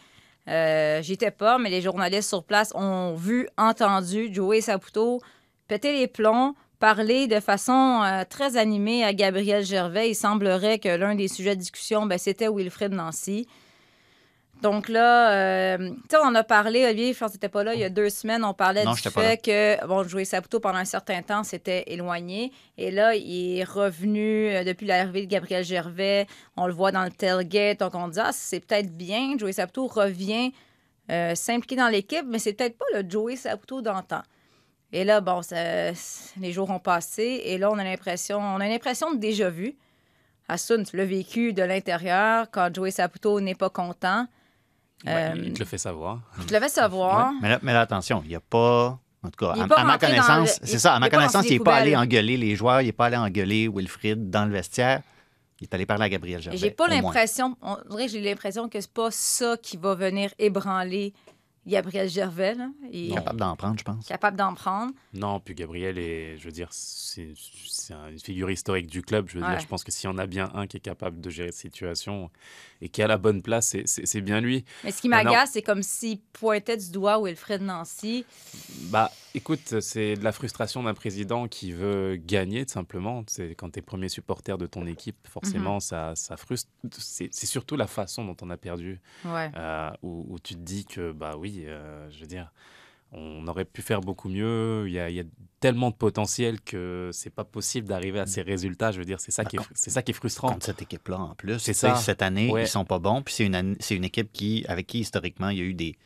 Euh, 0.48 1.00
J'étais 1.02 1.30
pas, 1.30 1.58
mais 1.58 1.70
les 1.70 1.82
journalistes 1.82 2.28
sur 2.28 2.44
place 2.44 2.72
ont 2.74 3.14
vu, 3.14 3.48
entendu 3.56 4.32
Joey 4.32 4.60
Saputo 4.60 5.20
péter 5.68 5.92
les 5.92 6.08
plombs, 6.08 6.54
parler 6.80 7.28
de 7.28 7.38
façon 7.38 8.02
euh, 8.02 8.24
très 8.28 8.56
animée 8.56 9.04
à 9.04 9.12
Gabriel 9.12 9.64
Gervais. 9.64 10.10
Il 10.10 10.14
semblerait 10.14 10.78
que 10.78 10.88
l'un 10.88 11.14
des 11.14 11.28
sujets 11.28 11.54
de 11.54 11.60
discussion, 11.60 12.06
ben, 12.06 12.18
c'était 12.18 12.48
Wilfred 12.48 12.92
Nancy. 12.92 13.46
Donc 14.62 14.88
là, 14.88 15.32
euh, 15.32 15.78
tu 15.78 15.94
sais, 16.10 16.16
on 16.18 16.26
en 16.26 16.34
a 16.34 16.44
parlé, 16.44 16.84
Olivier, 16.84 17.14
je 17.14 17.18
pense 17.18 17.36
que 17.38 17.46
pas 17.46 17.64
là, 17.64 17.72
il 17.74 17.80
y 17.80 17.84
a 17.84 17.88
deux 17.88 18.10
semaines, 18.10 18.44
on 18.44 18.52
parlait 18.52 18.84
Non, 18.84 18.92
du 18.92 19.00
fait 19.00 19.42
que, 19.42 19.86
bon, 19.86 20.02
Joey 20.06 20.24
Saputo, 20.26 20.60
pendant 20.60 20.78
un 20.78 20.84
certain 20.84 21.22
temps, 21.22 21.42
s'était 21.44 21.84
éloigné. 21.86 22.52
Et 22.76 22.90
là, 22.90 23.14
il 23.14 23.58
est 23.58 23.64
revenu 23.64 24.48
euh, 24.50 24.62
depuis 24.64 24.86
l'arrivée 24.86 25.22
de 25.26 25.30
Gabriel 25.30 25.64
Gervais. 25.64 26.26
On 26.56 26.66
le 26.66 26.74
voit 26.74 26.92
dans 26.92 27.04
le 27.04 27.10
tailgate. 27.10 27.80
Donc, 27.80 27.94
on 27.94 28.08
dit, 28.08 28.18
ah, 28.20 28.32
c'est 28.32 28.60
peut-être 28.60 28.94
bien. 28.94 29.38
Joey 29.38 29.52
Saputo 29.52 29.86
revient 29.86 30.52
euh, 31.10 31.34
s'impliquer 31.34 31.76
dans 31.76 31.88
l'équipe, 31.88 32.26
mais 32.28 32.38
c'est 32.38 32.52
peut-être 32.52 32.76
pas 32.76 32.84
le 32.94 33.08
Joey 33.08 33.36
Saputo 33.36 33.80
d'antan. 33.80 34.20
Et 34.92 35.04
là, 35.04 35.20
bon, 35.22 35.40
ça- 35.40 35.92
les 36.38 36.52
jours 36.52 36.68
ont 36.70 36.78
passé. 36.80 37.42
Et 37.46 37.56
là, 37.56 37.70
on 37.70 37.78
a 37.78 37.84
l'impression, 37.84 38.38
on 38.38 38.60
a 38.60 38.66
une 38.66 38.72
impression 38.72 39.12
de 39.12 39.18
déjà 39.18 39.48
vu. 39.48 39.74
Assun, 40.48 40.82
tu 40.82 40.96
l'as 40.96 41.04
vécu 41.04 41.52
de 41.52 41.62
l'intérieur 41.62 42.48
quand 42.50 42.74
Joey 42.74 42.90
Saputo 42.90 43.40
n'est 43.40 43.54
pas 43.54 43.70
content. 43.70 44.26
Ouais, 45.04 45.12
Euh, 45.32 45.34
il 45.36 45.52
te 45.54 45.58
le 45.60 45.64
fait 45.64 45.78
savoir. 45.78 46.20
Je 46.40 46.44
te 46.46 46.52
l'avais 46.52 46.68
savoir. 46.68 47.32
Mais 47.40 47.48
là, 47.48 47.58
mais 47.62 47.72
là, 47.72 47.80
attention, 47.82 48.20
il 48.24 48.28
n'y 48.28 48.34
a 48.36 48.40
pas. 48.40 48.98
En 49.22 49.28
tout 49.30 49.44
cas, 49.46 49.52
à, 49.52 49.84
ma 49.84 49.98
connaissance, 49.98 50.60
le- 50.60 50.66
c'est 50.66 50.72
il- 50.76 50.80
ça, 50.80 50.94
à 50.94 50.98
ma 50.98 51.10
connaissance, 51.10 51.44
il 51.46 51.52
n'est 51.58 51.58
pas 51.64 51.76
allé 51.76 51.94
engueuler 51.96 52.36
les 52.38 52.56
joueurs, 52.56 52.80
il 52.80 52.86
n'est 52.86 52.92
pas 52.92 53.06
allé 53.06 53.16
engueuler 53.16 53.68
Wilfried 53.68 54.30
dans 54.30 54.44
le 54.46 54.52
vestiaire. 54.52 55.02
Il 55.60 55.64
est 55.64 55.74
allé 55.74 55.84
parler 55.84 56.04
à 56.04 56.08
Gabriel 56.08 56.40
Gervais. 56.40 56.56
j'ai 56.56 56.70
pas 56.70 56.88
l'impression, 56.88 57.54
on 57.60 57.76
dirait 57.90 58.06
que 58.06 58.12
j'ai 58.12 58.20
l'impression 58.22 58.68
que 58.70 58.80
c'est 58.80 58.90
pas 58.92 59.10
ça 59.10 59.56
qui 59.62 59.76
va 59.76 59.94
venir 59.94 60.30
ébranler 60.38 61.12
Gabriel 61.66 62.08
Gervais. 62.08 62.54
là. 62.54 62.70
Il 62.90 63.10
est 63.12 63.14
Capable 63.14 63.38
d'en 63.40 63.54
prendre, 63.56 63.78
je 63.78 63.84
pense. 63.84 64.06
capable 64.06 64.36
d'en 64.36 64.54
prendre. 64.54 64.92
Non, 65.14 65.40
puis 65.40 65.54
Gabriel 65.54 65.98
est, 65.98 66.38
je 66.38 66.44
veux 66.44 66.52
dire, 66.52 66.68
c'est 66.70 67.32
c'est 67.68 67.92
un- 67.94 68.08
une 68.08 68.18
figure 68.18 68.50
historique 68.50 68.86
du 68.86 69.02
club. 69.02 69.28
Je 69.28 69.38
veux 69.38 69.44
Ouais. 69.44 69.50
dire, 69.50 69.60
je 69.60 69.66
pense 69.66 69.84
que 69.84 69.90
s'il 69.92 70.08
y 70.08 70.12
en 70.12 70.18
a 70.18 70.26
bien 70.26 70.50
un 70.54 70.66
qui 70.66 70.76
est 70.76 70.80
capable 70.80 71.20
de 71.20 71.28
gérer 71.30 71.52
cette 71.52 71.60
situation 71.60 72.30
et 72.80 72.88
qui 72.88 73.00
est 73.00 73.04
à 73.04 73.08
la 73.08 73.18
bonne 73.18 73.42
place, 73.42 73.76
c'est- 73.84 74.20
bien 74.20 74.40
lui. 74.40 74.64
Mais 74.84 74.90
ce 74.92 75.00
qui 75.00 75.08
m'agace, 75.08 75.50
c'est 75.52 75.62
comme 75.62 75.82
s'il 75.82 76.20
pointait 76.20 76.76
du 76.76 76.90
doigt 76.90 77.18
Wilfred 77.22 77.62
Nancy. 77.62 78.24
Bah, 78.90 79.10
écoute, 79.34 79.80
c'est 79.80 80.14
de 80.16 80.24
la 80.24 80.32
frustration 80.32 80.82
d'un 80.82 80.94
président 80.94 81.48
qui 81.48 81.72
veut 81.72 82.16
gagner, 82.16 82.64
tout 82.66 82.72
simplement. 82.72 83.24
C'est 83.28 83.54
quand 83.54 83.70
tu 83.70 83.78
es 83.78 83.82
premier 83.82 84.08
supporter 84.08 84.56
de 84.58 84.66
ton 84.66 84.86
équipe, 84.86 85.16
forcément, 85.28 85.74
Mhm. 85.74 85.80
ça, 85.80 86.12
ça 86.16 86.36
frustre. 86.36 86.70
C'est 86.98 87.28
c'est 87.32 87.46
surtout 87.46 87.76
la 87.76 87.86
façon 87.86 88.24
dont 88.24 88.36
on 88.42 88.50
a 88.50 88.56
perdu, 88.56 89.00
Ouais. 89.24 89.50
euh, 89.56 89.90
où, 90.02 90.26
où 90.28 90.38
tu 90.38 90.54
te 90.54 90.60
dis 90.60 90.84
que, 90.84 91.12
bah 91.12 91.36
oui, 91.38 91.49
euh, 91.66 92.10
je 92.10 92.20
veux 92.20 92.26
dire, 92.26 92.52
on 93.12 93.46
aurait 93.48 93.64
pu 93.64 93.82
faire 93.82 94.00
beaucoup 94.00 94.28
mieux. 94.28 94.84
Il 94.86 94.92
y 94.92 94.98
a, 95.00 95.08
il 95.10 95.16
y 95.16 95.20
a 95.20 95.24
tellement 95.58 95.90
de 95.90 95.94
potentiel 95.96 96.60
que 96.60 97.10
c'est 97.12 97.30
pas 97.34 97.44
possible 97.44 97.88
d'arriver 97.88 98.20
à 98.20 98.26
ces 98.26 98.42
résultats. 98.42 98.92
Je 98.92 98.98
veux 98.98 99.04
dire, 99.04 99.20
c'est 99.20 99.30
ça, 99.32 99.42
Bah, 99.42 99.50
qui 99.50 99.56
est, 99.56 99.60
c'est 99.74 99.90
ça 99.90 100.02
qui 100.02 100.12
est 100.12 100.14
frustrant. 100.14 100.48
Contre 100.52 100.66
cette 100.66 100.82
équipe-là, 100.82 101.18
en 101.18 101.34
plus. 101.34 101.58
C'est 101.58 101.72
ça. 101.74 101.96
Cette 101.96 102.22
année, 102.22 102.50
Ouais. 102.50 102.62
ils 102.64 102.68
sont 102.68 102.84
pas 102.84 102.98
bons. 102.98 103.22
Puis 103.22 103.34
c'est 103.34 103.46
une, 103.46 103.76
c'est 103.80 103.96
une 103.96 104.04
équipe 104.04 104.32
qui, 104.32 104.64
avec 104.68 104.86
qui, 104.86 105.00
historiquement, 105.00 105.48
il 105.50 105.58
y 105.58 105.60
a 105.60 105.64
eu 105.64 105.74
des, 105.74 105.96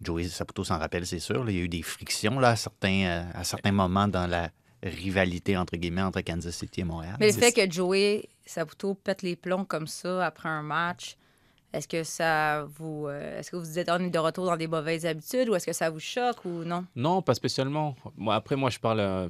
Joey 0.00 0.24
Saputo 0.24 0.64
s'en 0.64 0.78
rappelle, 0.78 1.06
c'est 1.06 1.18
sûr. 1.20 1.44
là. 1.44 1.50
Il 1.50 1.56
y 1.56 1.60
a 1.60 1.64
eu 1.64 1.68
des 1.68 1.82
frictions 1.82 2.38
là, 2.40 2.50
à, 2.50 2.56
certains, 2.56 3.26
à 3.34 3.44
certains 3.44 3.72
moments 3.72 4.08
dans 4.08 4.26
la 4.26 4.50
rivalité 4.82 5.56
entre 5.56 5.76
guillemets 5.76 6.02
entre 6.02 6.20
Kansas 6.20 6.54
City 6.56 6.82
et 6.82 6.84
Montréal. 6.84 7.16
Mais 7.18 7.26
le 7.26 7.32
fait 7.32 7.50
que 7.52 7.68
Joey 7.68 8.28
Saputo 8.46 8.94
pète 8.94 9.22
les 9.22 9.34
plombs 9.34 9.64
comme 9.64 9.88
ça 9.88 10.24
après 10.24 10.48
un 10.48 10.62
match, 10.62 11.16
est-ce 11.72 11.86
que 11.86 12.02
ça 12.02 12.66
vous. 12.78 13.06
euh, 13.08 13.38
est-ce 13.38 13.50
que 13.50 13.56
vous 13.56 14.10
de 14.10 14.18
retour 14.18 14.46
dans 14.46 14.56
des 14.56 14.66
mauvaises 14.66 15.04
habitudes 15.04 15.50
ou 15.50 15.54
est-ce 15.54 15.66
que 15.66 15.74
ça 15.74 15.90
vous 15.90 16.00
choque 16.00 16.44
ou 16.46 16.64
non? 16.64 16.86
Non, 16.96 17.20
pas 17.20 17.34
spécialement. 17.34 17.94
Moi, 18.16 18.34
après, 18.34 18.56
moi, 18.56 18.70
je 18.70 18.78
parle 18.78 19.00
euh, 19.00 19.28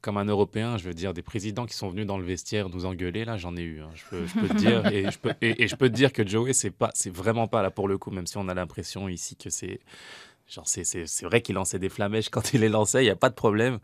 comme 0.00 0.16
un 0.16 0.24
Européen. 0.24 0.78
Je 0.78 0.84
veux 0.84 0.94
dire, 0.94 1.12
des 1.12 1.22
présidents 1.22 1.66
qui 1.66 1.74
sont 1.74 1.88
venus 1.88 2.06
dans 2.06 2.16
le 2.16 2.24
vestiaire 2.24 2.68
nous 2.68 2.86
engueuler, 2.86 3.24
là, 3.24 3.36
j'en 3.38 3.56
ai 3.56 3.62
eu. 3.62 3.80
hein. 3.80 3.90
Je, 3.94 4.04
peux, 4.04 4.48
te 4.48 4.54
dire. 4.54 4.86
Et 4.86 5.10
je 5.10 5.76
peux, 5.76 5.88
te 5.88 5.94
dire 5.94 6.12
que 6.12 6.26
Joey, 6.26 6.52
c'est 6.52 6.70
pas, 6.70 6.90
c'est 6.94 7.12
vraiment 7.12 7.48
pas 7.48 7.62
là 7.62 7.70
pour 7.72 7.88
le 7.88 7.98
coup, 7.98 8.12
même 8.12 8.26
si 8.26 8.36
on 8.36 8.48
a 8.48 8.54
l'impression 8.54 9.08
ici 9.08 9.34
que 9.34 9.50
c'est. 9.50 9.80
Genre, 10.46 10.66
c'est, 10.66 10.84
c'est, 10.84 11.24
vrai 11.24 11.42
qu'il 11.42 11.54
lançait 11.54 11.78
des 11.78 11.88
flamèches 11.88 12.28
quand 12.28 12.54
il 12.54 12.60
les 12.60 12.68
lançait, 12.68 13.02
il 13.02 13.06
n'y 13.06 13.10
a 13.10 13.16
pas 13.16 13.30
de 13.30 13.34
problème. 13.34 13.78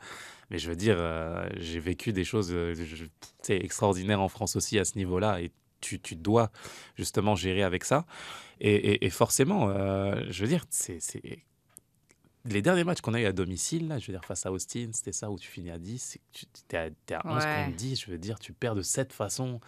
Mais 0.51 0.59
je 0.59 0.69
veux 0.69 0.77
dire, 0.77 0.97
euh, 0.99 1.49
j'ai 1.57 1.81
vécu 1.81 2.13
des 2.13 2.25
choses 2.25 2.51
euh, 2.53 2.75
extraordinaires 3.49 4.21
en 4.21 4.29
France 4.29 4.55
aussi 4.55 4.79
à 4.79 4.85
ce 4.85 4.97
niveau-là. 4.97 5.41
Tu, 5.81 6.01
tu 6.01 6.17
dois 6.17 6.51
justement 6.97 7.35
gérer 7.35 7.63
avec 7.63 7.85
ça. 7.85 8.05
Et, 8.61 8.75
et- 8.75 9.07
et 9.07 9.11
forcément, 9.11 9.69
euh, 9.71 10.23
je 10.31 10.43
veux 10.43 10.49
dire, 10.49 10.65
c'est, 10.71 10.99
les 12.45 12.63
derniers 12.63 12.85
matchs 12.85 13.01
qu'on 13.01 13.15
a 13.15 13.21
eu 13.21 13.27
à 13.27 13.33
domicile, 13.33 13.89
là, 13.89 13.99
je 13.99 14.07
veux 14.07 14.13
dire, 14.13 14.25
face 14.25 14.47
à 14.47 14.53
Austin, 14.53 14.91
c'était 14.93 15.13
ça 15.13 15.31
où 15.31 15.39
tu 15.39 15.49
finis 15.49 15.71
à 15.71 15.79
10. 15.79 15.99
c'est 15.99 16.19
que 16.19 16.47
Tu 16.69 16.77
es 16.77 16.79
à, 16.79 16.89
t'es 17.07 17.15
à 17.15 17.23
11 17.25 17.45
Ouais. 17.45 17.65
contre 17.65 17.77
10. 17.77 18.01
Je 18.01 18.11
veux 18.11 18.19
dire, 18.19 18.39
tu 18.39 18.53
perds 18.53 18.77
de 18.77 18.83
cette 18.83 19.13
façon 19.13 19.61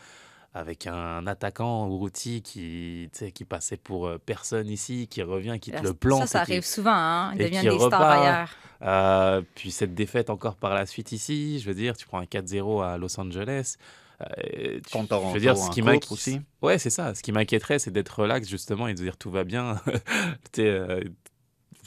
avec 0.54 0.86
un 0.86 1.26
attaquant 1.26 1.88
Urruti 1.88 2.40
qui, 2.40 3.10
qui 3.34 3.44
passait 3.44 3.76
pour 3.76 4.06
euh, 4.06 4.18
personne 4.24 4.68
ici, 4.68 5.06
qui 5.08 5.22
revient, 5.22 5.58
qui 5.60 5.70
te 5.72 5.82
le 5.82 5.92
plante. 5.92 6.20
Ça, 6.22 6.26
ça 6.26 6.44
qui- 6.46 6.52
arrive 6.52 6.64
souvent. 6.64 6.92
Hein? 6.94 7.32
Deviennent 7.36 7.62
qui 7.68 7.68
des 7.68 7.84
stars 7.86 8.00
ailleurs. 8.00 8.50
euh, 8.82 9.42
puis 9.56 9.70
cette 9.72 9.94
défaite 9.94 10.30
encore 10.30 10.56
par 10.56 10.72
la 10.72 10.86
suite 10.86 11.12
ici, 11.12 11.58
je 11.60 11.66
veux 11.66 11.74
dire, 11.74 11.96
tu 11.96 12.06
prends 12.06 12.18
un 12.20 12.24
4-0 12.26 12.80
à 12.82 12.96
Los 12.96 13.18
Angeles. 13.20 13.76
Euh, 14.20 14.80
tu- 14.86 14.92
je 15.28 15.34
veux 15.34 15.40
dire, 15.40 15.56
ce 15.56 15.70
qui 15.70 15.80
coupe 15.80 15.90
m'inqui- 15.90 16.12
aussi. 16.12 16.40
Ouais, 16.62 16.78
c'est 16.78 16.90
ça. 16.90 17.14
Ce 17.14 17.22
qui 17.22 17.32
m'inquiéterait, 17.32 17.78
c'est 17.78 17.90
d'être 17.90 18.20
relax 18.20 18.48
justement 18.48 18.88
et 18.88 18.94
de 18.94 19.02
dire 19.02 19.16
tout 19.16 19.30
va 19.30 19.44
bien. 19.44 19.80
Euh, 20.58 21.02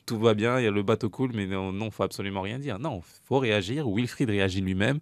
tout 0.05 0.19
va 0.19 0.33
bien, 0.33 0.59
il 0.59 0.63
y 0.63 0.67
a 0.67 0.71
le 0.71 0.83
bateau 0.83 1.09
cool, 1.09 1.31
mais 1.33 1.45
non, 1.45 1.71
non, 1.71 1.89
faut 1.91 2.03
absolument 2.03 2.41
rien 2.41 2.57
dire. 2.59 2.79
Non, 2.79 3.01
faut 3.27 3.37
réagir. 3.39 3.87
Wilfried 3.87 4.29
réagit 4.29 4.59
lui-même. 4.61 4.99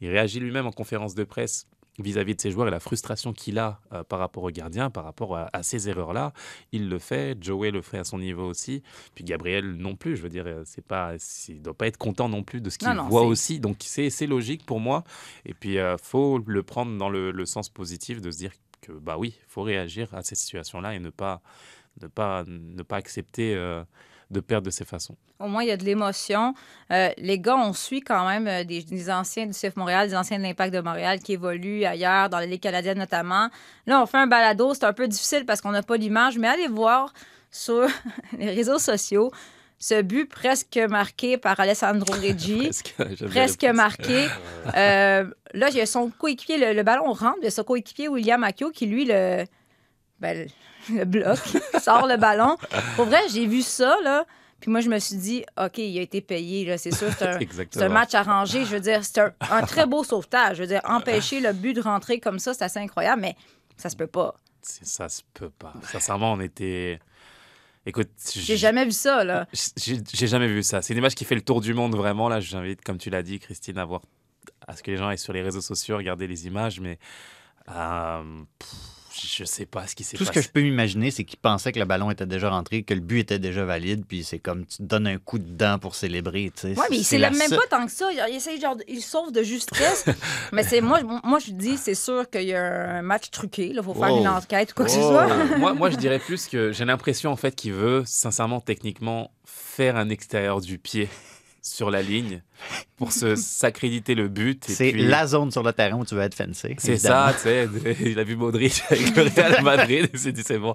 Il 0.00 0.08
réagit 0.08 0.40
lui-même 0.40 0.66
en 0.66 0.72
conférence 0.72 1.14
de 1.14 1.22
presse 1.24 1.66
vis-à-vis 1.98 2.34
de 2.34 2.40
ses 2.40 2.50
joueurs 2.50 2.68
et 2.68 2.70
la 2.70 2.80
frustration 2.80 3.32
qu'il 3.32 3.58
a 3.58 3.80
euh, 3.92 4.04
par 4.04 4.18
rapport 4.18 4.44
au 4.44 4.50
gardien, 4.50 4.90
par 4.90 5.04
rapport 5.04 5.36
à, 5.36 5.48
à 5.52 5.62
ces 5.62 5.88
erreurs-là. 5.88 6.32
Il 6.72 6.88
le 6.88 6.98
fait. 6.98 7.36
Joey 7.42 7.70
le 7.70 7.82
fait 7.82 7.98
à 7.98 8.04
son 8.04 8.18
niveau 8.18 8.46
aussi. 8.46 8.82
Puis 9.14 9.24
Gabriel 9.24 9.72
non 9.72 9.96
plus. 9.96 10.16
Je 10.16 10.22
veux 10.22 10.28
dire, 10.28 10.44
euh, 10.46 10.62
c'est 10.64 10.84
pas, 10.84 11.14
il 11.48 11.62
doit 11.62 11.74
pas 11.74 11.86
être 11.86 11.96
content 11.98 12.28
non 12.28 12.42
plus 12.42 12.60
de 12.60 12.70
ce 12.70 12.78
qu'il 12.78 12.88
voit 13.08 13.22
aussi. 13.22 13.60
Donc 13.60 13.78
c'est 13.80 14.10
c'est 14.10 14.26
logique 14.26 14.64
pour 14.64 14.80
moi. 14.80 15.04
Et 15.44 15.54
puis 15.54 15.78
euh, 15.78 15.96
faut 15.98 16.38
le 16.46 16.62
prendre 16.62 16.96
dans 16.96 17.08
le, 17.08 17.30
le 17.30 17.46
sens 17.46 17.68
positif 17.68 18.20
de 18.20 18.30
se 18.30 18.38
dire 18.38 18.52
que 18.80 18.92
bah 18.92 19.16
oui, 19.18 19.36
faut 19.48 19.62
réagir 19.62 20.14
à 20.14 20.22
ces 20.22 20.34
situations-là 20.34 20.94
et 20.94 20.98
ne 21.00 21.10
pas 21.10 21.42
ne 22.00 22.06
pas 22.06 22.44
ne 22.46 22.82
pas 22.82 22.96
accepter 22.96 23.54
euh, 23.54 23.82
de 24.30 24.40
perdre 24.40 24.66
de 24.66 24.70
ces 24.70 24.84
façons. 24.84 25.16
Au 25.38 25.48
moins, 25.48 25.62
il 25.62 25.68
y 25.68 25.72
a 25.72 25.76
de 25.76 25.84
l'émotion. 25.84 26.54
Euh, 26.92 27.10
les 27.16 27.38
gars, 27.38 27.56
on 27.56 27.72
suit 27.72 28.00
quand 28.00 28.26
même 28.28 28.46
euh, 28.46 28.64
des, 28.64 28.82
des 28.82 29.10
anciens 29.10 29.46
du 29.46 29.52
CF 29.52 29.76
Montréal, 29.76 30.08
des 30.08 30.16
anciens 30.16 30.38
de 30.38 30.42
l'Impact 30.42 30.74
de 30.74 30.80
Montréal 30.80 31.20
qui 31.20 31.32
évoluent 31.32 31.84
ailleurs, 31.84 32.28
dans 32.28 32.38
la 32.38 32.46
Ligue 32.46 32.60
canadienne 32.60 32.98
notamment. 32.98 33.48
Là, 33.86 34.02
on 34.02 34.06
fait 34.06 34.18
un 34.18 34.26
balado. 34.26 34.74
C'est 34.74 34.84
un 34.84 34.92
peu 34.92 35.08
difficile 35.08 35.46
parce 35.46 35.60
qu'on 35.60 35.70
n'a 35.70 35.82
pas 35.82 35.96
l'image, 35.96 36.38
mais 36.38 36.48
allez 36.48 36.68
voir 36.68 37.12
sur 37.50 37.86
les 38.38 38.50
réseaux 38.50 38.78
sociaux 38.78 39.30
ce 39.78 40.02
but 40.02 40.28
presque 40.28 40.76
marqué 40.76 41.38
par 41.38 41.58
Alessandro 41.60 42.12
Reggi. 42.20 42.70
Presque, 43.30 43.64
marqué. 43.64 44.26
Euh, 44.76 45.24
là, 45.54 45.68
il 45.70 45.76
y 45.76 45.80
a 45.80 45.86
son 45.86 46.10
coéquipier, 46.10 46.58
le, 46.58 46.72
le 46.72 46.82
ballon 46.82 47.12
rentre, 47.12 47.46
a 47.46 47.50
son 47.50 47.62
coéquipier 47.62 48.08
William 48.08 48.42
Akio 48.42 48.70
qui, 48.70 48.86
lui, 48.86 49.04
le, 49.04 49.44
ben, 50.20 50.48
le, 50.90 51.04
bloque, 51.04 51.38
sort 51.80 52.06
le 52.06 52.16
ballon. 52.16 52.56
Pour 52.96 53.06
vrai, 53.06 53.20
j'ai 53.32 53.46
vu 53.46 53.62
ça, 53.62 53.96
là. 54.02 54.24
Puis 54.60 54.70
moi, 54.72 54.80
je 54.80 54.88
me 54.88 54.98
suis 54.98 55.16
dit, 55.16 55.44
OK, 55.56 55.78
il 55.78 55.96
a 55.98 56.02
été 56.02 56.20
payé, 56.20 56.64
là, 56.64 56.78
c'est 56.78 56.92
sûr, 56.92 57.08
c'est 57.16 57.26
un, 57.28 57.38
c'est 57.70 57.82
un 57.82 57.88
match 57.88 58.14
arrangé. 58.14 58.64
Je 58.64 58.70
veux 58.74 58.80
dire, 58.80 59.04
c'est 59.04 59.20
un, 59.20 59.32
un 59.50 59.62
très 59.62 59.86
beau 59.86 60.02
sauvetage. 60.02 60.56
Je 60.56 60.62
veux 60.62 60.68
dire, 60.68 60.80
empêcher 60.84 61.40
le 61.40 61.52
but 61.52 61.74
de 61.74 61.80
rentrer 61.80 62.18
comme 62.18 62.40
ça, 62.40 62.54
c'est 62.54 62.64
assez 62.64 62.80
incroyable, 62.80 63.22
mais 63.22 63.36
ça 63.76 63.88
se 63.88 63.94
peut 63.96 64.08
pas. 64.08 64.34
C'est- 64.60 64.84
Ça 64.84 65.08
se 65.08 65.22
peut 65.32 65.50
pas. 65.50 65.72
Sincèrement, 65.84 66.32
on 66.32 66.40
était. 66.40 66.98
Écoute, 67.86 68.10
J'ai 68.34 68.56
jamais 68.56 68.84
vu 68.84 68.90
ça, 68.92 69.22
là. 69.24 69.46
J'ai 69.76 70.00
j'ai 70.12 70.26
jamais 70.26 70.48
vu 70.48 70.62
ça. 70.64 70.82
C'est 70.82 70.92
une 70.92 70.98
image 70.98 71.14
qui 71.14 71.24
fait 71.24 71.36
le 71.36 71.40
tour 71.42 71.60
du 71.60 71.72
monde 71.72 71.94
vraiment. 71.94 72.28
Là, 72.28 72.40
j'invite, 72.40 72.82
comme 72.84 72.98
tu 72.98 73.08
l'as 73.08 73.22
dit, 73.22 73.38
Christine, 73.38 73.78
à 73.78 73.84
voir, 73.84 74.02
à 74.66 74.74
ce 74.76 74.82
que 74.82 74.90
les 74.90 74.96
gens 74.96 75.06
aillent 75.08 75.16
sur 75.18 75.32
les 75.32 75.40
réseaux 75.42 75.60
sociaux, 75.62 75.96
regarder 75.96 76.26
les 76.26 76.46
images. 76.48 76.80
Mais 76.80 76.98
euh, 77.70 78.42
pff, 78.58 78.68
je 79.26 79.44
sais 79.44 79.66
pas 79.66 79.86
ce 79.86 79.94
qui 79.96 80.04
s'est 80.04 80.16
Tout 80.16 80.24
ce 80.24 80.28
passé. 80.30 80.40
que 80.40 80.46
je 80.46 80.50
peux 80.50 80.60
m'imaginer, 80.62 81.10
c'est 81.10 81.24
qu'il 81.24 81.38
pensait 81.38 81.72
que 81.72 81.78
le 81.78 81.84
ballon 81.84 82.10
était 82.10 82.26
déjà 82.26 82.50
rentré, 82.50 82.82
que 82.82 82.94
le 82.94 83.00
but 83.00 83.20
était 83.20 83.38
déjà 83.38 83.64
valide, 83.64 84.04
puis 84.06 84.22
c'est 84.24 84.38
comme 84.38 84.66
tu 84.66 84.78
te 84.78 84.82
donnes 84.82 85.06
un 85.06 85.18
coup 85.18 85.38
de 85.38 85.48
dent 85.50 85.78
pour 85.78 85.94
célébrer. 85.94 86.52
tu 86.54 86.60
sais. 86.62 86.78
Ouais, 86.78 86.86
mais 86.90 86.96
il 86.98 87.04
C'est 87.04 87.16
s'élève 87.16 87.32
la 87.32 87.38
même 87.38 87.50
pas 87.50 87.66
tant 87.68 87.84
que 87.86 87.92
ça. 87.92 88.10
Il, 88.12 88.22
il 88.30 88.36
essaye 88.36 88.60
genre, 88.60 88.76
de- 88.76 88.84
il 88.88 89.00
sauve 89.02 89.32
de 89.32 89.42
justesse. 89.42 90.04
mais 90.52 90.62
c'est 90.62 90.80
moi, 90.80 91.00
moi 91.24 91.38
je 91.38 91.50
dis, 91.52 91.76
c'est 91.76 91.94
sûr 91.94 92.28
qu'il 92.30 92.42
y 92.44 92.54
a 92.54 92.98
un 92.98 93.02
match 93.02 93.30
truqué. 93.30 93.68
Il 93.74 93.82
faut 93.82 93.94
faire 93.94 94.08
une 94.16 94.28
enquête 94.28 94.72
ou 94.72 94.74
quoi 94.74 94.84
que 94.84 94.90
ce 94.90 95.00
soit. 95.00 95.26
moi, 95.58 95.74
moi, 95.74 95.90
je 95.90 95.96
dirais 95.96 96.18
plus 96.18 96.46
que 96.46 96.72
j'ai 96.72 96.84
l'impression 96.84 97.30
en 97.32 97.36
fait 97.36 97.54
qu'il 97.54 97.72
veut, 97.72 98.02
sincèrement, 98.06 98.60
techniquement, 98.60 99.30
faire 99.44 99.96
un 99.96 100.08
extérieur 100.10 100.60
du 100.60 100.78
pied 100.78 101.08
sur 101.68 101.90
la 101.90 102.02
ligne 102.02 102.42
pour 102.96 103.12
se 103.12 103.34
s'accréditer 103.36 104.14
le 104.14 104.28
but. 104.28 104.64
C'est 104.68 104.92
puis- 104.92 105.06
la 105.06 105.26
zone 105.26 105.50
sur 105.50 105.62
le 105.62 105.72
terrain 105.72 105.98
où 105.98 106.04
tu 106.04 106.14
veux 106.14 106.22
être 106.22 106.34
fencé. 106.34 106.74
C'est 106.78 106.96
ça, 106.98 107.32
tu 107.34 107.40
sais. 107.42 107.68
Il 108.04 108.18
a 108.18 108.24
vu 108.24 108.36
Modric 108.36 108.82
avec 108.90 109.14
le 109.16 109.22
Real 109.22 109.62
Madrid. 109.62 110.08
Il 110.12 110.18
s'est 110.18 110.32
dit, 110.32 110.42
c'est 110.44 110.58
bon, 110.58 110.74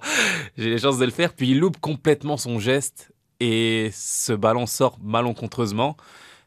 j'ai 0.58 0.70
les 0.70 0.78
chances 0.80 0.98
de 0.98 1.06
le 1.06 1.12
faire. 1.12 1.34
Puis 1.34 1.50
il 1.52 1.60
loupe 1.60 1.80
complètement 1.80 2.38
son 2.38 2.60
geste 2.60 3.12
et 3.40 3.90
ce 3.94 4.34
ballon 4.34 4.66
sort 4.66 4.98
malencontreusement. 5.04 5.98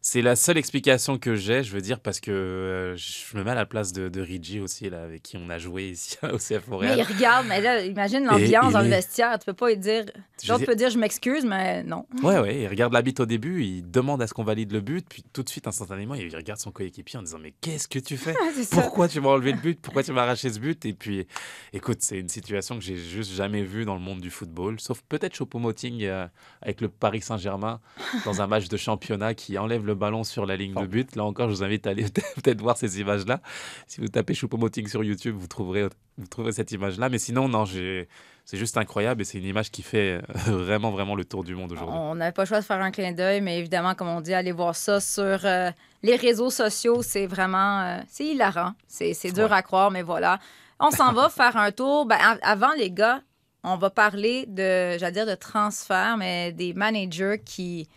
C'est 0.08 0.22
la 0.22 0.36
seule 0.36 0.56
explication 0.56 1.18
que 1.18 1.34
j'ai, 1.34 1.64
je 1.64 1.72
veux 1.72 1.80
dire, 1.80 1.98
parce 1.98 2.20
que 2.20 2.30
euh, 2.30 2.96
je 2.96 3.36
me 3.36 3.42
mets 3.42 3.50
à 3.50 3.54
la 3.56 3.66
place 3.66 3.92
de, 3.92 4.08
de 4.08 4.20
Rigi 4.20 4.60
aussi, 4.60 4.88
là, 4.88 5.02
avec 5.02 5.20
qui 5.24 5.36
on 5.36 5.50
a 5.50 5.58
joué 5.58 5.88
ici 5.88 6.16
au 6.22 6.36
CF 6.38 6.50
Mais 6.50 6.60
Montréal. 6.68 6.98
il 7.00 7.12
regarde, 7.16 7.44
mais 7.48 7.60
là, 7.60 7.84
imagine 7.84 8.24
l'ambiance 8.24 8.72
dans 8.72 8.82
le 8.82 8.86
est- 8.86 8.90
vestiaire. 8.90 9.36
Tu 9.40 9.46
peux 9.46 9.52
pas 9.52 9.68
lui 9.70 9.78
dire. 9.78 10.04
L'autre 10.46 10.60
dis- 10.60 10.64
peut 10.66 10.76
dire 10.76 10.90
je 10.90 10.98
m'excuse, 10.98 11.44
mais 11.44 11.82
non. 11.82 12.06
Ouais, 12.22 12.38
ouais, 12.38 12.60
il 12.60 12.68
regarde 12.68 12.92
l'habit 12.92 13.16
au 13.18 13.26
début, 13.26 13.64
il 13.64 13.90
demande 13.90 14.22
à 14.22 14.28
ce 14.28 14.34
qu'on 14.34 14.44
valide 14.44 14.70
le 14.70 14.80
but, 14.80 15.04
puis 15.08 15.24
tout 15.32 15.42
de 15.42 15.48
suite, 15.48 15.66
instantanément, 15.66 16.14
il 16.14 16.32
regarde 16.36 16.60
son 16.60 16.70
coéquipier 16.70 17.18
en 17.18 17.22
disant 17.22 17.40
Mais 17.42 17.52
qu'est-ce 17.60 17.88
que 17.88 17.98
tu 17.98 18.16
fais? 18.16 18.36
Pourquoi 18.70 19.08
tu 19.08 19.20
m'as 19.20 19.30
enlevé 19.30 19.50
le 19.50 19.58
but? 19.58 19.80
Pourquoi 19.82 20.04
tu 20.04 20.12
m'as 20.12 20.22
arraché 20.22 20.50
ce 20.52 20.60
but? 20.60 20.84
Et 20.86 20.92
puis, 20.92 21.26
écoute, 21.72 21.98
c'est 22.02 22.20
une 22.20 22.28
situation 22.28 22.78
que 22.78 22.84
j'ai 22.84 22.96
juste 22.96 23.32
jamais 23.32 23.64
vue 23.64 23.84
dans 23.84 23.94
le 23.96 24.00
monde 24.02 24.20
du 24.20 24.30
football, 24.30 24.78
sauf 24.78 25.02
peut-être 25.08 25.34
Choupo-Moting 25.34 26.04
euh, 26.04 26.28
avec 26.62 26.80
le 26.80 26.88
Paris 26.90 27.22
Saint-Germain 27.22 27.80
dans 28.24 28.40
un 28.40 28.46
match 28.46 28.68
de 28.68 28.76
championnat 28.76 29.34
qui 29.34 29.58
enlève 29.58 29.84
le 29.84 29.95
ballon 29.96 30.22
sur 30.24 30.46
la 30.46 30.56
ligne 30.56 30.74
de 30.74 30.86
but. 30.86 31.16
Là 31.16 31.24
encore, 31.24 31.48
je 31.48 31.54
vous 31.54 31.64
invite 31.64 31.86
à 31.86 31.90
aller 31.90 32.04
peut-être 32.36 32.60
voir 32.60 32.76
ces 32.76 33.00
images-là. 33.00 33.40
Si 33.86 34.00
vous 34.00 34.08
tapez 34.08 34.34
Choupo-Moting 34.34 34.86
sur 34.88 35.02
YouTube, 35.02 35.34
vous 35.38 35.46
trouverez, 35.48 35.88
vous 36.18 36.26
trouverez 36.26 36.52
cette 36.52 36.70
image-là. 36.72 37.08
Mais 37.08 37.18
sinon, 37.18 37.48
non, 37.48 37.64
j'ai. 37.64 38.08
C'est 38.48 38.58
juste 38.58 38.76
incroyable 38.76 39.22
et 39.22 39.24
c'est 39.24 39.38
une 39.38 39.44
image 39.44 39.72
qui 39.72 39.82
fait 39.82 40.20
euh, 40.22 40.22
vraiment, 40.52 40.92
vraiment 40.92 41.16
le 41.16 41.24
tour 41.24 41.42
du 41.42 41.56
monde 41.56 41.72
aujourd'hui. 41.72 41.96
On 41.98 42.14
n'avait 42.14 42.30
pas 42.30 42.42
le 42.42 42.46
choix 42.46 42.60
de 42.60 42.64
faire 42.64 42.80
un 42.80 42.92
clin 42.92 43.10
d'œil, 43.10 43.40
mais 43.40 43.58
évidemment, 43.58 43.96
comme 43.96 44.06
on 44.06 44.20
dit, 44.20 44.34
allez 44.34 44.52
voir 44.52 44.76
ça 44.76 45.00
sur 45.00 45.40
euh, 45.44 45.72
les 46.04 46.14
réseaux 46.14 46.50
sociaux. 46.50 47.02
C'est 47.02 47.26
vraiment. 47.26 47.80
euh, 47.80 47.98
c'est 48.08 48.24
hilarant. 48.26 48.74
C'est 48.86 49.14
c'est 49.14 49.32
dur 49.32 49.46
Ouais. 49.50 49.56
à 49.56 49.62
croire, 49.62 49.90
mais 49.90 50.02
voilà. 50.02 50.38
On 50.78 50.92
s'en 50.92 51.12
va 51.12 51.28
faire 51.30 51.56
un 51.56 51.72
tour. 51.72 52.06
Ben, 52.06 52.18
avant, 52.42 52.72
les 52.78 52.92
gars, 52.92 53.20
on 53.64 53.76
va 53.78 53.90
parler 53.90 54.46
de, 54.46 54.96
j'allais 54.96 55.10
dire 55.10 55.26
de 55.26 55.34
transfert, 55.34 56.16
mais 56.16 56.52
des 56.52 56.72
managers 56.72 57.40
qui, 57.44 57.88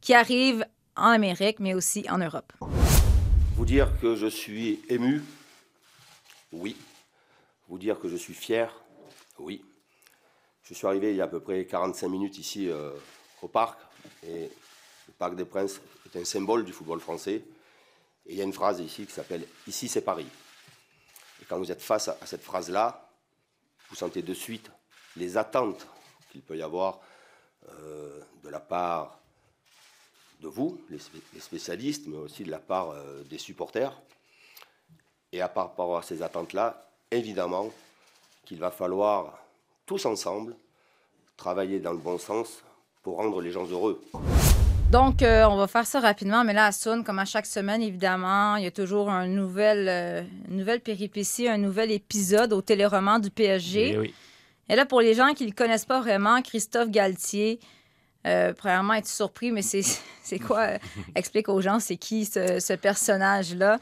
qui 0.00 0.14
arrivent 0.14 0.64
en 0.98 1.10
Amérique, 1.10 1.60
mais 1.60 1.74
aussi 1.74 2.04
en 2.10 2.18
Europe. 2.18 2.52
Vous 3.56 3.64
dire 3.64 3.88
que 4.00 4.14
je 4.16 4.26
suis 4.26 4.80
ému, 4.88 5.22
oui. 6.52 6.76
Vous 7.68 7.78
dire 7.78 8.00
que 8.00 8.08
je 8.08 8.16
suis 8.16 8.34
fier, 8.34 8.72
oui. 9.38 9.64
Je 10.64 10.74
suis 10.74 10.86
arrivé 10.86 11.10
il 11.10 11.16
y 11.16 11.20
a 11.20 11.24
à 11.24 11.28
peu 11.28 11.40
près 11.40 11.64
45 11.64 12.08
minutes 12.08 12.38
ici 12.38 12.68
euh, 12.68 12.92
au 13.42 13.48
parc. 13.48 13.80
Et 14.26 14.50
le 15.06 15.12
Parc 15.18 15.34
des 15.34 15.44
Princes 15.44 15.80
est 16.06 16.18
un 16.18 16.24
symbole 16.24 16.64
du 16.64 16.72
football 16.72 17.00
français. 17.00 17.42
Et 18.26 18.32
il 18.32 18.36
y 18.36 18.40
a 18.40 18.44
une 18.44 18.52
phrase 18.52 18.80
ici 18.80 19.06
qui 19.06 19.12
s'appelle 19.12 19.46
Ici 19.66 19.88
c'est 19.88 20.02
Paris. 20.02 20.26
Et 21.40 21.44
quand 21.46 21.58
vous 21.58 21.72
êtes 21.72 21.82
face 21.82 22.08
à, 22.08 22.18
cette 22.26 22.42
phrase-là, 22.42 23.08
vous 23.88 23.96
sentez 23.96 24.22
de 24.22 24.34
suite 24.34 24.70
les 25.16 25.36
attentes 25.36 25.86
qu'il 26.30 26.42
peut 26.42 26.56
y 26.56 26.62
avoir 26.62 27.00
euh, 27.70 28.20
de 28.44 28.48
la 28.50 28.60
part 28.60 29.18
de 30.40 30.48
vous, 30.48 30.80
les, 30.90 30.98
spé- 30.98 31.20
les 31.34 31.40
spécialistes, 31.40 32.04
mais 32.06 32.16
aussi 32.16 32.44
de 32.44 32.50
la 32.50 32.58
part 32.58 32.90
euh, 32.90 33.22
des 33.28 33.38
supporters. 33.38 33.92
Et 35.32 35.40
à 35.40 35.48
par 35.48 35.64
rapport 35.64 35.98
à 35.98 36.02
ces 36.02 36.22
attentes-là, 36.22 36.88
évidemment 37.10 37.70
qu'il 38.44 38.58
va 38.58 38.70
falloir 38.70 39.38
tous 39.86 40.06
ensemble 40.06 40.54
travailler 41.36 41.80
dans 41.80 41.92
le 41.92 41.98
bon 41.98 42.18
sens 42.18 42.62
pour 43.02 43.16
rendre 43.16 43.40
les 43.40 43.50
gens 43.50 43.66
heureux. 43.66 44.00
Donc, 44.90 45.20
euh, 45.22 45.44
on 45.44 45.56
va 45.56 45.66
faire 45.66 45.86
ça 45.86 46.00
rapidement, 46.00 46.44
mais 46.44 46.54
là, 46.54 46.66
à 46.66 46.72
Sun, 46.72 47.04
comme 47.04 47.18
à 47.18 47.26
chaque 47.26 47.44
semaine, 47.44 47.82
évidemment, 47.82 48.56
il 48.56 48.64
y 48.64 48.66
a 48.66 48.70
toujours 48.70 49.10
un 49.10 49.26
nouvel, 49.26 49.86
euh, 49.88 50.22
une 50.48 50.56
nouvelle 50.56 50.80
péripétie, 50.80 51.46
un 51.46 51.58
nouvel 51.58 51.90
épisode 51.90 52.54
au 52.54 52.62
téléroman 52.62 53.18
du 53.18 53.30
PSG. 53.30 53.90
Et 53.90 53.98
oui. 53.98 54.14
Et 54.70 54.76
là, 54.76 54.86
pour 54.86 55.02
les 55.02 55.12
gens 55.14 55.34
qui 55.34 55.44
ne 55.44 55.50
le 55.50 55.54
connaissent 55.54 55.84
pas 55.84 56.00
vraiment, 56.00 56.40
Christophe 56.40 56.88
Galtier, 56.88 57.60
euh, 58.26 58.52
premièrement, 58.52 58.94
es-tu 58.94 59.10
surpris, 59.10 59.52
mais 59.52 59.62
c'est 60.22 60.38
quoi? 60.38 60.60
euh, 60.60 60.78
explique 61.14 61.48
aux 61.48 61.60
gens, 61.60 61.80
c'est 61.80 61.96
qui 61.96 62.24
ce, 62.24 62.60
ce 62.60 62.72
personnage-là? 62.74 63.78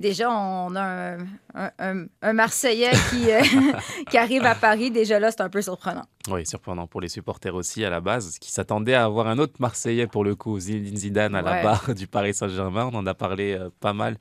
Déjà, 0.00 0.28
on 0.28 0.74
a 0.74 0.82
un, 0.82 1.18
un- 1.54 1.70
un- 1.78 2.06
un 2.20 2.32
Marseillais 2.32 2.90
qui, 3.10 3.30
euh, 3.30 3.40
qui 4.10 4.18
arrive 4.18 4.44
à 4.44 4.56
Paris. 4.56 4.90
Déjà 4.90 5.20
là, 5.20 5.30
c'est 5.30 5.40
un 5.40 5.48
peu 5.48 5.62
surprenant. 5.62 6.02
Oui, 6.28 6.44
surprenant 6.44 6.88
pour 6.88 7.00
les 7.00 7.08
supporters 7.08 7.54
aussi 7.54 7.84
à 7.84 7.90
la 7.90 8.00
base, 8.00 8.38
qui 8.40 8.50
s'attendaient 8.50 8.94
à 8.94 9.04
avoir 9.04 9.28
un 9.28 9.38
autre 9.38 9.54
Marseillais 9.60 10.08
pour 10.08 10.24
le 10.24 10.34
coup, 10.34 10.58
Zinedine 10.58 10.96
Zidane 10.96 11.36
à 11.36 11.42
la 11.42 11.62
barre 11.62 11.94
du 11.94 12.08
Paris 12.08 12.34
Saint-Germain. 12.34 12.90
On 12.92 12.96
en 12.96 13.06
a 13.06 13.14
parlé 13.14 13.52
euh, 13.52 13.70
pas 13.78 13.92
mal 13.92 14.16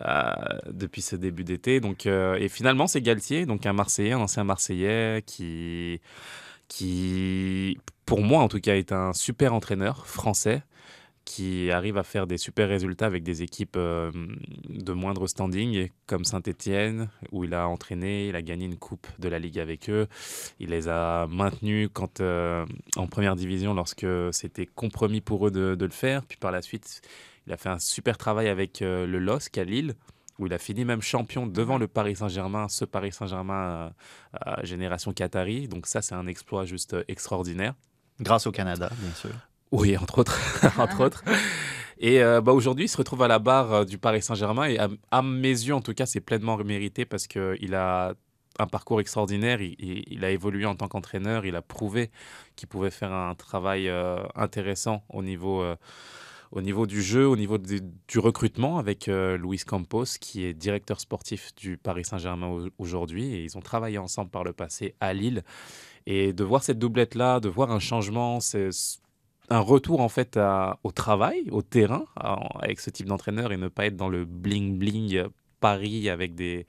euh, 0.00 0.30
depuis 0.70 1.02
ce 1.02 1.14
début 1.14 1.44
d'été. 1.44 1.78
Donc, 1.80 2.06
euh, 2.06 2.36
et 2.36 2.48
finalement, 2.48 2.86
c'est 2.86 3.02
Galtier, 3.02 3.44
donc 3.44 3.66
un 3.66 3.74
Marseillais, 3.74 4.12
un 4.12 4.20
ancien 4.20 4.44
Marseillais 4.44 5.22
qui, 5.26 6.00
qui, 6.68 7.78
pour 8.04 8.20
moi 8.20 8.42
en 8.42 8.48
tout 8.48 8.60
cas, 8.60 8.76
est 8.76 8.92
un 8.92 9.12
super 9.12 9.54
entraîneur 9.54 10.06
français 10.06 10.62
qui 11.26 11.72
arrive 11.72 11.98
à 11.98 12.04
faire 12.04 12.26
des 12.26 12.38
super 12.38 12.68
résultats 12.68 13.04
avec 13.04 13.24
des 13.24 13.42
équipes 13.42 13.76
euh, 13.76 14.12
de 14.68 14.92
moindre 14.92 15.26
standing, 15.26 15.88
comme 16.06 16.24
Saint-Etienne, 16.24 17.10
où 17.32 17.44
il 17.44 17.52
a 17.52 17.68
entraîné, 17.68 18.28
il 18.28 18.36
a 18.36 18.42
gagné 18.42 18.64
une 18.64 18.78
coupe 18.78 19.08
de 19.18 19.28
la 19.28 19.40
Ligue 19.40 19.58
avec 19.58 19.90
eux. 19.90 20.06
Il 20.60 20.70
les 20.70 20.88
a 20.88 21.26
maintenus 21.26 21.90
quand, 21.92 22.20
euh, 22.20 22.64
en 22.94 23.08
première 23.08 23.34
division 23.34 23.74
lorsque 23.74 24.06
c'était 24.30 24.66
compromis 24.66 25.20
pour 25.20 25.48
eux 25.48 25.50
de, 25.50 25.76
le 25.84 25.90
faire. 25.90 26.24
Puis 26.24 26.38
par 26.38 26.52
la 26.52 26.62
suite, 26.62 27.02
il 27.46 27.52
a 27.52 27.56
fait 27.56 27.70
un 27.70 27.80
super 27.80 28.16
travail 28.16 28.48
avec 28.48 28.80
euh, 28.80 29.04
le 29.04 29.18
LOSC 29.18 29.58
à 29.58 29.64
Lille, 29.64 29.96
où 30.38 30.46
il 30.46 30.52
a 30.52 30.58
fini 30.58 30.84
même 30.84 31.02
champion 31.02 31.46
devant 31.46 31.78
le 31.78 31.88
Paris 31.88 32.16
Saint-Germain, 32.16 32.68
ce 32.68 32.84
Paris 32.84 33.12
Saint-Germain 33.12 33.54
euh, 33.54 33.90
à 34.32 34.64
génération 34.64 35.12
Qatari. 35.12 35.68
Donc 35.68 35.86
ça, 35.86 36.02
c'est 36.02 36.14
un 36.14 36.26
exploit 36.26 36.64
juste 36.64 36.94
euh, 36.94 37.04
extraordinaire. 37.08 37.74
Grâce 38.20 38.46
au 38.46 38.52
Canada, 38.52 38.90
bien 38.98 39.12
sûr. 39.14 39.30
Oui, 39.72 39.96
entre 39.96 40.18
autres. 40.20 40.40
entre 40.78 41.04
autres. 41.04 41.24
Et 41.98 42.22
euh, 42.22 42.40
bah, 42.40 42.52
aujourd'hui, 42.52 42.84
il 42.84 42.88
se 42.88 42.96
retrouve 42.98 43.22
à 43.22 43.28
la 43.28 43.38
barre 43.38 43.72
euh, 43.72 43.84
du 43.84 43.98
Paris 43.98 44.22
Saint-Germain. 44.22 44.64
Et 44.68 44.78
à, 44.78 44.88
à 45.10 45.22
mes 45.22 45.48
yeux, 45.48 45.74
en 45.74 45.80
tout 45.80 45.94
cas, 45.94 46.06
c'est 46.06 46.20
pleinement 46.20 46.56
mérité 46.58 47.04
parce 47.06 47.26
qu'il 47.26 47.74
a 47.74 48.14
un 48.58 48.66
parcours 48.66 49.00
extraordinaire. 49.00 49.60
Il, 49.62 49.74
il- 49.78 50.04
il 50.08 50.24
a 50.24 50.30
évolué 50.30 50.66
en 50.66 50.74
tant 50.74 50.88
qu'entraîneur. 50.88 51.44
Il 51.46 51.56
a 51.56 51.62
prouvé 51.62 52.10
qu'il 52.54 52.68
pouvait 52.68 52.90
faire 52.90 53.12
un 53.12 53.34
travail 53.34 53.88
euh, 53.88 54.18
intéressant 54.34 55.04
au 55.08 55.22
niveau, 55.22 55.62
euh, 55.62 55.76
au 56.52 56.62
niveau 56.62 56.86
du 56.86 57.02
jeu, 57.02 57.26
au 57.28 57.36
niveau 57.36 57.58
du, 57.58 57.80
recrutement 58.18 58.78
avec 58.78 59.08
euh, 59.08 59.36
Luis 59.36 59.58
Campos, 59.66 60.04
qui 60.20 60.44
est 60.44 60.54
directeur 60.54 61.00
sportif 61.00 61.54
du 61.54 61.76
Paris 61.76 62.04
Saint-Germain 62.04 62.48
au- 62.48 62.68
aujourd'hui. 62.78 63.44
Ils 63.44 63.56
ont 63.58 63.60
travaillé 63.60 63.98
ensemble 63.98 64.30
par 64.30 64.44
le 64.44 64.52
passé 64.52 64.94
à 65.00 65.12
Lille. 65.12 65.42
Et 66.06 66.32
de 66.32 66.44
voir 66.44 66.62
cette 66.62 66.78
doublette-là, 66.78 67.40
de 67.40 67.48
voir 67.48 67.70
un 67.72 67.80
changement, 67.80 68.40
c'est 68.40 68.70
un 69.50 69.60
retour 69.60 70.00
en 70.00 70.08
fait 70.08 70.38
au 70.82 70.92
travail, 70.92 71.48
au 71.50 71.62
terrain, 71.62 72.04
avec 72.60 72.80
ce 72.80 72.90
type 72.90 73.06
d'entraîneur 73.06 73.52
et 73.52 73.56
ne 73.56 73.68
pas 73.68 73.86
être 73.86 73.96
dans 73.96 74.08
le 74.08 74.24
bling-bling 74.24 75.28
Paris 75.60 76.08
avec 76.08 76.34
des, 76.34 76.66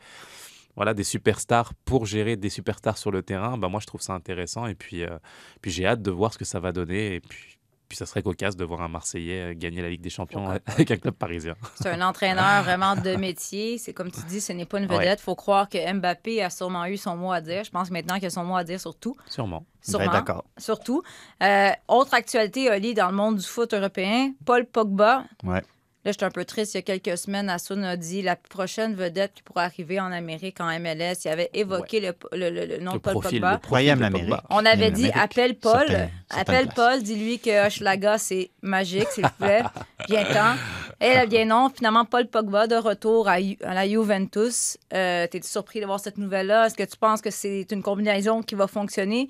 voilà, 0.76 0.94
des 0.94 1.04
superstars 1.04 1.74
pour 1.86 2.06
gérer 2.06 2.36
des 2.36 2.50
superstars 2.50 2.98
sur 2.98 3.12
le 3.12 3.24
terrain. 3.24 3.58
Bah, 3.58 3.68
moi, 3.68 3.80
je 3.80 3.88
trouve 3.88 4.02
ça 4.02 4.14
intéressant 4.14 4.68
et 4.68 4.76
puis, 4.76 5.04
euh, 5.04 5.18
puis 5.62 5.72
j'ai 5.72 5.86
hâte 5.86 6.02
de 6.04 6.12
voir 6.12 6.34
ce 6.34 6.38
que 6.38 6.46
ça 6.46 6.60
va 6.60 6.72
donner. 6.72 7.16
Et 7.16 7.20
puis, 7.20 7.57
puis 7.88 7.98
ça 7.98 8.06
serait 8.06 8.22
cocasse 8.22 8.56
de 8.56 8.66
voir 8.66 8.82
un 8.82 8.88
Marseillais 8.88 9.52
euh, 9.52 9.54
gagner 9.56 9.82
la 9.82 9.90
Ligue 9.90 10.02
des 10.02 10.10
Champions 10.10 10.50
avec 10.66 10.92
un 10.92 10.98
club 10.98 11.14
parisien. 11.14 11.56
C'est 11.76 11.90
un 11.90 12.02
entraîneur 12.02 12.64
vraiment 12.64 12.96
de 12.96 13.16
métier. 13.16 13.78
C'est 13.78 13.94
comme 13.94 14.12
tu 14.12 14.22
dis, 14.28 14.42
ce 14.42 14.54
n'est 14.54 14.66
pas 14.66 14.80
une 14.80 14.88
vedette. 14.88 15.20
Il 15.20 15.24
faut 15.24 15.36
croire 15.36 15.70
que 15.70 15.94
Mbappé 15.94 16.42
a 16.44 16.50
sûrement 16.50 16.86
eu 16.86 16.98
son 16.98 17.16
mot 17.16 17.32
à 17.32 17.42
dire. 17.42 17.64
Je 17.64 17.72
pense 17.72 17.92
maintenant 17.92 18.16
qu'il 18.16 18.26
a 18.26 18.30
son 18.30 18.44
mot 18.44 18.56
à 18.56 18.64
dire 18.64 18.80
sur 18.80 18.96
tout. 18.96 19.16
Sûrement. 19.28 19.66
Sûrement. 19.82 20.12
d'accord. 20.12 20.44
Surtout. 20.58 21.02
Euh, 21.42 21.70
autre 21.88 22.14
actualité, 22.14 22.70
Oli, 22.70 22.94
dans 22.94 23.10
le 23.10 23.16
monde 23.16 23.38
du 23.38 23.46
foot 23.46 23.74
européen, 23.74 24.34
Paul 24.46 24.66
Pogba. 24.66 25.24
Ouais. 25.44 25.64
Là, 26.06 26.12
j'étais 26.14 26.24
un 26.26 26.32
peu 26.32 26.46
triste. 26.46 26.74
Il 26.74 26.78
y 26.78 26.80
a 26.80 26.84
quelques 26.84 27.18
semaines, 27.18 27.50
Assun 27.50 27.84
a 27.84 27.98
dit 27.98 28.22
la 28.22 28.36
prochaine 28.38 28.96
vedette 28.96 29.34
qui 29.34 29.42
pourrait 29.44 29.64
arriver 29.66 30.00
en 30.00 30.12
Amérique, 30.12 30.62
en 30.62 30.68
MLS. 30.80 31.16
Il 31.26 31.30
avait 31.30 31.50
évoqué 31.54 32.00
le, 32.00 32.14
le- 32.32 32.50
le- 32.50 32.66
le 32.66 32.78
nom 32.78 32.94
Le 32.94 32.98
de 33.00 33.02
Paul 33.02 33.14
profil, 33.14 33.42
Pogba. 33.42 33.54
le 33.54 33.58
profil 33.60 33.86
de. 33.96 34.18
Pogba. 34.20 34.44
On 34.50 34.66
avait 34.66 34.92
dit 34.92 35.10
appelle 35.12 35.56
Paul, 35.56 35.74
certaines- 35.80 36.10
certaines 36.32 36.56
appelle. 36.56 36.70
Paul, 36.74 37.04
dis-lui 37.04 37.40
que 37.40 37.68
Hochelaga 37.68 38.18
c'est 38.20 38.52
magique, 38.62 39.08
s'il 39.10 39.26
vous 39.26 39.30
plaît. 39.46 39.64
Viens-t'en. 40.08 40.56
Et 41.02 41.14
là, 41.14 41.26
bien 41.26 41.46
non, 41.46 41.70
finalement, 41.76 42.06
Paul 42.06 42.28
Pogba 42.28 42.68
de 42.68 42.76
retour 42.76 43.28
à, 43.28 43.38
la 43.62 43.88
Juventus. 43.88 44.78
Euh, 44.94 45.28
T'es 45.28 45.42
surpris 45.44 45.82
de 45.82 45.86
voir 45.86 46.00
cette 46.00 46.18
nouvelle-là? 46.18 46.68
Est-ce 46.68 46.76
que 46.76 46.84
tu 46.84 46.96
penses 46.98 47.22
que 47.22 47.32
c'est 47.32 47.68
une 47.72 47.84
combinaison 47.84 48.42
qui 48.44 48.56
va 48.56 48.68
fonctionner? 48.68 49.28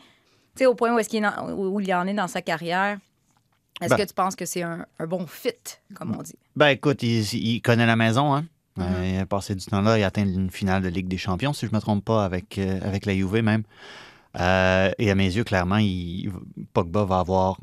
Tu 0.56 0.60
sais, 0.60 0.65
au 0.65 0.75
point 0.75 0.93
où, 0.93 0.99
est-ce 0.99 1.10
qu'il 1.10 1.25
en- 1.25 1.51
où 1.53 1.80
il 1.80 1.93
en 1.93 2.06
est 2.08 2.13
dans 2.13 2.27
sa 2.27 2.41
carrière, 2.41 2.97
est-ce 3.81 3.89
Ben. 3.91 3.97
que 3.97 4.07
tu 4.07 4.13
penses 4.13 4.35
que 4.35 4.45
c'est 4.45 4.63
un, 4.63 4.85
un 4.99 5.07
bon 5.07 5.25
fit, 5.27 5.51
comme 5.93 6.15
on 6.17 6.21
dit? 6.23 6.35
Ben 6.55 6.67
écoute, 6.69 7.03
il, 7.03 7.21
il 7.33 7.61
connaît 7.61 7.85
la 7.85 7.95
maison. 7.95 8.33
Hein? 8.35 8.45
Mhm. 8.77 8.83
Euh, 8.85 9.11
il 9.15 9.19
a 9.19 9.25
passé 9.25 9.55
du 9.55 9.65
temps 9.65 9.81
là. 9.81 9.97
Il 9.97 10.03
a 10.03 10.07
atteint 10.07 10.23
une 10.25 10.49
finale 10.51 10.83
de 10.83 10.89
Ligue 10.89 11.07
des 11.07 11.17
Champions, 11.17 11.53
si 11.53 11.65
je 11.65 11.71
ne 11.71 11.75
me 11.75 11.81
trompe 11.81 12.05
pas, 12.05 12.23
avec, 12.25 12.57
euh, 12.57 12.79
avec 12.83 13.05
la 13.05 13.13
Juve 13.15 13.41
même. 13.41 13.63
Euh, 14.39 14.91
et 14.99 15.09
à 15.09 15.15
mes 15.15 15.25
yeux, 15.35 15.43
clairement, 15.43 15.77
il, 15.77 16.31
Pogba 16.73 17.03
va 17.05 17.19
avoir. 17.19 17.57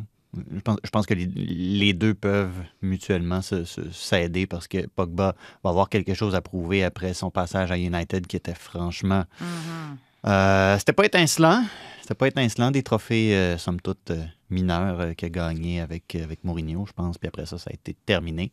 Je 0.53 0.61
pense, 0.61 0.79
je 0.83 0.91
pense 0.91 1.07
que 1.07 1.15
les, 1.15 1.27
les 1.27 1.93
deux 1.93 2.13
peuvent 2.15 2.61
mutuellement 2.83 3.41
s'aider 3.43 4.49
parce 4.49 4.67
que 4.67 4.85
Pogba 4.89 5.37
va 5.63 5.71
avoir 5.71 5.89
quelque 5.89 6.15
chose 6.15 6.35
à 6.35 6.41
prouver 6.41 6.83
après 6.83 7.15
son 7.15 7.31
passage 7.31 7.71
à 7.71 7.79
United 7.79 8.27
qui 8.27 8.35
était 8.35 8.55
franchement. 8.55 9.23
Euh, 10.27 10.77
C'était 10.79 10.93
pas 10.93 11.05
étincelant. 11.07 11.63
C'était 12.05 12.15
pas 12.15 12.29
étincelant. 12.29 12.71
Des 12.71 12.83
trophées, 12.83 13.35
euh, 13.35 13.57
somme 13.57 13.81
toute, 13.81 14.11
euh, 14.11 14.23
mineurs 14.51 15.01
euh, 15.01 15.13
qu'il 15.15 15.25
a 15.25 15.31
gagné 15.31 15.81
avec, 15.81 16.15
avec 16.17 16.45
Mourinho, 16.45 16.85
je 16.85 16.93
pense. 16.93 17.17
Puis 17.17 17.29
après 17.29 17.47
ça, 17.47 17.57
ça 17.57 17.71
a 17.71 17.73
été 17.73 17.97
terminé. 18.05 18.53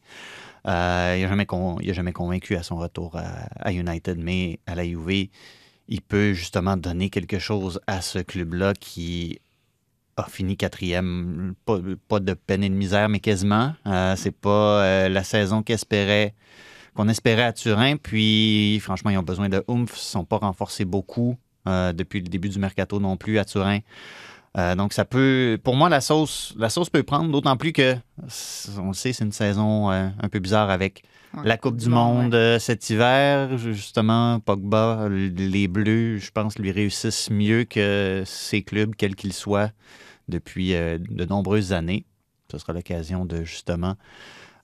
Euh, 0.69 1.15
il 1.17 1.21
n'a 1.23 1.93
jamais, 1.93 2.13
convaincu 2.13 2.55
à 2.55 2.63
son 2.63 2.77
retour 2.77 3.17
à, 3.17 3.73
United, 3.73 4.17
mais 4.17 4.59
à 4.65 4.75
la 4.75 4.85
Juve, 4.85 5.27
il 5.89 6.01
peut 6.01 6.31
justement 6.31 6.77
donner 6.77 7.09
quelque 7.09 7.39
chose 7.39 7.81
à 7.87 7.99
ce 7.99 8.19
club-là 8.19 8.73
qui 8.73 9.41
a 10.15 10.23
fini 10.23 10.55
quatrième. 10.55 11.53
Pas, 11.65 12.21
de 12.21 12.33
peine 12.33 12.63
et 12.63 12.69
de 12.69 12.73
misère, 12.73 13.09
mais 13.09 13.19
quasiment. 13.19 13.73
Euh, 13.85 14.15
C'est 14.15 14.31
pas 14.31 14.81
euh, 14.81 15.09
la 15.09 15.25
saison 15.25 15.61
qu'espérait 15.61 16.35
qu'on 16.93 17.09
espérait 17.09 17.43
à 17.43 17.51
Turin. 17.51 17.97
Puis, 17.97 18.79
franchement, 18.79 19.11
ils 19.11 19.17
ont 19.17 19.23
besoin 19.23 19.49
de 19.49 19.61
oomph. 19.67 19.91
Ils 19.91 19.99
ne 19.99 20.03
sont 20.03 20.23
pas 20.25 20.37
renforcés 20.37 20.85
beaucoup 20.85 21.35
euh, 21.67 21.93
depuis 21.93 22.19
le 22.21 22.27
début 22.27 22.49
du 22.49 22.59
mercato 22.59 22.99
non 22.99 23.17
plus 23.17 23.37
à 23.39 23.45
Turin. 23.45 23.79
Euh, 24.57 24.75
donc, 24.75 24.91
ça 24.93 25.05
peut. 25.05 25.57
Pour 25.63 25.75
moi, 25.75 25.87
la 25.87 26.01
sauce, 26.01 26.53
la 26.57 26.69
sauce 26.69 26.89
peut 26.89 27.03
prendre, 27.03 27.31
d'autant 27.31 27.55
plus 27.55 27.71
que, 27.71 27.95
on 28.77 28.87
le 28.89 28.93
sait, 28.93 29.13
c'est 29.13 29.23
une 29.23 29.31
saison 29.31 29.91
euh, 29.91 30.09
un 30.21 30.29
peu 30.29 30.39
bizarre 30.39 30.69
avec 30.69 31.03
Ouais, 31.33 31.43
la 31.45 31.57
Coupe 31.57 31.77
du 31.77 31.87
Monde 31.87 32.37
cet 32.59 32.89
hiver. 32.89 33.57
Justement, 33.57 34.41
Pogba, 34.41 35.07
les 35.09 35.69
Bleus, 35.69 36.17
je 36.17 36.29
pense, 36.31 36.59
lui 36.59 36.71
réussissent 36.71 37.29
mieux 37.29 37.63
que 37.63 38.23
ces 38.25 38.63
clubs, 38.63 38.93
quels 38.97 39.15
qu'ils 39.15 39.31
soient, 39.31 39.69
depuis 40.27 40.71
de 40.73 41.25
nombreuses 41.25 41.71
années. 41.71 42.05
Ce 42.51 42.57
sera 42.57 42.73
l'occasion 42.73 43.23
de, 43.23 43.45
justement, 43.45 43.95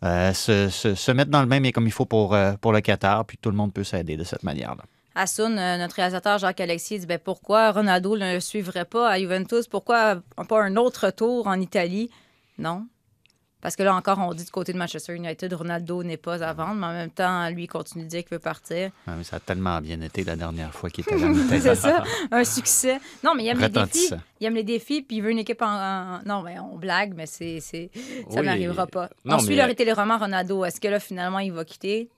se, 0.03 0.67
se- 0.69 0.93
se 0.95 1.11
mettre 1.13 1.31
dans 1.31 1.39
le 1.39 1.47
même 1.47 1.63
et 1.63 1.71
comme 1.71 1.87
il 1.87 1.93
faut 1.93 2.05
pour, 2.05 2.35
pour 2.59 2.73
le 2.73 2.81
Qatar, 2.81 3.23
puis 3.25 3.37
tout 3.41 3.49
le 3.49 3.55
monde 3.55 3.71
peut 3.73 3.85
s'aider 3.85 4.17
de 4.17 4.25
cette 4.25 4.43
manière-là. 4.43 4.83
Assun, 5.17 5.57
euh, 5.57 5.77
notre 5.77 5.95
réalisateur 5.95 6.37
Jacques-Alexis, 6.37 6.99
dit 6.99 7.05
ben, 7.07 7.19
pourquoi 7.19 7.71
Ronaldo 7.71 8.17
ne 8.17 8.35
le 8.35 8.39
suivrait 8.39 8.85
pas 8.85 9.09
à 9.09 9.19
Juventus? 9.19 9.67
Pourquoi 9.67 10.21
pas 10.47 10.61
un 10.63 10.75
autre 10.75 11.09
tour 11.09 11.47
en 11.47 11.59
Italie? 11.59 12.09
Non. 12.57 12.85
Parce 13.59 13.75
que 13.75 13.81
là 13.81 13.95
encore, 13.95 14.19
on 14.19 14.35
dit 14.35 14.45
du 14.45 14.51
côté 14.51 14.71
de 14.71 14.77
Manchester 14.77 15.15
United, 15.15 15.51
Ronaldo 15.51 16.03
n'est 16.03 16.15
pas 16.15 16.43
à 16.43 16.53
vendre, 16.53 16.75
mais 16.75 16.85
en 16.85 16.93
même 16.93 17.09
temps, 17.09 17.49
lui 17.49 17.63
il 17.63 17.67
continue 17.67 18.03
de 18.03 18.09
dire 18.09 18.21
qu'il 18.23 18.33
veut 18.35 18.39
partir. 18.39 18.91
Ah, 19.07 19.13
mais 19.17 19.23
ça 19.23 19.37
a 19.37 19.39
tellement 19.39 19.81
bien 19.81 19.99
été 20.01 20.23
la 20.23 20.35
dernière 20.35 20.71
fois 20.71 20.91
qu'il 20.91 21.03
était 21.07 21.17
Italie. 21.17 21.59
C'est 21.61 21.73
ça, 21.75 22.03
un 22.31 22.43
succès. 22.43 22.99
Non, 23.23 23.33
mais 23.35 23.45
il 23.45 23.47
aime 23.47 23.59
les 23.59 23.69
défis. 23.69 24.11
Il 24.39 24.45
aime 24.45 24.53
les 24.53 24.63
défis, 24.63 25.01
puis 25.01 25.17
il 25.17 25.21
veut 25.23 25.31
une 25.31 25.39
équipe 25.39 25.63
en. 25.63 25.65
en- 25.65 26.19
Non, 26.23 26.43
mais 26.43 26.59
on 26.59 26.77
blague, 26.77 27.13
mais 27.15 27.25
c'est, 27.25 27.59
ça 27.59 27.77
Oui. 28.29 28.45
n'arrivera 28.45 28.85
pas. 28.85 29.09
Non, 29.25 29.37
on 29.37 29.39
suit 29.39 29.55
mais- 29.55 29.67
le 29.67 29.73
téléroman 29.73 30.19
Ronaldo. 30.19 30.63
Est-ce 30.63 30.79
que 30.79 30.87
là, 30.87 30.99
finalement, 30.99 31.39
il 31.39 31.51
va 31.51 31.65
quitter? 31.65 32.09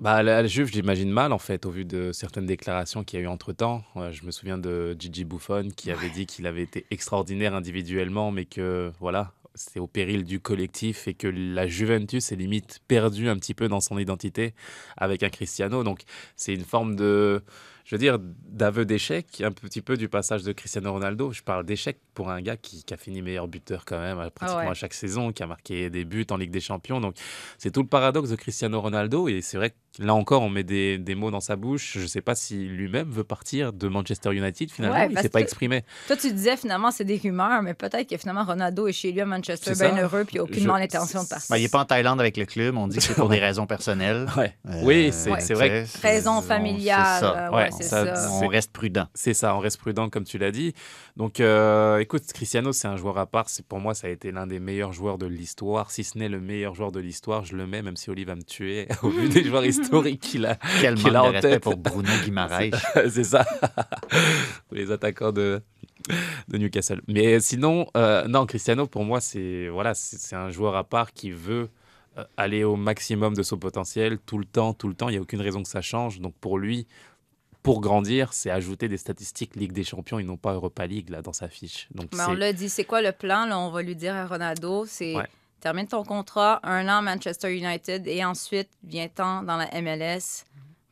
Bah, 0.00 0.22
la, 0.22 0.40
la 0.40 0.48
Juve, 0.48 0.68
je 0.68 0.72
l'imagine 0.72 1.10
mal, 1.10 1.30
en 1.30 1.38
fait, 1.38 1.66
au 1.66 1.70
vu 1.70 1.84
de 1.84 2.10
certaines 2.12 2.46
déclarations 2.46 3.04
qu'il 3.04 3.18
y 3.18 3.22
a 3.22 3.24
eu 3.26 3.28
entre-temps. 3.28 3.84
Ouais, 3.94 4.10
je 4.12 4.24
me 4.24 4.30
souviens 4.30 4.56
de 4.56 4.96
Gigi 4.98 5.24
Buffon 5.24 5.68
qui 5.76 5.90
avait 5.90 6.08
dit 6.08 6.24
qu'il 6.24 6.46
avait 6.46 6.62
été 6.62 6.86
extraordinaire 6.90 7.54
individuellement, 7.54 8.30
mais 8.30 8.46
que, 8.46 8.90
voilà, 8.98 9.34
c'est 9.54 9.78
au 9.78 9.86
péril 9.86 10.24
du 10.24 10.40
collectif 10.40 11.06
et 11.06 11.12
que 11.12 11.26
la 11.26 11.66
Juventus 11.66 12.32
est 12.32 12.36
limite 12.36 12.80
perdue 12.88 13.28
un 13.28 13.36
petit 13.36 13.52
peu 13.52 13.68
dans 13.68 13.80
son 13.80 13.98
identité 13.98 14.54
avec 14.96 15.22
un 15.22 15.28
Cristiano. 15.28 15.84
Donc 15.84 16.02
c'est 16.34 16.54
une 16.54 16.64
forme 16.64 16.96
de, 16.96 17.42
je 17.90 17.96
veux 17.96 17.98
dire, 17.98 18.18
d'aveu 18.20 18.84
d'échec, 18.84 19.40
un 19.44 19.50
petit 19.50 19.82
peu 19.82 19.96
du 19.96 20.08
passage 20.08 20.44
de 20.44 20.52
Cristiano 20.52 20.92
Ronaldo. 20.92 21.32
Je 21.32 21.42
parle 21.42 21.64
d'échec 21.66 21.98
pour 22.14 22.30
un 22.30 22.40
gars 22.40 22.56
qui, 22.56 22.84
qui 22.84 22.94
a 22.94 22.96
fini 22.96 23.20
meilleur 23.20 23.48
buteur 23.48 23.84
quand 23.84 23.98
même, 23.98 24.18
euh, 24.20 24.30
pratiquement 24.30 24.60
Ah 24.62 24.64
ouais. 24.66 24.70
à 24.70 24.74
chaque 24.74 24.94
saison, 24.94 25.32
qui 25.32 25.42
a 25.42 25.48
marqué 25.48 25.90
des 25.90 26.04
buts 26.04 26.24
en 26.30 26.36
Ligue 26.36 26.52
des 26.52 26.60
Champions. 26.60 27.00
Donc 27.00 27.16
c'est 27.58 27.72
tout 27.72 27.82
le 27.82 27.88
paradoxe 27.88 28.30
de 28.30 28.36
Cristiano 28.36 28.80
Ronaldo. 28.80 29.26
Et 29.26 29.40
c'est 29.42 29.56
vrai 29.56 29.70
que 29.70 29.74
là 30.04 30.14
encore, 30.14 30.42
on 30.42 30.48
met 30.50 30.62
des, 30.62 30.98
des 30.98 31.16
mots 31.16 31.32
dans 31.32 31.40
sa 31.40 31.56
bouche. 31.56 31.94
Je 31.96 32.02
ne 32.02 32.06
sais 32.06 32.20
pas 32.20 32.36
si 32.36 32.64
lui-même 32.68 33.10
veut 33.10 33.24
partir 33.24 33.72
de 33.72 33.88
Manchester 33.88 34.32
United. 34.32 34.70
Finalement, 34.70 34.96
Ouais, 34.96 35.08
il 35.10 35.16
ne 35.16 35.20
s'est 35.20 35.28
pas 35.28 35.40
exprimé. 35.40 35.82
Toi, 36.06 36.16
tu 36.16 36.32
disais 36.32 36.56
finalement, 36.56 36.92
c'est 36.92 37.04
des 37.04 37.16
rumeurs, 37.16 37.60
mais 37.62 37.74
peut-être 37.74 38.08
que 38.08 38.16
finalement, 38.16 38.44
Ronaldo 38.44 38.86
est 38.86 38.92
chez 38.92 39.10
lui 39.10 39.20
à 39.20 39.26
Manchester, 39.26 39.72
bien 39.74 39.96
heureux, 40.00 40.24
puis 40.24 40.36
il 40.36 40.38
n'a 40.38 40.44
aucunement 40.44 40.74
Je- 40.76 40.80
l'intention 40.82 41.24
de 41.24 41.28
partir. 41.28 41.46
Ben, 41.50 41.56
il 41.56 41.62
n'est 41.62 41.68
pas 41.68 41.80
en 41.80 41.84
Thaïlande 41.86 42.20
avec 42.20 42.36
le 42.36 42.44
club. 42.46 42.76
On 42.76 42.86
dit 42.86 42.98
que 42.98 43.02
c'est 43.02 43.14
pour 43.14 43.28
des 43.30 43.40
raisons 43.40 43.66
personnelles. 43.66 44.26
Ouais. 44.36 44.54
Euh, 44.68 44.80
oui, 44.84 45.10
c'est 45.12 45.30
Ouais. 45.32 45.40
c'est 45.40 45.54
vrai. 45.54 45.68
que- 45.68 45.84
c'est- 45.86 45.98
On- 47.80 47.88
ça. 47.88 48.14
ça- 48.16 48.48
reste 48.48 48.72
prudent. 48.72 49.06
C'est 49.14 49.34
ça, 49.34 49.54
on 49.54 49.58
reste 49.60 49.78
prudent 49.78 50.08
comme 50.08 50.24
tu 50.24 50.38
l'as 50.38 50.50
dit. 50.50 50.74
Donc, 51.16 51.40
euh, 51.40 51.98
écoute, 51.98 52.22
Cristiano, 52.32 52.72
c'est 52.72 52.88
un 52.88 52.96
joueur 52.96 53.18
à 53.18 53.26
part. 53.26 53.48
C'est 53.48 53.64
pour 53.64 53.78
moi, 53.80 53.94
ça 53.94 54.06
a 54.06 54.10
été 54.10 54.32
l'un 54.32 54.46
des 54.46 54.58
meilleurs 54.60 54.92
joueurs 54.92 55.18
de 55.18 55.26
l'histoire, 55.26 55.90
si 55.90 56.02
ce 56.04 56.18
n'est 56.18 56.28
le 56.28 56.40
meilleur 56.40 56.74
joueur 56.74 56.92
de 56.92 57.00
l'histoire. 57.00 57.44
Je 57.44 57.56
le 57.56 57.66
mets, 57.66 57.82
même 57.82 57.96
si 57.96 58.10
Oli 58.10 58.24
va 58.24 58.34
me 58.34 58.42
tuer 58.42 58.88
au 59.02 59.08
vu 59.10 59.28
des 59.28 59.44
joueurs 59.44 59.64
historiques 59.66 60.20
qu'il 60.20 60.46
a. 60.46 60.56
Quel 60.80 60.96
manque 60.98 61.14
a 61.14 61.22
en 61.22 61.40
tête. 61.40 61.62
pour 61.62 61.76
Bruno 61.76 62.10
Guimaraes. 62.24 62.70
c'est 63.10 63.24
ça, 63.24 63.44
Pour 64.68 64.76
les 64.76 64.90
attaquants 64.90 65.32
de 65.32 65.62
de 66.48 66.58
Newcastle. 66.58 67.02
Mais 67.08 67.40
sinon, 67.40 67.86
euh, 67.96 68.26
non, 68.26 68.46
Cristiano, 68.46 68.86
pour 68.86 69.04
moi, 69.04 69.20
c'est 69.20 69.68
voilà, 69.68 69.94
c'est 69.94 70.18
c'est 70.18 70.34
un 70.34 70.50
joueur 70.50 70.74
à 70.74 70.82
part 70.82 71.12
qui 71.12 71.30
veut 71.30 71.68
euh, 72.18 72.24
aller 72.36 72.64
au 72.64 72.74
maximum 72.76 73.34
de 73.34 73.42
son 73.42 73.58
potentiel 73.58 74.18
tout 74.18 74.38
le 74.38 74.44
temps, 74.46 74.72
tout 74.72 74.88
le 74.88 74.94
temps. 74.94 75.08
Il 75.08 75.12
n'y 75.12 75.18
a 75.18 75.20
aucune 75.20 75.40
raison 75.42 75.62
que 75.62 75.68
ça 75.68 75.82
change. 75.82 76.20
Donc 76.20 76.34
pour 76.40 76.58
lui, 76.58 76.86
pour 77.62 77.80
grandir, 77.80 78.32
c'est 78.32 78.50
ajouter 78.50 78.88
des 78.88 78.96
statistiques 78.96 79.56
Ligue 79.56 79.72
des 79.72 79.84
Champions 79.84 80.18
et 80.18 80.24
non 80.24 80.36
pas 80.36 80.54
Europa 80.54 80.86
League 80.86 81.10
là 81.10 81.22
dans 81.22 81.32
sa 81.32 81.48
fiche. 81.48 81.88
Donc 81.94 82.08
Mais 82.14 82.24
on 82.28 82.32
l'a 82.34 82.52
dit, 82.52 82.68
c'est 82.68 82.84
quoi 82.84 83.02
le 83.02 83.12
plan? 83.12 83.46
Là, 83.46 83.58
on 83.58 83.70
va 83.70 83.82
lui 83.82 83.96
dire 83.96 84.14
à 84.14 84.26
Ronaldo, 84.26 84.84
c'est 84.86 85.14
Ouais. 85.16 85.26
termine 85.60 85.86
ton 85.86 86.02
contrat, 86.04 86.60
un 86.62 86.88
an 86.88 87.02
Manchester 87.02 87.54
United, 87.56 88.06
et 88.06 88.24
ensuite, 88.24 88.68
viens-t'en 88.82 89.42
dans 89.42 89.56
la 89.56 89.68
MLS. 89.82 90.44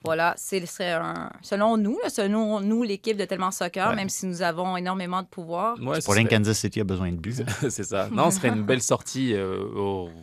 Voilà, 0.04 0.32
c'est 0.36 0.64
serait 0.64 0.92
un... 0.92 1.28
Selon 1.42 1.76
nous, 1.76 1.98
là, 2.04 2.08
selon 2.08 2.60
nous, 2.60 2.84
l'équipe 2.84 3.16
de 3.16 3.24
Tellement 3.24 3.50
Soccer, 3.50 3.88
Ouais. 3.90 3.96
même 3.96 4.08
si 4.08 4.26
nous 4.26 4.42
avons 4.42 4.76
énormément 4.76 5.22
de 5.22 5.26
pouvoir. 5.26 5.76
Ouais, 5.80 6.00
pour 6.00 6.14
serait- 6.28 6.36
Kansas 6.36 6.56
City 6.56 6.80
a 6.80 6.84
besoin 6.84 7.10
de 7.10 7.16
buts. 7.16 7.34
hein. 7.40 7.46
c'est 7.70 7.82
ça. 7.82 8.08
Non, 8.12 8.30
ce 8.30 8.36
serait 8.38 8.48
une 8.50 8.62
belle 8.62 8.80
sortie 8.82 9.32
euh, 9.34 9.58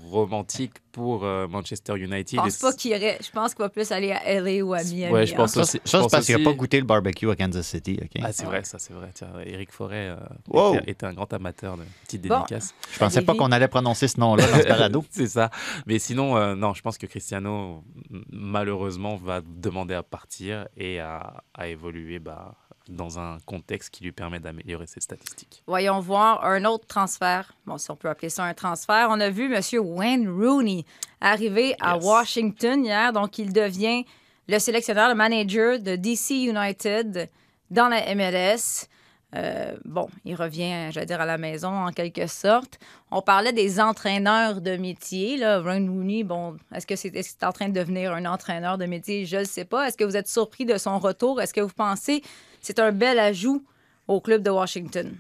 romantique 0.10 0.76
pour 0.96 1.26
euh, 1.26 1.46
Manchester 1.50 1.98
United. 1.98 2.40
Je 2.40 2.42
pense 2.42 2.58
pas 2.60 2.72
qu'il 2.72 2.92
irait. 2.92 3.18
Je 3.22 3.30
pense 3.30 3.54
qu'il 3.54 3.62
va 3.64 3.68
plus 3.70 3.92
aller 3.92 4.14
à 4.14 4.40
LA 4.40 4.64
ou 4.64 4.74
à 4.74 4.82
Miami. 4.82 5.12
Ouais, 5.14 5.26
je 5.26 5.34
hein. 5.34 5.36
pense 5.36 5.52
Ça, 5.52 5.60
aussi- 5.62 5.72
c'est 5.72 5.82
je 5.86 5.90
ça, 5.92 6.02
c'est 6.04 6.10
parce 6.10 6.26
qu'il 6.26 6.38
n'a 6.38 6.44
pas 6.46 6.54
goûté 6.54 6.80
le 6.80 6.86
barbecue 6.86 7.30
à 7.30 7.36
Kansas 7.36 7.68
City. 7.68 8.00
Ah, 8.24 8.32
c'est 8.32 8.46
vrai, 8.46 8.64
ça, 8.64 8.80
c'est 8.80 8.94
vrai. 8.94 9.10
Tiens, 9.14 9.28
Eric 9.46 9.74
Forêt 9.74 10.08
euh, 10.12 10.16
Wow. 10.48 10.76
était, 10.76 10.92
était 10.92 11.06
un 11.06 11.14
grand 11.14 11.32
amateur 11.34 11.76
de 11.76 11.84
petites 12.06 12.22
Bon. 12.26 12.36
dédicaces. 12.40 12.74
Je 12.94 12.98
pensais 12.98 13.22
pas 13.24 13.36
qu'on 13.36 13.52
allait 13.52 13.68
prononcer 13.68 14.08
ce 14.08 14.18
nom-là 14.22 14.48
dans 14.90 15.02
ce 15.02 15.08
c'est 15.12 15.28
ça. 15.28 15.50
Mais 15.86 16.00
sinon, 16.00 16.38
euh, 16.38 16.56
non, 16.56 16.74
je 16.74 16.82
pense 16.82 16.98
que 16.98 17.08
Cristiano, 17.08 17.84
malheureusement, 18.32 19.18
va 19.18 19.42
demander 19.46 19.96
à 19.96 20.04
partir 20.04 20.68
et 20.78 21.00
à, 21.02 21.44
à 21.54 21.68
évoluer 21.68 22.20
bah, 22.20 22.56
dans 22.90 23.20
un 23.20 23.38
contexte 23.46 23.90
qui 23.90 24.04
lui 24.04 24.12
permet 24.12 24.40
d'améliorer 24.40 24.88
ses 24.88 25.02
statistiques. 25.02 25.64
Voyons 25.68 26.00
voir 26.00 26.46
un 26.46 26.66
autre 26.66 26.86
transfert. 26.86 27.54
Bon, 27.66 27.78
si 27.78 27.90
on 27.92 27.96
peut 27.96 28.10
appeler 28.10 28.30
ça 28.30 28.44
un 28.44 28.54
transfert. 28.54 29.08
On 29.10 29.20
a 29.20 29.30
vu 29.30 29.54
M. 29.54 29.62
Wayne 29.80 30.30
Rooney 30.30 30.86
arriver 31.22 31.76
à. 31.80 31.98
Washington 31.98 32.86
hier. 32.86 33.14
Donc, 33.14 33.38
il 33.40 33.52
devient 33.54 34.06
le 34.48 34.60
sélectionneur, 34.60 35.10
le 35.10 35.16
manager 35.16 35.80
de 35.80 35.96
DC 35.96 36.32
United 36.32 37.30
dans 37.72 37.88
la 37.88 38.14
MLS. 38.14 38.88
Euh, 39.36 39.76
bon, 39.84 40.08
il 40.24 40.36
revient, 40.36 40.92
j'allais 40.92 41.06
dire, 41.06 41.20
à 41.20 41.26
la 41.26 41.38
maison 41.38 41.68
en 41.70 41.92
quelque 41.92 42.28
sorte. 42.28 42.80
On 43.12 43.22
parlait 43.22 43.52
des 43.54 43.80
entraîneurs 43.80 44.62
de 44.62 44.78
métier. 44.78 45.38
Là. 45.38 45.62
Wayne 45.62 45.90
Rooney, 45.90 46.24
bon, 46.24 46.58
est-ce 46.74 46.88
que 46.88 46.96
c'est 46.96 47.14
est 47.16 47.44
en 47.44 47.52
train 47.52 47.68
de 47.70 47.74
devenir 47.78 48.14
un 48.14 48.26
entraîneur 48.26 48.78
de 48.78 48.86
métier? 48.86 49.26
Je 49.26 49.38
ne 49.38 49.44
sais 49.44 49.66
pas. 49.66 49.88
Est-ce 49.88 49.98
que 49.98 50.04
vous 50.04 50.16
êtes 50.16 50.28
surpris 50.30 50.66
de 50.66 50.78
son 50.78 51.00
retour? 51.00 51.42
Est-ce 51.42 51.54
que 51.54 51.62
vous 51.62 51.74
pensez 51.76 52.22
que 52.22 52.28
c'est 52.62 52.80
un 52.80 52.92
bel 52.92 53.20
ajout 53.20 53.66
au 54.08 54.22
club 54.22 54.42
de 54.42 54.50
Washington? 54.50 55.14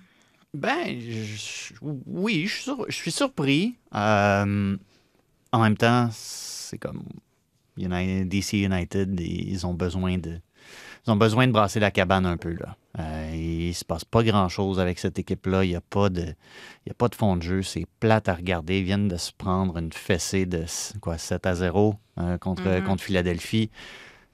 Ben, 0.54 0.97
je- 0.99 1.73
oui, 2.08 2.45
je 2.47 2.71
je 2.88 2.95
suis 2.95 3.12
surpris. 3.12 3.75
Euh, 3.93 4.78
en 5.51 5.60
même 5.60 5.75
temps, 5.75 6.08
c'est 6.13 6.78
comme 6.78 7.04
United, 7.78 8.30
DC 8.30 8.54
United, 8.63 9.19
ils 9.19 9.65
ont 9.67 9.73
besoin 9.73 10.17
de. 10.17 10.39
Ils 11.06 11.12
ont 11.12 11.17
besoin 11.17 11.47
de 11.47 11.51
brasser 11.51 11.80
la 11.82 11.91
cabane 11.91 12.25
un 12.25 12.38
peu. 12.38 12.54
Là. 12.54 12.78
Euh, 12.99 13.31
il 13.36 13.73
se 13.73 13.84
passe 13.84 14.05
pas 14.05 14.23
grand-chose 14.23 14.79
avec 14.79 14.99
cette 14.99 15.19
équipe-là. 15.19 15.63
Il 15.65 15.69
n'y 15.69 15.75
a, 15.75 15.81
pas 15.81 16.10
de- 16.10 16.21
il 16.86 16.88
y 16.88 16.91
a 16.91 16.93
pas 16.93 17.08
de 17.10 17.15
fond 17.15 17.36
de 17.36 17.41
jeu. 17.41 17.62
C'est 17.62 17.86
plate 17.99 18.29
à 18.29 18.36
regarder. 18.36 18.79
Ils 18.79 18.86
viennent 18.86 19.08
de 19.10 19.17
se 19.17 19.31
prendre 19.38 19.77
une 19.77 19.91
fessée 19.91 20.45
de 20.45 20.63
quoi, 21.01 21.17
7 21.17 21.45
à 21.45 21.55
0 21.55 21.95
euh, 22.19 22.38
contre, 22.38 22.63
Mhm. 22.69 22.84
contre 22.86 23.03
Philadelphie. 23.03 23.69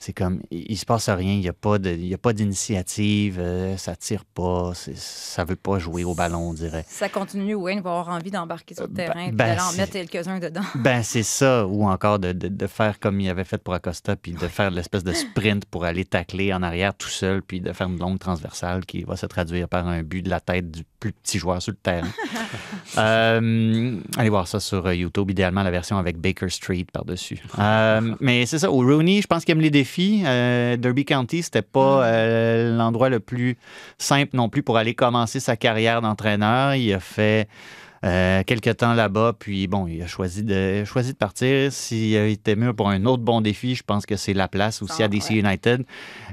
C'est 0.04 0.14
comme, 0.14 0.42
il, 0.50 0.66
il 0.72 0.78
se 0.78 0.86
passe 0.86 1.10
rien, 1.10 1.34
il 1.34 1.40
n'y 1.42 1.48
a 1.48 2.18
pas 2.18 2.34
d'initiative, 2.34 3.38
euh, 3.40 3.78
ça 3.78 3.96
tire 3.96 4.26
pas, 4.26 4.72
ça 4.96 5.44
veut 5.46 5.56
pas 5.56 5.78
jouer 5.78 6.04
au 6.04 6.16
ballon, 6.16 6.50
on 6.50 6.54
dirait. 6.56 6.84
Ça 6.88 7.08
continue, 7.08 7.54
Wayne 7.54 7.82
va 7.82 7.92
avoir 7.92 8.10
envie 8.10 8.32
d'embarquer 8.32 8.74
sur 8.74 8.86
le 8.88 8.92
Euh, 8.94 8.96
terrain 8.96 9.14
ben- 9.14 9.28
et 9.28 9.32
ben, 9.32 9.48
d'aller 9.50 9.62
en 9.62 9.74
mettre 9.74 9.94
quelques-uns 9.94 10.40
dedans. 10.40 10.62
Ben, 10.76 11.04
c'est 11.04 11.22
ça, 11.22 11.68
ou 11.68 11.86
encore 11.88 12.18
de, 12.18 12.32
de- 12.32 12.48
de 12.48 12.68
faire 12.68 13.00
comme 13.00 13.22
il 13.22 13.30
avait 13.30 13.44
fait 13.44 13.60
pour 13.60 13.76
Acosta, 13.76 14.16
puis 14.16 14.32
de 14.32 14.48
faire 14.48 14.72
l'espèce 14.72 15.04
de 15.04 15.14
sprint 15.14 15.66
pour 15.66 15.86
aller 15.86 16.04
tacler 16.04 16.52
en 16.52 16.64
arrière 16.64 16.96
tout 16.96 17.08
seul, 17.10 17.44
puis 17.44 17.62
de 17.62 17.72
faire 17.72 17.88
une 17.88 18.00
longue 18.00 18.18
transversale 18.18 18.86
qui 18.88 19.04
va 19.04 19.16
se 19.16 19.28
traduire 19.28 19.68
par 19.70 19.88
un 19.88 20.02
but 20.02 20.24
de 20.24 20.30
la 20.32 20.40
tête 20.40 20.72
du 20.72 20.82
plus 21.00 21.12
petit 21.14 21.38
joueur 21.38 21.62
sur 21.62 21.74
le 21.74 21.78
terrain. 21.78 22.08
Euh, 22.98 23.98
allez 24.18 24.30
voir 24.30 24.48
ça 24.48 24.60
sur 24.60 24.86
euh, 24.86 24.94
YouTube, 24.94 25.30
idéalement 25.32 25.64
la 25.64 25.72
version 25.72 25.98
avec 25.98 26.18
Baker 26.18 26.50
Street 26.50 26.86
par-dessus. 26.92 27.42
Euh, 27.58 28.16
mais 28.20 28.46
c'est 28.46 28.60
ça, 28.60 28.70
au 28.70 28.80
Rooney, 28.80 29.22
je 29.22 29.28
pense 29.28 29.46
qu'il 29.46 29.54
aime 29.54 29.62
les 29.62 29.70
défis. 29.70 29.90
Euh, 29.99 30.77
Derby 30.77 31.06
County, 31.06 31.43
c'était 31.43 31.62
pas 31.62 32.06
euh, 32.06 32.75
l'endroit 32.75 33.10
le 33.10 33.19
plus 33.19 33.58
simple 33.97 34.36
non 34.36 34.49
plus 34.49 34.63
pour 34.63 34.77
aller 34.77 34.93
commencer 34.93 35.39
sa 35.39 35.56
carrière 35.56 36.01
d'entraîneur. 36.01 36.75
Il 36.75 36.93
a 36.93 36.99
fait 36.99 37.47
euh, 38.04 38.43
quelques 38.43 38.77
temps 38.77 38.93
là-bas, 38.93 39.34
puis 39.38 39.67
bon, 39.67 39.88
il 39.88 40.01
a 40.01 40.08
choisi 40.08 40.43
de, 40.43 40.84
choisi 40.86 41.13
de 41.13 41.17
partir. 41.17 41.71
S'il 41.71 42.15
était 42.15 42.56
mieux 42.56 42.73
pour 42.73 42.89
un 42.89 43.06
autre 43.06 43.23
bon 43.23 43.41
défi, 43.41 43.75
je 43.75 43.84
pense 43.84 44.06
que 44.06 44.15
c'est 44.15 44.34
la 44.34 44.47
place 44.47 44.82
aussi 44.82 45.04
à 45.04 45.08
DC 45.08 45.30
ouais. 45.30 45.36
United. 45.39 45.86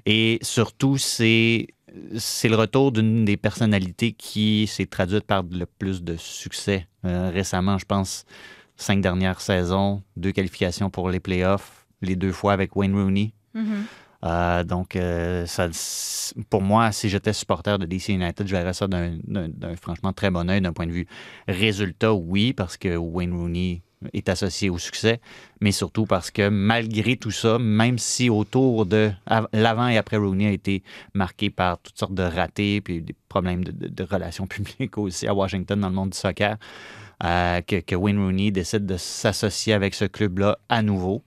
Et 0.07 0.38
surtout, 0.42 0.97
c'est 0.97 1.68
c'est 2.16 2.49
le 2.49 2.57
retour 2.57 2.92
d'une 2.92 3.25
des 3.25 3.37
personnalités 3.37 4.12
qui 4.12 4.66
s'est 4.66 4.87
traduite 4.87 5.25
par 5.25 5.42
le 5.42 5.66
plus 5.66 6.03
de 6.03 6.16
succès 6.16 6.87
euh, 7.05 7.31
récemment. 7.31 7.79
Je 7.79 7.87
pense 7.87 8.25
cinq 8.77 9.01
dernières 9.01 9.40
saisons, 9.40 10.03
deux 10.16 10.33
qualifications 10.33 10.90
pour 10.90 11.11
les 11.11 11.21
playoffs, 11.21 11.87
les 12.03 12.16
deux 12.16 12.33
fois 12.33 12.53
avec 12.53 12.77
Wayne 12.77 12.94
Rooney. 12.94 13.33
Euh, 14.25 14.64
donc, 14.64 14.97
euh, 14.97 15.47
pour 16.51 16.62
moi, 16.62 16.90
si 16.90 17.09
j'étais 17.09 17.33
supporter 17.33 17.79
de 17.79 17.87
DC 17.87 18.09
United, 18.09 18.47
je 18.47 18.53
verrais 18.53 18.73
ça 18.73 18.88
d'un 18.88 19.18
franchement 19.81 20.12
très 20.12 20.31
bon 20.31 20.51
œil 20.51 20.61
d'un 20.61 20.73
point 20.73 20.87
de 20.87 20.92
vue 20.92 21.07
résultat, 21.47 22.12
oui, 22.12 22.53
parce 22.53 22.77
que 22.77 22.97
Wayne 22.97 23.33
Rooney 23.33 23.83
est 24.12 24.29
associé 24.29 24.71
au 24.71 24.79
succès, 24.79 25.21
mais 25.61 25.73
surtout 25.73 26.07
parce 26.07 26.31
que 26.31 26.49
malgré 26.49 27.16
tout 27.16 27.31
ça, 27.31 27.59
même 27.59 27.99
si 27.99 28.31
autour 28.31 28.87
de 28.87 29.11
av- 29.27 29.49
l'avant 29.53 29.88
et 29.88 29.97
après 29.97 30.16
Rooney 30.16 30.47
a 30.47 30.53
été 30.53 30.83
marqué 31.14 31.51
par 31.51 31.79
toutes 31.79 31.99
sortes 31.99 32.14
de 32.14 32.23
ratés, 32.23 32.81
puis 32.81 33.03
des 33.03 33.14
problèmes 33.29 33.64
de, 33.64 34.05
relations 34.05 34.47
publiques 34.49 34.99
aussi 34.99 35.27
à 35.27 35.35
Washington 35.35 35.81
dans 35.81 35.88
le 35.88 35.94
monde 35.94 36.11
du 36.11 36.18
soccer, 36.18 36.57
euh, 37.25 37.61
que, 37.62 37.81
que 37.81 37.97
Wayne 37.97 38.18
Rooney 38.18 38.51
décide 38.53 38.87
de 38.87 38.97
s'associer 38.97 39.73
avec 39.73 39.94
ce 39.94 40.05
club-là 40.05 40.59
à 40.68 40.83
nouveau. 40.83 41.25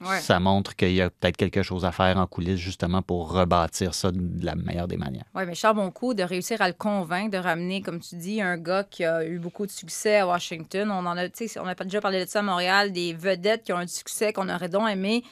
Ouais. 0.00 0.20
Ça 0.20 0.40
montre 0.40 0.76
qu'il 0.76 0.92
y 0.92 1.00
a 1.00 1.08
peut-être 1.08 1.36
quelque 1.36 1.62
chose 1.62 1.84
à 1.84 1.92
faire 1.92 2.18
en 2.18 2.26
coulisses 2.26 2.58
justement 2.58 3.00
pour 3.00 3.32
rebâtir 3.32 3.94
ça 3.94 4.10
de 4.10 4.44
la 4.44 4.54
meilleure 4.54 4.88
des 4.88 4.96
manières. 4.96 5.24
Oui, 5.34 5.44
mais 5.46 5.54
Charles 5.54 5.76
Boncourt, 5.76 6.14
de 6.14 6.22
réussir 6.22 6.60
à 6.60 6.68
le 6.68 6.74
convaincre, 6.74 7.30
de 7.30 7.38
ramener, 7.38 7.80
comme 7.80 8.00
tu 8.00 8.16
dis, 8.16 8.42
un 8.42 8.58
gars 8.58 8.84
qui 8.84 9.04
a 9.04 9.24
eu 9.24 9.38
beaucoup 9.38 9.66
de 9.66 9.70
succès 9.70 10.18
à 10.18 10.26
Washington. 10.26 10.90
On 10.90 11.06
en 11.06 11.16
a, 11.16 11.26
on 11.60 11.66
a 11.66 11.74
pas 11.74 11.84
déjà 11.84 12.00
parlé 12.00 12.24
de 12.24 12.28
ça 12.28 12.40
à 12.40 12.42
Montréal, 12.42 12.92
des 12.92 13.14
vedettes 13.14 13.62
qui 13.64 13.72
ont 13.72 13.80
eu 13.80 13.86
du 13.86 13.92
succès, 13.92 14.32
qu'on 14.32 14.48
aurait 14.48 14.68
donc 14.68 14.88
aimé 14.88 15.22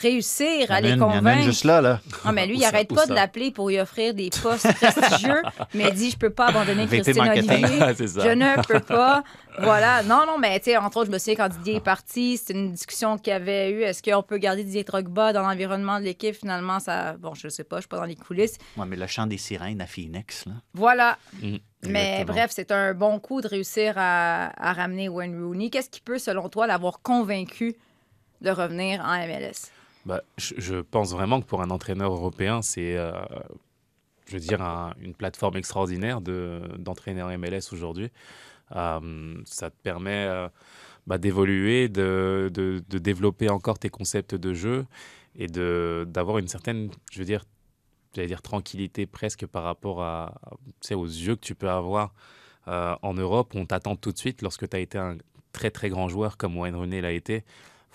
réussir 0.00 0.70
à 0.70 0.80
les 0.80 0.96
convaincre. 0.98 1.42
juste 1.44 1.64
là, 1.64 1.80
là. 1.80 2.00
Ah, 2.24 2.32
mais 2.32 2.46
lui, 2.46 2.56
il 2.56 2.60
ça- 2.62 2.68
arrête 2.68 2.90
où 2.92 2.94
pas 2.94 3.02
ça? 3.02 3.08
de 3.08 3.14
l'appeler 3.14 3.50
pour 3.50 3.68
lui 3.68 3.78
offrir 3.78 4.14
des 4.14 4.30
postes 4.42 4.72
prestigieux, 4.74 5.42
mais 5.74 5.84
il 5.88 5.94
dit 5.94 6.10
Je 6.10 6.16
peux 6.18 6.30
pas 6.30 6.48
abandonner 6.48 6.86
Christine. 6.86 7.20
Olivier. 7.20 7.58
Je 7.98 8.34
ne 8.34 8.62
peux 8.66 8.80
pas. 8.80 9.22
Voilà. 9.58 10.02
Non, 10.02 10.24
non, 10.26 10.36
mais 10.38 10.58
tu 10.60 10.66
sais, 10.66 10.76
entre 10.76 10.98
autres, 10.98 11.06
je 11.06 11.12
me 11.12 11.16
souviens 11.18 11.34
quand 11.36 11.48
Didier 11.48 11.76
est 11.76 11.80
parti, 11.80 12.36
c'était 12.36 12.52
une 12.52 12.72
discussion 12.72 13.16
qu'il 13.16 13.30
y 13.32 13.36
avait 13.36 13.70
eu. 13.70 13.80
Est-ce 13.84 14.02
qu'on 14.02 14.22
peut 14.22 14.36
garder 14.36 14.62
Didier 14.64 14.84
Drogba 14.84 15.32
dans 15.32 15.40
l'environnement 15.40 15.98
de 15.98 16.04
l'équipe? 16.04 16.34
Finalement, 16.34 16.78
ça. 16.78 17.14
Bon, 17.14 17.32
je 17.32 17.48
sais 17.48 17.64
pas, 17.64 17.76
je 17.76 17.82
suis 17.82 17.88
pas 17.88 17.96
dans 17.96 18.04
les 18.04 18.16
coulisses. 18.16 18.58
Ouais, 18.76 18.84
mais 18.86 18.96
le 18.96 19.06
chant 19.06 19.26
des 19.26 19.38
sirènes 19.38 19.80
à 19.80 19.86
Phoenix, 19.86 20.44
là. 20.44 20.52
Voilà. 20.74 21.16
Mhm. 21.42 21.58
Mais 21.86 22.00
Exactement. 22.20 22.32
bref, 22.34 22.50
c'est 22.54 22.70
un 22.70 22.92
bon 22.92 23.18
coup 23.18 23.40
de 23.40 23.48
réussir 23.48 23.94
à, 23.96 24.50
à 24.62 24.74
ramener 24.74 25.08
Wayne 25.08 25.42
Rooney. 25.42 25.70
Qu'est-ce 25.70 25.88
qui 25.88 26.02
peut, 26.02 26.18
selon 26.18 26.50
toi, 26.50 26.66
l'avoir 26.66 27.00
convaincu 27.00 27.76
de 28.42 28.50
revenir 28.50 29.00
en 29.06 29.16
MLS? 29.26 29.70
Bah, 30.06 30.22
je, 30.38 30.76
pense 30.82 31.10
vraiment 31.12 31.40
que 31.40 31.46
pour 31.46 31.62
un 31.62 31.70
entraîneur 31.70 32.12
européen, 32.12 32.62
c'est, 32.62 32.96
euh, 32.96 33.10
je 34.28 34.34
veux 34.34 34.40
dire, 34.40 34.62
un- 34.62 34.94
une 35.00 35.14
plateforme 35.14 35.56
extraordinaire 35.56 36.20
de, 36.20 36.62
d'entraîner 36.78 37.22
en 37.22 37.36
MLS 37.36 37.72
aujourd'hui. 37.72 38.10
Euh, 38.76 39.34
ça 39.46 39.70
te 39.70 39.76
permet 39.82 40.26
euh, 40.28 40.48
bah, 41.08 41.18
d'évoluer, 41.18 41.88
de, 41.88 42.50
de, 42.54 42.98
développer 42.98 43.48
encore 43.50 43.80
tes 43.80 43.88
concepts 43.90 44.36
de 44.36 44.54
jeu 44.54 44.86
et 45.34 45.48
de, 45.48 46.06
d'avoir 46.08 46.38
une 46.38 46.48
certaine, 46.48 46.90
je 47.10 47.18
veux 47.18 47.24
dire, 47.24 47.44
j'allais 48.14 48.28
dire 48.28 48.42
tranquillité 48.42 49.06
presque 49.06 49.46
par 49.46 49.64
rapport 49.64 50.02
à, 50.04 50.34
aux 50.92 51.06
yeux 51.06 51.34
que 51.36 51.40
tu 51.40 51.56
peux 51.56 51.70
avoir 51.70 52.14
en 52.66 53.14
Europe. 53.14 53.54
On 53.56 53.66
t'attend 53.66 53.96
tout 53.96 54.12
de 54.12 54.18
suite 54.18 54.42
lorsque 54.42 54.68
tu 54.68 54.76
as 54.76 54.80
été 54.80 54.98
un 54.98 55.16
très 55.52 55.70
très 55.70 55.88
grand 55.88 56.08
joueur 56.08 56.36
comme 56.36 56.56
Wayne 56.58 56.76
Rooney 56.76 57.00
l'a 57.00 57.12
été 57.12 57.44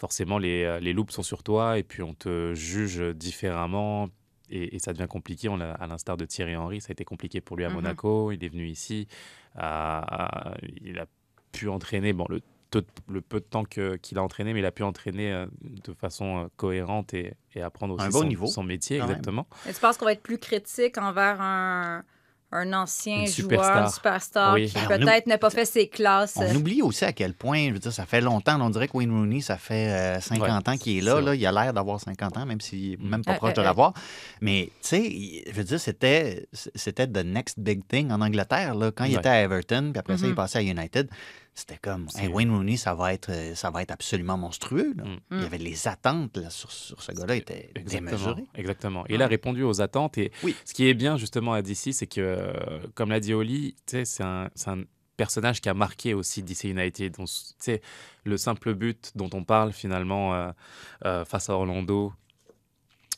forcément 0.02 0.40
les, 0.40 0.64
euh, 0.64 0.80
les 0.80 0.94
loupes 0.94 1.12
sont 1.12 1.22
sur 1.22 1.44
toi 1.44 1.78
et 1.78 1.84
puis 1.84 2.02
on 2.02 2.16
te 2.16 2.56
juge 2.56 3.00
différemment 3.14 4.10
et, 4.50 4.76
et 4.76 4.80
ça 4.80 4.94
devient 4.94 5.08
compliqué. 5.08 5.48
On 5.48 5.58
l'a- 5.58 5.76
à 5.76 5.86
l'instar 5.86 6.18
de 6.18 6.26
Thierry 6.26 6.56
Henry, 6.58 6.82
ça 6.82 6.88
a 6.90 6.94
été 6.94 7.06
compliqué 7.06 7.40
pour 7.40 7.56
lui 7.56 7.64
à 7.66 7.70
Mhm. 7.70 7.76
Monaco. 7.76 8.32
Il 8.32 8.44
est 8.44 8.50
venu 8.50 8.68
ici, 8.68 9.08
il 9.56 11.00
a 11.00 11.06
pu 11.52 11.70
entraîner 11.70 12.14
bon, 12.14 12.26
le, 12.30 12.42
peu- 12.72 12.84
le 13.10 13.22
peu 13.22 13.40
de 13.40 13.46
temps 13.46 13.64
qu'il 13.64 14.18
a 14.18 14.24
entraîné, 14.24 14.54
mais 14.54 14.60
il 14.60 14.66
a 14.66 14.72
pu 14.72 14.84
entraîner 14.84 15.32
euh, 15.32 15.46
de 15.62 15.94
façon 15.94 16.46
euh, 16.46 16.48
cohérente 16.58 17.14
et, 17.14 17.34
et 17.54 17.62
apprendre 17.62 17.94
aussi 17.96 18.06
Un 18.06 18.10
bon 18.10 18.20
son, 18.22 18.26
niveau, 18.28 18.48
son 18.48 18.64
métier 18.64 18.98
exactement. 19.00 19.48
Et 19.70 19.74
tu 19.74 19.80
penses 19.80 19.98
qu'on 19.98 20.06
va 20.06 20.14
être 20.14 20.24
plus 20.24 20.38
critique 20.40 20.98
envers 20.98 21.40
un, 21.42 22.04
un 22.54 22.74
ancien 22.74 23.26
joueur, 23.26 23.30
superstar. 23.30 23.84
une 23.84 23.90
superstar, 23.90 24.54
Oui. 24.56 24.68
qui 24.68 24.74
Ben, 24.88 25.00
peut-être 25.00 25.28
n'a 25.28 25.38
pas 25.38 25.50
fait 25.50 25.66
ses 25.66 25.88
classes? 25.88 26.34
On 26.38 26.56
oublie 26.56 26.82
aussi 26.82 27.06
à 27.06 27.14
quel 27.14 27.34
point, 27.34 27.68
je 27.70 27.74
veux 27.74 27.80
dire, 27.80 27.94
ça 27.94 28.06
fait 28.06 28.22
longtemps. 28.22 28.60
on 28.62 28.70
dirait 28.70 28.88
que 28.88 28.98
Wayne 28.98 29.12
Rooney, 29.12 29.42
ça 29.42 29.58
fait 29.58 29.90
euh, 30.18 30.20
50 30.20 30.68
ans 30.70 30.78
qu'il 30.78 30.98
est 30.98 31.02
là, 31.02 31.22
là. 31.22 31.34
Il 31.36 31.46
a 31.46 31.52
l'air 31.52 31.74
d'avoir 31.74 32.00
50 32.00 32.38
ans, 32.38 32.46
même 32.46 32.60
s'il 32.62 33.00
n'est 33.02 33.10
même 33.10 33.24
pas 33.24 33.34
Euh, 33.34 33.38
proche 33.38 33.52
euh, 33.52 33.54
de 33.56 33.60
euh. 33.62 33.64
l'avoir. 33.64 33.94
Mais, 34.42 34.70
tu 34.82 34.88
sais, 34.90 35.44
je 35.48 35.52
veux 35.54 35.64
dire, 35.64 35.80
c'était, 35.80 36.48
c'était 36.76 37.08
the 37.08 37.24
next 37.26 37.60
big 37.60 37.82
thing 37.88 38.12
en 38.12 38.22
Angleterre. 38.22 38.76
Là. 38.76 38.92
Quand 38.92 39.06
il 39.06 39.16
était 39.16 39.30
à 39.30 39.42
Everton, 39.42 39.90
puis 39.92 40.00
après 40.00 40.18
ça, 40.18 40.26
il 40.26 40.30
Mhm. 40.32 40.36
passait 40.36 40.58
à 40.60 40.62
United, 40.62 41.10
c'était 41.54 41.78
comme, 41.78 42.08
hey, 42.18 42.28
Wayne 42.30 42.50
Rooney, 42.52 42.78
ça 42.78 42.96
va 42.96 43.14
être, 43.14 43.30
euh, 43.30 43.56
ça 43.56 43.70
va 43.72 43.82
être 43.82 43.92
absolument 43.92 44.38
monstrueux. 44.38 44.94
là. 44.96 45.04
Mm. 45.04 45.18
Il 45.32 45.42
y 45.42 45.46
avait 45.46 45.58
les 45.58 45.88
attentes 45.88 46.38
là, 46.38 46.50
sur, 46.50 46.72
sur 46.72 47.02
ce 47.04 47.12
gars-là 47.12 47.36
étaient 47.36 47.70
Exactement. 47.76 48.10
démesurées. 48.12 48.46
Exactement. 48.56 49.06
Et 49.10 49.16
il 49.16 49.22
a 49.22 49.28
répondu 49.28 49.64
aux 49.64 49.82
attentes. 49.82 50.18
Et 50.18 50.32
Oui. 50.44 50.56
ce 50.66 50.74
qui 50.74 50.88
est 50.88 50.94
bien 50.94 51.18
justement 51.18 51.54
à 51.54 51.62
DC, 51.62 51.94
c'est 51.94 52.08
que, 52.08 52.22
euh, 52.22 52.80
comme 52.96 53.10
l'a 53.10 53.20
dit 53.20 53.34
Oli, 53.34 53.76
c'est 53.86 54.06
un, 54.24 54.50
c'est 54.56 54.70
un 54.70 54.84
personnage 55.18 55.62
qui 55.62 55.70
a 55.70 55.74
marqué 55.74 56.14
aussi 56.14 56.42
DC 56.42 56.64
United. 56.70 57.16
Donc, 57.18 57.28
le 58.24 58.38
simple 58.38 58.74
but 58.74 59.12
dont 59.16 59.30
on 59.34 59.44
parle 59.44 59.72
finalement 59.74 60.34
euh, 60.34 60.52
euh, 61.06 61.26
face 61.26 61.50
à 61.50 61.54
Orlando, 61.54 62.14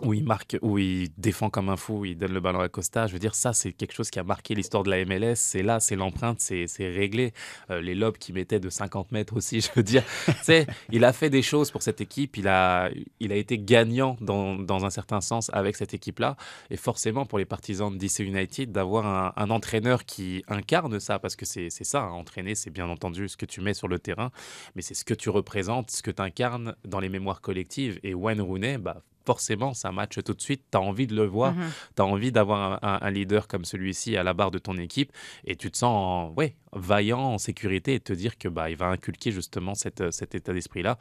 où 0.04 0.13
il 0.13 0.24
marque, 0.24 0.58
où 0.62 0.78
il 0.78 1.10
défend 1.18 1.50
comme 1.50 1.70
un 1.70 1.78
fou, 1.78 2.06
il 2.06 2.18
donne 2.18 2.34
le 2.34 2.39
ballon 2.39 2.60
à 2.60 2.70
Costa. 2.70 3.08
Je 3.08 3.13
veux 3.13 3.20
dire, 3.20 3.36
ça, 3.36 3.54
c'est 3.54 3.72
quelque 3.72 3.94
chose 3.94 4.10
qui 4.10 4.20
a 4.20 4.24
marqué 4.24 4.56
l'histoire 4.56 4.84
de 4.84 4.89
la 4.89 5.04
MLS. 5.06 5.36
C'est 5.36 5.63
là, 5.63 5.80
c'est 5.80 5.96
l'empreinte, 5.96 6.39
c'est 6.39 6.68
c'est 6.68 6.89
réglé. 6.89 7.34
Euh, 7.70 7.82
les 7.82 7.96
lobes 7.96 8.18
qu'il 8.18 8.36
mettait 8.36 8.60
de 8.60 8.70
50 8.70 9.12
mètres 9.12 9.36
aussi, 9.36 9.62
je 9.62 9.70
veux 9.76 9.84
dire. 9.84 10.04
sais, 10.42 10.68
il 10.92 11.06
a 11.06 11.13
fait 11.13 11.30
des 11.30 11.42
choses 11.42 11.72
pour 11.72 11.82
cette 11.82 12.02
équipe. 12.02 12.38
Il 12.38 12.48
a, 12.48 12.89
il 13.20 13.32
a 13.32 13.36
été 13.36 13.58
gagnant 13.58 14.18
dans, 14.22 14.56
dans 14.56 14.86
un 14.86 14.89
certain 14.89 15.22
sens 15.22 15.50
avec 15.54 15.76
cette 15.76 15.94
équipe-là. 15.94 16.36
Et 16.70 16.78
forcément, 16.78 17.26
pour 17.26 17.38
les 17.38 17.46
partisans 17.46 17.92
de 17.94 17.98
DC 17.98 18.20
United, 18.20 18.72
d'avoir 18.72 19.34
un, 19.38 19.50
entraîneur 19.50 20.06
qui 20.06 20.44
incarne 20.48 21.00
ça, 21.00 21.20
parce 21.20 21.36
que 21.36 21.46
c'est 21.46 21.70
c'est 21.70 21.84
ça, 21.84 22.02
hein, 22.02 22.12
entraîner, 22.12 22.56
c'est 22.56 22.70
bien 22.72 22.88
entendu 22.89 23.28
ce 23.28 23.38
que 23.38 23.46
tu 23.46 23.62
mets 23.62 23.74
sur 23.74 23.88
le 23.88 24.00
terrain, 24.00 24.32
mais 24.76 24.82
c'est 24.82 24.94
ce 24.94 25.06
que 25.06 25.13
tu 25.13 25.30
représentes, 25.30 25.92
ce 25.92 26.02
que 26.02 26.12
tu 26.12 26.22
incarnes 26.22 26.76
dans 26.86 27.00
les 27.00 27.10
mémoires 27.10 27.42
collectives. 27.42 28.00
Et 28.04 28.13
Wayne 28.13 28.42
Rooney, 28.42 28.78
bah, 28.78 29.02
forcément, 29.26 29.74
ça 29.74 29.92
match 29.92 30.18
tout 30.26 30.34
de 30.34 30.42
suite. 30.42 30.64
Tu 30.72 30.78
as 30.78 30.82
envie 30.82 31.08
de 31.08 31.16
le 31.16 31.26
voir, 31.26 31.54
Mhm. 31.54 31.70
tu 31.96 32.02
as 32.02 32.06
envie 32.06 32.32
d'avoir 32.32 32.80
un, 32.84 33.10
leader 33.12 33.48
comme 33.48 33.64
celui-ci 33.66 34.18
à 34.18 34.24
la 34.24 34.34
barre 34.34 34.52
de 34.52 34.60
ton 34.60 34.78
équipe, 34.78 35.12
et 35.46 35.56
tu 35.56 35.70
te 35.72 35.78
sens 35.78 35.94
en- 35.96 36.34
ouais, 36.36 36.56
vaillant, 36.76 37.20
en 37.20 37.38
sécurité, 37.38 37.94
et 37.94 38.00
te 38.00 38.12
dire 38.14 38.38
que 38.38 38.48
bah, 38.48 38.70
il 38.70 38.76
va 38.76 38.88
inculquer 38.88 39.32
justement 39.32 39.76
cette, 39.76 40.12
cet 40.12 40.34
état 40.36 40.52
d'esprit-là. 40.54 40.98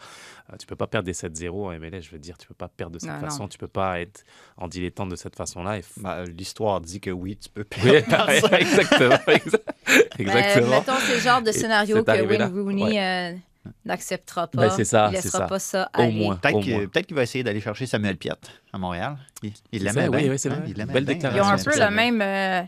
Euh, 0.52 0.56
tu 0.58 0.66
peux 0.66 0.76
pas 0.76 0.86
perdre 0.86 1.06
des 1.06 1.14
7-0 1.14 1.66
en 1.66 1.72
MLS, 1.72 2.02
je 2.02 2.10
veux 2.10 2.18
dire, 2.18 2.36
tu 2.38 2.46
peux 2.46 2.54
pas 2.54 2.68
perdre 2.68 2.94
de 2.94 2.98
cette 2.98 3.08
Non, 3.10 3.14
non. 3.16 3.22
façon, 3.22 3.48
tu 3.48 3.56
peux 3.58 3.68
pas 3.68 4.00
être 4.00 4.24
en 4.58 4.68
dilettante 4.68 5.08
de 5.08 5.16
cette 5.16 5.36
façon-là. 5.36 5.78
F- 5.80 5.84
Ben, 6.02 6.24
L'histoire 6.24 6.80
dit 6.80 7.00
que 7.00 7.10
oui, 7.10 7.36
tu 7.36 7.48
peux 7.48 7.64
Oui, 7.82 7.90
perdre 8.02 8.08
par 8.10 8.30
ça. 8.30 8.60
exactement. 8.60 9.14
exa- 9.26 9.60
Mais, 9.88 10.04
exactement. 10.18 10.70
mettons, 10.80 10.92
c'est 11.06 11.14
le 11.14 11.20
genre 11.20 11.42
de 11.42 11.52
scénario 11.52 12.04
que 12.04 12.10
Wayne. 12.26 12.52
Rooney 12.52 12.82
Ouais. 12.84 13.00
euh, 13.00 13.36
n'acceptera 13.84 14.46
pas. 14.48 14.62
Ben, 14.68 14.70
c'est 14.70 14.84
ça, 14.84 15.08
Il 15.12 15.16
c'est 15.16 15.24
laissera 15.24 15.38
ça. 15.40 15.46
pas 15.46 15.58
ça 15.58 15.90
Au 15.96 16.02
aller. 16.02 16.12
moins. 16.12 16.36
Peut-être 16.36 16.54
Au 16.56 16.60
que- 16.60 16.70
moins. 16.70 16.86
peut-être 16.86 17.06
qu'il 17.06 17.16
va 17.16 17.22
essayer 17.22 17.44
d'aller 17.44 17.60
chercher 17.60 17.86
Samuel 17.86 18.16
Piet 18.16 18.32
à 18.72 18.78
Montréal. 18.78 19.16
Il, 19.42 19.48
il 19.48 19.54
C'est 19.80 19.84
l'aimait 19.84 20.04
ça, 20.04 20.10
oui, 20.10 20.22
bien, 20.22 20.30
oui, 20.32 20.38
c'est 20.38 20.48
hein, 20.50 20.54
vrai. 20.56 20.64
il 20.68 20.76
l'aimait 20.76 20.92
Belle 20.92 21.04
bien. 21.04 21.14
déclaration. 21.14 21.42
Ils 21.44 21.46
ont 21.48 21.52
un 21.52 21.56
c'est 21.58 21.70
peu 21.70 21.78
le 21.78 21.90
même, 21.90 22.22
euh, 22.22 22.62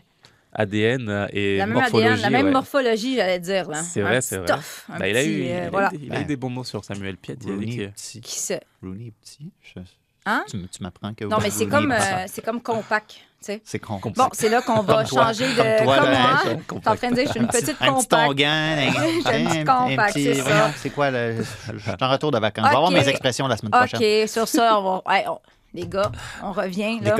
ADN 0.57 1.09
euh, 1.09 1.27
et 1.31 1.57
la 1.57 1.65
même 1.65 1.75
morphologie. 1.75 2.07
ADN, 2.07 2.21
la 2.21 2.29
même 2.29 2.45
ouais. 2.45 2.51
morphologie, 2.51 3.15
j'allais 3.15 3.39
dire. 3.39 3.69
là. 3.69 3.83
C'est 3.83 4.01
vrai, 4.01 4.21
c'est 4.21 4.37
vrai. 4.37 4.47
stuff, 4.47 4.85
un 4.89 4.99
Bah, 4.99 5.09
il 5.09 5.17
a 5.17 5.23
eu, 5.23 5.43
euh, 5.43 5.63
il 5.65 5.69
voilà. 5.69 5.89
des- 5.89 5.97
il 5.97 6.03
a 6.03 6.15
eu 6.15 6.19
Ben, 6.19 6.27
des 6.27 6.35
bons 6.37 6.49
mots 6.49 6.63
sur 6.63 6.83
Samuel 6.85 7.17
Piet. 7.17 7.33
Il 7.41 7.43
a 7.43 7.45
dit 7.45 7.51
Rooney 7.51 7.77
que- 7.77 7.81
est 7.83 7.87
petit. 7.89 8.21
Qui 8.21 8.39
sait? 8.39 8.61
Rooney 8.81 9.07
est 9.07 9.13
petit. 9.21 9.51
Je- 9.61 9.79
Hein? 10.27 10.43
Tu, 10.49 10.57
m'apprends 10.81 11.13
que 11.13 11.23
Non, 11.25 11.37
mais 11.39 11.49
c'est 11.51 11.65
Rooney 11.65 11.69
comme, 11.69 11.91
est 11.91 11.97
petit. 11.97 12.07
euh, 12.13 12.25
c'est 12.27 12.41
comme 12.43 12.61
compact. 12.61 13.19
C'est 13.41 13.79
con. 13.79 13.99
Bon, 14.03 14.29
c'est 14.33 14.49
là 14.49 14.61
qu'on 14.61 14.81
va 14.81 15.03
toi. 15.03 15.25
changer 15.27 15.47
de. 15.47 15.55
Comme 15.55 15.85
toi, 15.85 15.97
comme 15.97 16.11
là, 16.11 16.19
moi. 16.19 16.39
ça. 16.43 16.49
T'es 16.55 16.89
en 16.89 16.95
train 16.95 17.09
de 17.09 17.15
dire, 17.15 17.25
je 17.27 17.31
suis 17.31 17.39
une 17.39 17.47
petite 17.47 17.75
un 17.79 17.93
petit 17.93 18.07
tongan, 18.07 18.47
un, 19.25 19.31
petit 19.45 19.65
compact, 19.65 20.13
c'est 20.13 20.33
ça. 20.33 20.41
voyons, 20.43 20.73
C'est 20.77 20.89
quoi 20.89 21.11
le. 21.11 21.35
Je 21.73 21.77
suis 21.77 21.91
en 22.01 22.09
retour 22.09 22.31
de 22.31 22.39
vacances. 22.39 22.65
Je 22.65 22.69
vais 22.71 22.75
avoir 22.75 22.91
mes 22.91 23.07
expressions 23.07 23.47
la 23.47 23.57
semaine 23.57 23.71
prochaine. 23.71 23.99
OK, 24.23 24.29
sur 24.29 24.47
ça, 24.47 24.79
on 24.79 25.01
va- 25.05 25.15
hey, 25.15 25.27
on- 25.27 25.39
les 25.75 25.87
gars, 25.87 26.09
on 26.41 26.53
revient. 26.53 26.99
Là. 27.01 27.15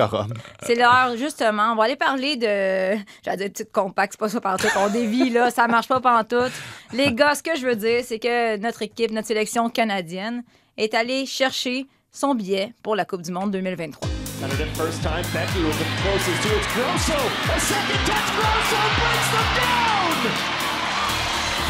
C'est 0.63 0.75
l'heure, 0.75 1.17
justement. 1.17 1.73
On 1.73 1.75
va 1.75 1.83
aller 1.83 1.97
parler 1.97 2.37
de. 2.37 2.97
J'allais 3.23 3.37
dire 3.37 3.49
petite 3.51 3.71
compact, 3.71 4.13
c'est 4.13 4.19
pas 4.19 4.29
ça 4.29 4.41
partout 4.41 4.67
qu'on 4.73 4.87
dévie, 4.87 5.29
là. 5.29 5.51
Ça 5.51 5.67
marche 5.67 5.87
pas 5.89 5.99
pantoute. 5.99 6.53
Les 6.93 7.13
gars, 7.13 7.35
ce 7.35 7.43
que 7.43 7.55
je 7.57 7.67
veux 7.67 7.75
dire, 7.75 8.01
c'est 8.03 8.17
que 8.19 8.57
notre 8.57 8.81
équipe, 8.81 9.11
notre 9.11 9.27
sélection 9.27 9.69
canadienne, 9.69 10.41
est 10.77 10.93
allée 10.93 11.25
chercher 11.25 11.85
son 12.11 12.33
billet 12.33 12.73
pour 12.81 12.95
la 12.95 13.03
Coupe 13.05 13.21
du 13.21 13.31
Monde 13.31 13.51
2023. 13.51 14.07
Under 14.43 14.55
the 14.57 14.67
first 14.75 15.01
time, 15.01 15.23
Becky 15.31 15.63
was 15.63 15.77
the 15.79 15.87
closest 16.03 16.43
to 16.43 16.49
its 16.59 16.67
Grosso. 16.75 17.15
A 17.15 17.59
second 17.59 18.01
touch, 18.03 18.29
Grosso 18.35 18.81
breaks 18.99 19.29
them 19.31 19.49
down! 19.55 20.17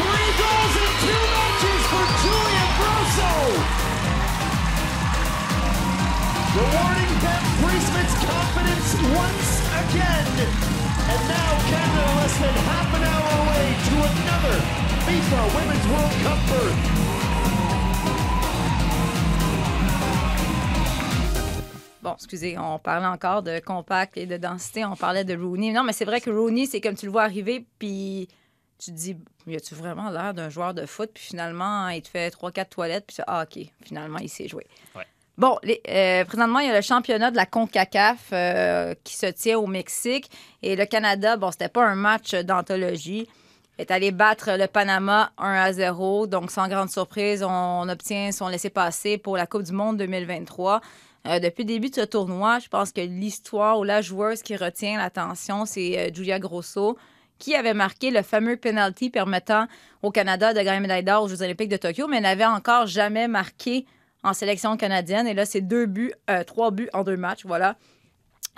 Three 0.02 0.30
goals 0.34 0.74
in 0.74 0.90
two 0.98 1.22
matches 1.30 1.82
for 1.86 2.04
Julian 2.26 2.70
Grosso! 2.74 3.32
Rewarding 6.58 7.12
Ben 7.22 7.44
Priestman's 7.62 8.14
confidence 8.26 8.88
once 9.14 9.50
again. 9.86 10.26
And 11.06 11.20
now 11.30 11.50
Canada 11.70 12.04
less 12.18 12.34
than 12.34 12.54
half 12.66 12.90
an 12.98 13.02
hour 13.06 13.30
away 13.46 13.66
to 13.78 13.94
another 14.10 14.56
FIFA 15.06 15.40
Women's 15.54 15.86
World 15.86 16.14
Cup 16.26 16.40
berth. 16.50 17.15
Bon, 22.06 22.14
excusez, 22.14 22.56
on 22.56 22.78
parlait 22.78 23.04
encore 23.04 23.42
de 23.42 23.58
compact 23.58 24.16
et 24.16 24.26
de 24.26 24.36
densité. 24.36 24.84
On 24.84 24.94
parlait 24.94 25.24
de 25.24 25.36
Rooney. 25.36 25.72
Non, 25.72 25.82
mais 25.82 25.92
c'est 25.92 26.04
vrai 26.04 26.20
que 26.20 26.30
Rooney, 26.30 26.66
c'est 26.66 26.80
comme 26.80 26.94
tu 26.94 27.06
le 27.06 27.10
vois 27.10 27.24
arriver, 27.24 27.66
puis 27.80 28.28
tu 28.78 28.92
te 28.92 28.96
dis, 28.96 29.16
y 29.48 29.56
a-tu 29.56 29.74
vraiment 29.74 30.08
l'air 30.10 30.32
d'un 30.32 30.48
joueur 30.48 30.72
de 30.72 30.86
foot? 30.86 31.10
Puis 31.12 31.24
finalement, 31.24 31.88
il 31.88 32.02
te 32.02 32.06
fait 32.08 32.30
3-4 32.32 32.68
toilettes, 32.68 33.06
puis 33.08 33.16
tu 33.16 33.22
ah, 33.26 33.42
OK, 33.42 33.60
finalement, 33.82 34.18
il 34.20 34.28
sait 34.28 34.46
jouer. 34.46 34.68
Ouais. 34.94 35.02
Bon, 35.36 35.58
les- 35.64 35.82
euh, 35.88 36.24
présentement, 36.24 36.60
il 36.60 36.68
y 36.68 36.70
a 36.70 36.76
le 36.76 36.80
championnat 36.80 37.32
de 37.32 37.36
la 37.36 37.44
CONCACAF 37.44 38.28
euh, 38.32 38.94
qui 39.02 39.16
se 39.16 39.26
tient 39.26 39.58
au 39.58 39.66
Mexique. 39.66 40.30
Et 40.62 40.76
le 40.76 40.86
Canada, 40.86 41.36
bon, 41.36 41.50
c'était 41.50 41.68
pas 41.68 41.84
un 41.84 41.96
match 41.96 42.36
d'anthologie. 42.36 43.26
est 43.78 43.90
allé 43.90 44.12
battre 44.12 44.52
le 44.56 44.68
Panama 44.68 45.32
1 45.38 45.52
à 45.54 45.72
0. 45.72 46.28
Donc, 46.28 46.52
sans 46.52 46.68
grande 46.68 46.88
surprise, 46.88 47.42
on 47.42 47.88
obtient 47.88 48.30
son 48.30 48.46
laissez-passer 48.46 49.18
pour 49.18 49.36
la 49.36 49.46
Coupe 49.48 49.64
du 49.64 49.72
Monde 49.72 49.96
2023. 49.98 50.80
Euh, 51.26 51.40
depuis 51.40 51.62
le 51.62 51.68
début 51.68 51.90
de 51.90 51.94
ce 51.96 52.00
tournoi, 52.02 52.58
je 52.60 52.68
pense 52.68 52.92
que 52.92 53.00
l'histoire 53.00 53.78
ou 53.78 53.84
la 53.84 54.00
joueuse 54.00 54.42
qui 54.42 54.54
retient 54.56 54.96
l'attention, 54.98 55.66
c'est 55.66 55.98
euh, 55.98 56.14
Julia 56.14 56.38
Grosso, 56.38 56.96
qui 57.38 57.54
avait 57.54 57.74
marqué 57.74 58.10
le 58.10 58.22
fameux 58.22 58.56
penalty 58.56 59.10
permettant 59.10 59.66
au 60.02 60.10
Canada 60.10 60.52
de 60.52 60.58
gagner 60.58 60.70
la 60.70 60.80
médaille 60.80 61.04
d'or 61.04 61.24
aux 61.24 61.28
Jeux 61.28 61.42
olympiques 61.42 61.68
de 61.68 61.76
Tokyo, 61.76 62.06
mais 62.08 62.20
n'avait 62.20 62.46
encore 62.46 62.86
jamais 62.86 63.28
marqué 63.28 63.86
en 64.22 64.32
sélection 64.32 64.76
canadienne. 64.76 65.26
Et 65.26 65.34
là, 65.34 65.44
c'est 65.44 65.60
deux 65.60 65.86
buts, 65.86 66.12
euh, 66.30 66.44
trois 66.44 66.70
buts 66.70 66.88
en 66.92 67.02
deux 67.02 67.16
matchs. 67.16 67.44
Voilà. 67.44 67.76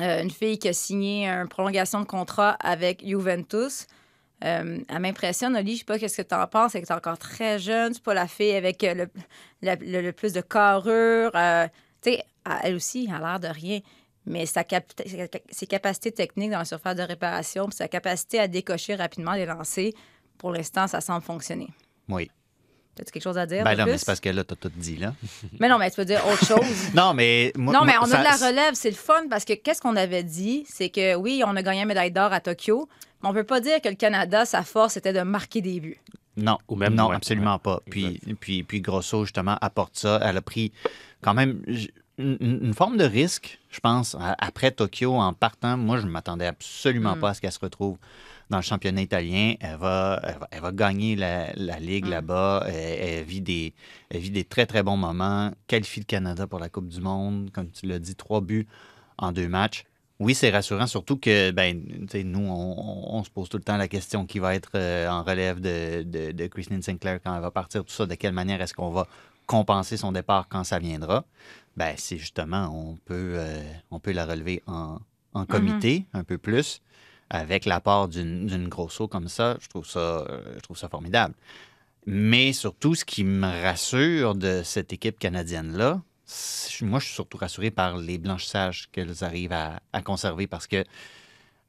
Une 0.01 0.31
fille 0.31 0.61
qui 0.61 0.69
a 0.69 0.73
signé 0.73 1.27
une 1.27 1.49
prolongation 1.49 1.99
de 1.99 2.05
contrat 2.07 2.51
avec 2.61 3.05
Juventus. 3.05 3.89
Euh, 4.45 4.79
elle 4.89 4.99
m'impressionne, 5.01 5.57
Oli. 5.57 5.73
Je 5.73 5.79
sais 5.79 5.85
pas 5.85 5.99
qu'est-ce 5.99 6.23
que 6.23 6.29
tu 6.29 6.35
en 6.37 6.47
penses? 6.47 6.77
Elle 6.77 6.83
est 6.83 6.93
encore 6.93 7.19
très 7.19 7.59
jeune. 7.59 7.95
C'est 7.95 8.03
pas 8.05 8.15
la 8.15 8.29
fille 8.29 8.55
avec 8.55 8.81
le, 8.83 9.09
le- 9.61 10.11
plus 10.13 10.33
de 10.33 10.41
carrure. 10.41 11.33
Tu 12.01 12.13
sais, 12.13 12.25
elle 12.63 12.75
aussi, 12.75 13.07
elle 13.09 13.23
a 13.23 13.39
l'air 13.39 13.41
de 13.41 13.49
rien. 13.49 13.81
Mais 14.27 14.45
sa 14.47 14.63
cap- 14.65 14.93
ses 15.51 15.67
capacités 15.67 16.13
techniques 16.13 16.51
dans 16.51 16.59
la 16.59 16.65
surface 16.65 16.97
de 16.97 17.03
réparation, 17.03 17.67
puis 17.67 17.77
sa 17.77 17.89
capacité 17.89 18.39
à 18.41 18.47
décocher 18.49 18.95
rapidement 18.95 19.33
les 19.33 19.47
lancers, 19.47 19.93
pour 20.37 20.53
l'instant, 20.53 20.87
ça 20.87 21.01
semble 21.01 21.23
fonctionner. 21.23 21.69
Oui. 22.09 22.31
As-tu 23.01 23.13
quelque 23.13 23.23
chose 23.23 23.39
à 23.39 23.47
dire 23.47 23.63
Ben 23.65 23.75
là, 23.77 23.87
mais 23.87 23.97
c'est 23.97 24.05
parce 24.07 24.19
que 24.21 24.29
là, 24.29 24.43
t'as 24.43 24.57
tout 24.57 24.73
dit, 24.77 24.97
là. 24.97 25.15
Mais 25.61 25.69
non, 25.69 25.79
mais 25.79 25.89
tu 25.89 25.97
peux 25.97 26.05
dire 26.05 26.21
autre 26.27 26.45
chose. 26.45 26.67
Non, 26.95 27.15
mais... 27.15 27.53
moi- 27.57 27.73
non, 27.73 27.85
mais 27.85 27.93
moi, 27.97 28.09
on 28.09 28.13
a 28.13 28.19
de 28.19 28.25
la 28.25 28.49
relève, 28.49 28.75
c'est 28.75 28.91
le 28.91 28.97
fun 28.97 29.29
parce 29.31 29.45
que 29.45 29.53
qu'est-ce 29.53 29.81
qu'on 29.81 29.95
avait 29.95 30.25
dit? 30.25 30.67
C'est 30.69 30.91
que 30.91 31.15
oui, 31.15 31.43
on 31.47 31.55
a 31.55 31.63
gagné 31.63 31.83
une 31.83 31.89
médaille 31.89 32.11
d'or 32.11 32.33
à 32.33 32.41
Tokyo, 32.41 32.89
mais 33.23 33.29
on 33.29 33.33
peut 33.33 33.45
pas 33.45 33.61
dire 33.61 33.81
que 33.81 33.89
le 33.89 33.95
Canada, 33.95 34.45
sa 34.45 34.65
force, 34.65 34.95
c'était 34.95 35.13
de 35.13 35.21
marquer 35.23 35.61
des 35.61 35.79
buts. 35.79 36.01
Non, 36.37 36.59
Ou 36.69 36.75
même, 36.77 36.95
non, 36.95 37.09
ouais, 37.09 37.17
absolument 37.17 37.55
ouais, 37.55 37.61
pas. 37.63 37.81
Puis, 37.89 38.21
puis, 38.41 38.63
puis 38.65 38.81
Grosso, 38.81 39.25
justement, 39.25 39.57
apporte 39.61 39.97
ça. 39.97 40.21
Elle 40.25 40.37
a 40.37 40.43
pris 40.43 40.73
quand 41.23 41.35
même 41.35 41.63
une, 42.19 42.75
forme 42.75 42.97
de 42.97 43.05
risque, 43.05 43.59
je 43.71 43.81
pense, 43.81 44.17
après 44.39 44.71
Tokyo, 44.71 45.15
en 45.15 45.33
partant. 45.33 45.77
Moi, 45.77 45.99
je 45.99 46.07
ne 46.07 46.11
m'attendais 46.11 46.47
absolument 46.47 47.17
Mm. 47.17 47.21
pas 47.21 47.31
à 47.31 47.35
ce 47.35 47.41
qu'elle 47.41 47.53
se 47.53 47.59
retrouve 47.61 47.97
dans 48.51 48.57
le 48.59 48.63
championnat 48.63 49.03
italien. 49.03 49.55
Elle 49.61 49.77
va, 49.77 50.21
elle 50.25 50.39
va, 50.39 50.49
elle 50.51 50.61
va 50.63 50.73
gagner 50.73 51.17
la, 51.17 51.53
la 51.55 51.79
Ligue 51.79 52.07
Mm. 52.07 52.11
là-bas. 52.11 52.65
Elle, 52.67 52.75
elle 52.75 53.25
vit 53.25 53.41
des, 53.41 53.73
elle 54.11 54.21
vit 54.21 54.31
des 54.31 54.45
très, 54.45 54.67
très 54.67 54.83
bons 54.83 54.97
moments. 54.97 55.51
Qualifie 55.67 56.01
le 56.01 56.05
Canada 56.07 56.47
pour 56.47 56.59
la 56.59 56.69
Coupe 56.69 56.89
du 56.89 57.01
Monde. 57.01 57.51
Comme 57.53 57.71
tu 57.71 57.87
l'as 57.87 57.99
dit, 57.99 58.15
trois 58.15 58.41
buts 58.41 58.67
en 59.19 59.33
deux 59.33 59.49
matchs. 59.49 59.85
Oui, 60.21 60.35
c'est 60.35 60.51
rassurant, 60.51 60.89
surtout 60.89 61.17
que 61.17 61.53
ben, 61.53 61.81
nous, 62.25 62.41
on, 62.41 62.75
on- 62.77 63.19
on 63.19 63.23
se 63.25 63.31
pose 63.31 63.49
tout 63.49 63.57
le 63.57 63.63
temps 63.63 63.77
la 63.77 63.87
question 63.87 64.27
qui 64.27 64.41
va 64.41 64.57
être 64.57 64.73
euh, 64.75 65.09
en 65.09 65.23
relève 65.23 65.61
de, 65.61 66.03
de, 66.03 66.33
de 66.33 66.47
Christine 66.49 66.83
Sinclair 66.83 67.21
quand 67.23 67.33
elle 67.37 67.41
va 67.41 67.53
partir, 67.53 67.85
tout 67.85 67.93
ça, 67.93 68.05
de 68.05 68.15
quelle 68.17 68.33
manière 68.33 68.61
est-ce 68.61 68.75
qu'on 68.75 68.91
va 68.91 69.07
compenser 69.47 69.97
son 69.97 70.11
départ 70.11 70.49
quand 70.49 70.65
ça 70.65 70.81
viendra? 70.81 71.25
Ben, 71.79 71.95
c'est 71.97 72.19
justement, 72.19 72.65
on 72.75 72.97
peut, 72.97 73.35
euh, 73.37 73.63
on 73.93 74.01
peut 74.01 74.13
la 74.13 74.27
relever 74.27 74.63
en, 74.67 74.99
en 75.33 75.47
comité 75.47 76.07
un 76.13 76.25
peu 76.25 76.37
plus, 76.37 76.81
avec 77.31 77.67
l'apport 77.67 78.09
d'une 78.09 78.47
d'une 78.47 78.69
grosse 78.69 79.01
eau 79.01 79.07
comme 79.07 79.29
ça. 79.29 79.57
Je 79.61 79.69
trouve 79.69 79.87
ça, 79.87 79.99
euh, 80.29 80.55
je 80.57 80.61
trouve 80.61 80.77
ça 80.77 80.89
formidable. 80.89 81.35
Mais 82.07 82.53
surtout, 82.53 82.95
ce 82.95 83.05
qui 83.05 83.23
me 83.23 83.47
rassure 83.63 84.35
de 84.35 84.63
cette 84.65 84.93
équipe 84.93 85.19
canadienne-là, 85.19 86.03
moi, 86.83 86.99
je 87.01 87.05
suis 87.07 87.15
surtout 87.15 87.39
rassuré 87.39 87.71
par 87.71 87.97
les 87.99 88.19
blanchissages 88.19 88.89
qu'elles 88.93 89.23
arrivent 89.23 89.53
à, 89.53 89.81
à 89.93 90.03
conserver 90.03 90.47
parce 90.47 90.67
que, 90.67 90.85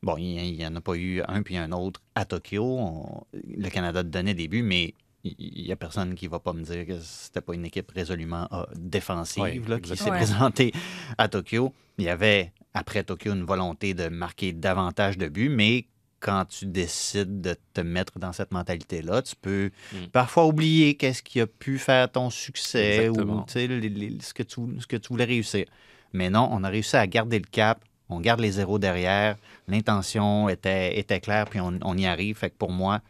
bon, 0.02 0.16
il 0.18 0.56
n'y 0.58 0.66
en 0.66 0.76
a 0.76 0.82
pas 0.82 0.96
eu 0.96 1.22
un 1.28 1.44
puis 1.44 1.58
un 1.58 1.72
autre 1.72 2.02
à 2.16 2.26
Tokyo. 2.26 2.64
On- 2.64 3.24
le 3.34 3.70
Canada 3.70 4.02
donnait 4.04 4.34
des 4.34 4.48
buts, 4.48 4.64
mais 4.64 4.94
il 5.24 5.64
n'y 5.66 5.72
a 5.72 5.76
personne 5.76 6.16
qui 6.16 6.28
va 6.28 6.40
pas 6.40 6.54
me 6.54 6.64
dire 6.64 6.86
que 6.86 6.98
c'était 7.00 7.42
pas 7.42 7.54
une 7.54 7.66
équipe 7.66 7.92
résolument 7.92 8.48
euh, 8.54 8.64
défensive 8.76 9.70
là, 9.70 9.80
qui 9.80 9.96
s'est. 9.96 10.04
Ouais. 10.06 10.12
présentée 10.18 10.72
à 11.18 11.28
Tokyo. 11.28 11.74
Il 11.98 12.06
y 12.06 12.10
avait, 12.10 12.54
après 12.74 13.04
Tokyo, 13.04 13.34
une 13.34 13.44
volonté 13.44 13.94
de 13.94 14.08
marquer 14.08 14.54
davantage 14.54 15.18
de 15.18 15.28
buts, 15.28 15.50
mais 15.50 15.88
quand 16.22 16.46
tu 16.46 16.66
décides 16.66 17.42
de 17.42 17.56
te 17.74 17.82
mettre 17.82 18.20
dans 18.20 18.34
cette 18.34 18.52
mentalité-là, 18.52 19.22
tu 19.22 19.36
peux 19.36 19.72
Mm. 19.94 20.08
parfois 20.12 20.46
oublier 20.48 20.96
qu'est-ce 20.96 21.24
qui 21.24 21.40
a 21.42 21.48
pu 21.48 21.78
faire 21.80 22.12
ton 22.12 22.30
succès 22.30 23.06
Exactement. 23.08 23.46
ou 23.50 23.58
les- 23.58 23.78
les- 23.90 24.18
ce, 24.22 24.34
que 24.34 24.44
tu, 24.44 24.60
ce 24.80 24.88
que 24.88 24.98
tu 24.98 25.10
voulais 25.10 25.24
réussir. 25.26 25.66
Mais 26.14 26.30
non, 26.30 26.50
on 26.52 26.64
a 26.64 26.70
réussi 26.70 26.96
à 26.98 27.06
garder 27.08 27.40
le 27.40 27.46
cap, 27.50 27.84
on 28.10 28.20
garde 28.20 28.40
les 28.40 28.52
zéros 28.52 28.80
derrière, 28.80 29.38
l'intention 29.68 30.50
était, 30.50 30.98
était 31.00 31.20
claire, 31.20 31.46
puis 31.46 31.60
on, 31.60 31.78
on 31.84 31.98
y 31.98 32.06
arrive. 32.06 32.38
Fait 32.38 32.50
que 32.50 32.56
pour 32.58 32.72
moi, 32.72 33.02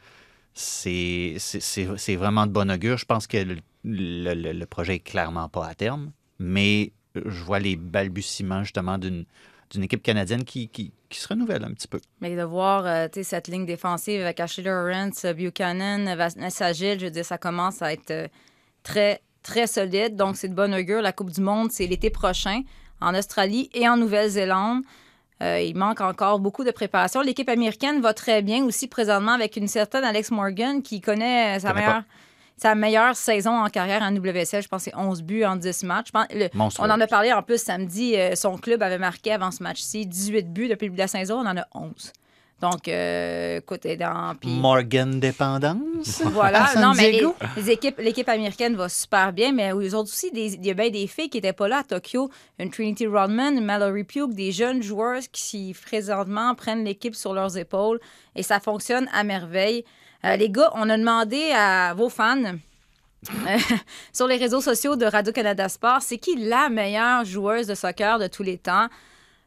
c'est 0.59 2.15
vraiment 2.15 2.45
de 2.45 2.51
bon 2.51 2.69
augure. 2.71 2.97
Je 2.97 3.05
pense 3.05 3.27
que 3.27 3.37
le, 3.37 3.57
le- 3.83 4.51
le- 4.53 4.65
projet 4.65 4.95
est 4.95 4.99
clairement 4.99 5.47
pas 5.49 5.67
à 5.67 5.73
terme, 5.75 6.11
mais 6.37 6.91
je 7.15 7.43
vois 7.43 7.59
les 7.59 7.75
balbutiements 7.75 8.63
justement 8.63 8.97
d'une 8.97 9.25
d'une 9.71 9.83
équipe 9.83 10.01
canadienne 10.01 10.45
qui, 10.45 10.67
qui, 10.67 10.91
qui 11.09 11.19
se 11.19 11.27
renouvelle 11.27 11.63
un 11.63 11.71
petit 11.73 11.87
peu. 11.87 11.99
Mais 12.21 12.35
de 12.35 12.41
voir 12.41 12.87
euh, 12.87 13.07
cette 13.21 13.47
ligne 13.47 13.67
défensive 13.67 14.19
avec 14.19 14.39
Ashley 14.39 14.63
Lawrence, 14.63 15.25
euh, 15.25 15.33
Buchanan, 15.33 16.15
Vanessa 16.15 16.73
Gilles, 16.73 16.99
je 16.99 17.05
veux 17.05 17.11
dire, 17.11 17.23
ça 17.23 17.37
commence 17.37 17.83
à 17.83 17.93
être 17.93 18.09
euh, 18.09 18.27
très, 18.81 19.21
très 19.43 19.67
solide. 19.67 20.15
Donc, 20.15 20.37
c'est 20.37 20.47
de 20.47 20.55
bon 20.55 20.73
augure. 20.73 21.03
La 21.03 21.11
Coupe 21.13 21.29
du 21.29 21.41
Monde, 21.41 21.71
c'est 21.71 21.85
l'été 21.85 22.09
prochain 22.09 22.63
en 22.99 23.13
Australie 23.13 23.69
et 23.75 23.87
en 23.87 23.95
Nouvelle-Zélande. 23.95 24.81
Euh, 25.41 25.61
il 25.61 25.75
manque 25.77 26.01
encore 26.01 26.39
beaucoup 26.39 26.63
de 26.63 26.71
préparation. 26.71 27.21
L'équipe 27.21 27.47
américaine 27.49 28.01
va 28.01 28.13
très 28.13 28.41
bien 28.41 28.63
aussi 28.65 28.87
présentement 28.87 29.31
avec 29.31 29.55
une 29.55 29.67
certaine 29.67 30.03
Alex 30.03 30.31
Morgan 30.31 30.81
qui 30.81 30.99
connaît 30.99 31.59
sa 31.59 31.69
meilleure, 31.73 32.03
sa 32.57 32.75
meilleure 32.75 33.15
saison 33.15 33.51
en 33.63 33.69
carrière 33.69 34.01
en 34.01 34.13
WSL. 34.13 34.61
Je 34.63 34.67
pense 34.67 34.83
que 34.83 34.91
c'est 34.91 34.97
11 34.97 35.23
buts 35.23 35.45
en 35.45 35.55
10 35.55 35.83
matchs. 35.83 36.07
Je 36.07 36.11
pense- 36.11 36.27
le- 36.33 36.49
Monstrueux. 36.53 36.87
on 36.87 36.91
en 36.91 36.99
a 36.99 37.07
parlé 37.07 37.31
en 37.31 37.41
plus 37.41 37.61
samedi. 37.61 38.17
euh, 38.17 38.35
son 38.35 38.57
club 38.57 38.83
avait 38.83 38.97
marqué 38.97 39.31
avant 39.31 39.51
ce 39.51 39.63
match-ci 39.63 40.05
18 40.05 40.51
buts 40.51 40.67
depuis 40.67 40.87
le 40.87 40.89
début 40.91 40.95
de 40.97 41.01
la 41.01 41.07
saison. 41.07 41.35
On 41.39 41.45
en 41.47 41.55
a 41.57 41.65
11. 41.73 42.11
Donc, 42.61 42.87
euh, 42.89 43.59
écoute, 43.59 43.87
dans. 43.97 44.35
puis- 44.39 44.49
Morgan 44.49 45.19
Dépendance. 45.19 46.21
voilà, 46.25 46.69
non, 46.77 46.91
mais 46.95 47.03
les, 47.11 47.17
Diego. 47.19 47.35
les 47.55 47.69
équipes, 47.71 47.97
l'équipe 47.99 48.27
américaine 48.27 48.75
va 48.75 48.89
super 48.89 49.31
bien, 49.31 49.53
mais 49.53 49.71
eux 49.71 49.95
autres 49.95 50.09
aussi, 50.11 50.29
des- 50.31 50.55
il 50.55 50.65
y 50.65 50.69
a 50.69 50.73
bien 50.73 50.89
des 50.89 51.07
filles 51.07 51.29
qui 51.29 51.37
n'étaient 51.37 51.53
pas 51.53 51.67
là 51.69 51.77
à 51.79 51.83
Tokyo. 51.83 52.29
Une 52.59 52.69
Trinity 52.69 53.07
Rodman, 53.07 53.57
une 53.57 53.63
Mallory 53.65 54.03
Pugh, 54.03 54.33
des 54.33 54.51
jeunes 54.51 54.83
joueurs 54.83 55.21
qui, 55.31 55.73
présentement, 55.85 56.53
prennent 56.55 56.83
l'équipe 56.83 57.15
sur 57.15 57.33
leurs 57.33 57.57
épaules 57.57 57.99
et 58.35 58.43
ça 58.43 58.59
fonctionne 58.59 59.07
à 59.13 59.23
merveille. 59.23 59.85
Euh, 60.25 60.35
les 60.35 60.49
gars, 60.49 60.69
on 60.73 60.89
a 60.89 60.97
demandé 60.97 61.51
à 61.55 61.93
vos 61.93 62.09
fans 62.09 62.43
euh, 62.43 63.57
sur 64.13 64.27
les 64.27 64.35
réseaux 64.35 64.59
sociaux 64.61 64.97
de 64.97 65.05
Radio-Canada 65.05 65.69
Sport, 65.69 66.01
c'est 66.01 66.17
qui 66.17 66.35
la 66.35 66.67
meilleure 66.67 67.23
joueuse 67.23 67.67
de 67.67 67.75
soccer 67.75 68.19
de 68.19 68.27
tous 68.27 68.43
les 68.43 68.57
temps? 68.57 68.87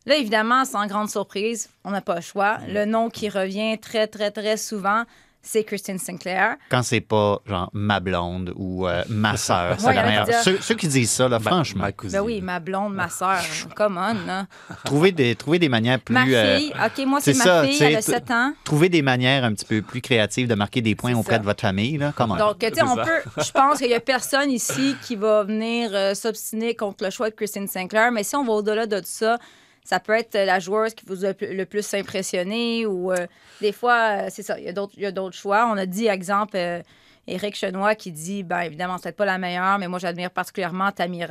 Là, 0.06 0.16
évidemment, 0.16 0.64
sans 0.64 0.86
grande 0.86 1.08
surprise, 1.10 1.68
on 1.84 1.90
n'a 1.90 2.00
pas 2.00 2.16
le 2.16 2.20
choix. 2.20 2.58
Le 2.68 2.84
nom 2.84 3.08
qui 3.08 3.28
revient 3.28 3.78
très, 3.78 4.06
très, 4.08 4.30
très 4.32 4.56
souvent, 4.56 5.04
c'est 5.44 5.64
Christine 5.64 5.98
Sinclair. 5.98 6.56
Quand 6.70 6.82
c'est 6.84 7.00
pas 7.00 7.40
genre 7.46 7.68
ma 7.72 7.98
blonde 7.98 8.52
ou 8.56 8.86
euh, 8.86 9.02
ma 9.08 9.36
sœur, 9.36 9.74
c'est 9.78 9.86
Ouais, 9.86 9.94
la 9.94 10.02
meilleure. 10.04 10.26
Ceux, 10.44 10.58
ceux 10.60 10.74
qui 10.76 10.86
disent 10.88 11.10
ça, 11.10 11.28
là, 11.28 11.38
Ma- 11.40 11.50
franchement, 11.50 11.82
ma 11.82 11.92
cousine. 11.92 12.18
Ben 12.18 12.24
oui, 12.24 12.40
ma 12.40 12.58
blonde, 12.60 12.94
ma 12.94 13.08
soeur, 13.08 13.40
come 13.76 13.96
on. 13.96 14.26
là. 14.26 14.46
trouver 14.84 15.10
des, 15.12 15.34
trouver 15.36 15.58
des 15.60 15.68
manières 15.68 15.98
plus. 16.00 16.14
Ma 16.14 16.26
euh, 16.26 16.58
fille, 16.58 16.72
OK, 16.72 17.06
moi, 17.06 17.20
c'est 17.20 17.36
ma 17.38 17.44
ça, 17.44 17.64
fille, 17.64 17.82
elle 17.82 17.94
a 17.96 18.02
t- 18.02 18.12
7 18.12 18.30
ans. 18.30 18.52
trouver 18.64 18.88
des 18.88 19.02
manières 19.02 19.42
un 19.44 19.52
petit 19.52 19.64
peu 19.66 19.82
plus 19.82 20.00
créatives 20.00 20.46
de 20.48 20.54
marquer 20.54 20.80
des 20.80 20.94
points 20.94 21.14
auprès 21.16 21.34
ça. 21.34 21.38
de 21.40 21.44
votre 21.44 21.60
famille. 21.60 21.96
Là. 21.98 22.12
Comment? 22.16 22.36
Donc, 22.36 22.58
tu 22.60 22.66
sais, 22.72 22.82
on 22.82 22.94
ça. 22.96 23.02
peut. 23.04 23.42
Je 23.44 23.50
pense 23.50 23.78
qu'il 23.78 23.88
n'y 23.88 23.94
a 23.94 24.00
personne 24.00 24.50
ici 24.50 24.94
qui 25.02 25.16
va 25.16 25.42
venir 25.42 25.90
euh, 25.92 26.14
s'obstiner 26.14 26.74
contre 26.76 27.02
le 27.04 27.10
choix 27.10 27.30
de 27.30 27.34
Christine 27.34 27.66
Sinclair. 27.68 28.12
Mais 28.12 28.22
si 28.24 28.36
on 28.36 28.44
va 28.44 28.52
au-delà 28.52 28.86
de 28.86 28.98
tout 28.98 29.06
ça, 29.06 29.38
ça 29.84 29.98
peut 30.00 30.12
être 30.12 30.34
la 30.34 30.58
joueuse 30.60 30.94
qui 30.94 31.04
vous 31.06 31.24
a 31.24 31.32
le 31.40 31.64
plus 31.64 31.92
impressionné 31.94 32.86
ou 32.86 33.12
euh, 33.12 33.26
des 33.60 33.72
fois, 33.72 34.24
euh, 34.24 34.26
c'est 34.30 34.42
ça, 34.42 34.58
il 34.58 34.64
y 34.64 34.68
a 34.68 34.72
d'autres- 34.72 34.94
il 34.96 35.02
y 35.02 35.06
a 35.06 35.12
d'autres 35.12 35.36
choix. 35.36 35.68
On 35.72 35.76
a 35.76 35.86
dit, 35.86 36.06
exemple, 36.06 36.56
euh, 36.56 36.80
Éric 37.26 37.56
Chenois 37.56 37.94
qui 37.94 38.12
dit, 38.12 38.42
ben 38.42 38.60
évidemment, 38.60 38.96
c'est 38.98 39.04
peut-être 39.04 39.16
pas 39.16 39.24
la 39.26 39.38
meilleure, 39.38 39.78
mais 39.78 39.88
moi, 39.88 39.98
j'admire 39.98 40.30
particulièrement 40.30 40.90
Tamires, 40.92 41.28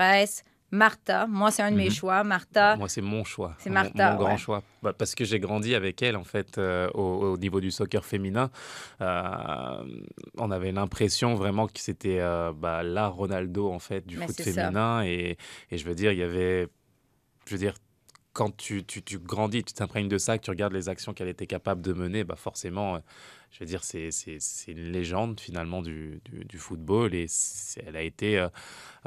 Martha. 0.73 1.27
Moi, 1.27 1.51
c'est 1.51 1.63
un 1.63 1.71
de 1.71 1.75
mes 1.75 1.85
Mhm. 1.89 1.91
choix. 1.91 2.23
Martha. 2.23 2.77
Moi, 2.77 2.87
c'est 2.87 3.01
mon 3.01 3.25
choix. 3.25 3.55
C'est 3.59 3.69
Mon- 3.69 3.73
Martha, 3.75 4.11
Mon, 4.11 4.17
grand 4.17 4.31
ouais. 4.31 4.37
choix. 4.37 4.63
Bah, 4.81 4.93
parce 4.97 5.15
que 5.15 5.25
j'ai 5.25 5.37
grandi 5.37 5.75
avec 5.75 6.01
elle, 6.01 6.15
en 6.15 6.23
fait, 6.23 6.57
euh, 6.57 6.89
au, 6.93 7.33
au 7.33 7.37
niveau 7.37 7.59
du 7.59 7.71
soccer 7.71 8.05
féminin. 8.05 8.49
Euh, 9.01 9.83
on 10.37 10.49
avait 10.51 10.71
l'impression 10.71 11.35
vraiment 11.35 11.67
que 11.67 11.79
c'était 11.79 12.19
euh, 12.19 12.53
bah, 12.55 12.83
la 12.83 13.07
Ronaldo, 13.07 13.69
en 13.69 13.79
fait, 13.79 14.05
du 14.07 14.17
Mais 14.17 14.27
foot 14.27 14.41
féminin. 14.41 15.03
Et, 15.03 15.37
et 15.71 15.77
je 15.77 15.85
veux 15.85 15.95
dire, 15.95 16.11
il 16.13 16.19
y 16.19 16.23
avait. 16.23 16.67
Je 17.47 17.51
veux 17.51 17.59
dire. 17.59 17.73
Quand 18.33 18.55
tu, 18.55 18.85
tu, 18.85 19.03
tu 19.03 19.19
grandis, 19.19 19.61
tu 19.63 19.73
t'imprègnes 19.73 20.07
de 20.07 20.17
ça, 20.17 20.37
que 20.37 20.43
tu 20.45 20.49
regardes 20.51 20.71
les 20.73 20.87
actions 20.87 21.13
qu'elle 21.13 21.27
était 21.27 21.47
capable 21.47 21.81
de 21.81 21.91
mener, 21.91 22.23
bah 22.23 22.37
forcément, 22.37 22.95
euh, 22.95 22.99
je 23.51 23.59
veux 23.59 23.65
dire, 23.65 23.83
c'est 23.83 24.09
c'est- 24.11 24.39
c'est 24.39 24.71
une 24.71 24.89
légende 24.91 25.37
finalement 25.39 25.81
du, 25.81 26.21
du, 26.25 26.45
du 26.45 26.57
football 26.57 27.13
et 27.13 27.25
elle 27.85 27.97
a 27.97 28.01
été 28.01 28.37
euh, 28.39 28.47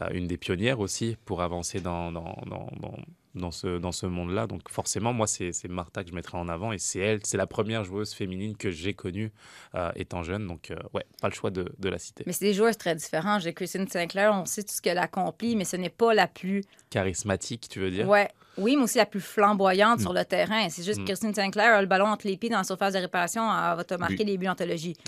euh, 0.02 0.08
une 0.12 0.26
des 0.26 0.36
pionnières 0.36 0.78
aussi 0.80 1.16
pour 1.24 1.40
avancer 1.40 1.80
dans, 1.80 2.12
dans, 2.12 2.36
dans, 2.46 2.68
dans, 2.80 2.96
dans 3.34 3.50
ce, 3.50 3.78
dans 3.78 3.92
ce 3.92 4.04
monde-là. 4.04 4.46
Donc 4.46 4.68
forcément, 4.68 5.14
moi, 5.14 5.26
c'est 5.26 5.52
c'est 5.52 5.68
Martha 5.68 6.04
que 6.04 6.10
je 6.10 6.14
mettrai 6.14 6.36
en 6.36 6.48
avant 6.50 6.72
et 6.72 6.78
c'est 6.78 6.98
elle, 6.98 7.20
c'est 7.24 7.38
la 7.38 7.46
première 7.46 7.82
joueuse 7.82 8.12
féminine 8.12 8.58
que 8.58 8.70
j'ai 8.70 8.92
connue 8.92 9.32
euh, 9.74 9.90
étant 9.96 10.22
jeune. 10.22 10.46
Donc 10.46 10.70
ouais, 10.92 11.06
pas 11.22 11.28
le 11.30 11.34
choix 11.34 11.50
de, 11.50 11.72
de 11.78 11.88
la 11.88 11.98
citer. 11.98 12.24
Mais 12.26 12.34
c'est 12.34 12.44
des 12.44 12.52
joueuses 12.54 12.76
très 12.76 12.94
différents. 12.94 13.38
J'ai 13.38 13.54
Christine 13.54 13.88
Sinclair, 13.88 14.34
on 14.34 14.44
sait 14.44 14.62
tout 14.62 14.74
ce 14.74 14.82
qu'elle 14.82 14.98
accomplit, 14.98 15.56
mais 15.56 15.64
ce 15.64 15.76
n'est 15.76 15.88
pas 15.88 16.12
la 16.12 16.26
plus 16.28 16.62
Charismatique, 16.90 17.68
tu 17.70 17.80
veux 17.80 17.90
dire? 17.90 18.06
Ouais. 18.06 18.28
Oui, 18.58 18.76
mais 18.76 18.82
aussi 18.84 18.98
la 18.98 19.06
plus 19.06 19.20
flamboyante 19.20 20.00
sur 20.00 20.12
le 20.12 20.24
terrain. 20.24 20.68
C'est 20.70 20.82
juste 20.84 21.00
Mm. 21.00 21.02
que 21.04 21.08
Christine 21.08 21.34
Sinclair 21.34 21.74
a 21.74 21.80
le 21.80 21.86
ballon 21.86 22.06
entre 22.06 22.26
les 22.26 22.36
pieds 22.36 22.50
dans 22.50 22.58
la 22.58 22.64
surface 22.64 22.94
de 22.94 22.98
réparation, 22.98 23.42
elle 23.42 23.76
va 23.76 23.84
te 23.84 23.94
marquer 23.94 24.16
But. 24.18 24.26
les 24.26 24.38
buts. 24.38 24.46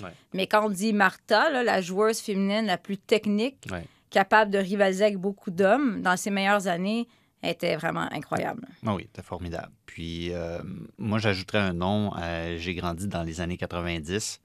Ouais. 0.03 0.11
Mais 0.35 0.47
quand 0.47 0.67
on 0.67 0.71
dit 0.71 0.93
Martha, 0.93 1.51
là, 1.51 1.63
la 1.63 1.81
joueuse 1.81 2.21
féminine 2.21 2.67
la 2.67 2.79
plus 2.79 2.99
technique, 2.99 3.67
Ouais. 3.71 3.85
capable 4.11 4.51
de 4.51 4.59
rivaliser 4.59 5.05
avec 5.05 5.19
beaucoup 5.19 5.51
d'hommes 5.51 6.03
dans 6.03 6.17
ses 6.17 6.31
meilleures 6.31 6.67
années, 6.67 7.07
était 7.43 7.77
vraiment 7.77 8.09
incroyable. 8.13 8.67
Ah 8.85 8.95
oui, 8.95 9.03
c'était 9.05 9.23
formidable. 9.23 9.71
Puis 9.85 10.33
euh, 10.33 10.59
moi, 10.99 11.19
j'ajouterais 11.19 11.59
un 11.61 11.75
nom. 11.75 12.11
euh, 12.19 12.57
J'ai 12.59 12.75
grandi 12.75 13.07
dans 13.07 13.23
les 13.23 13.41
années 13.41 13.57
90. 13.57 14.41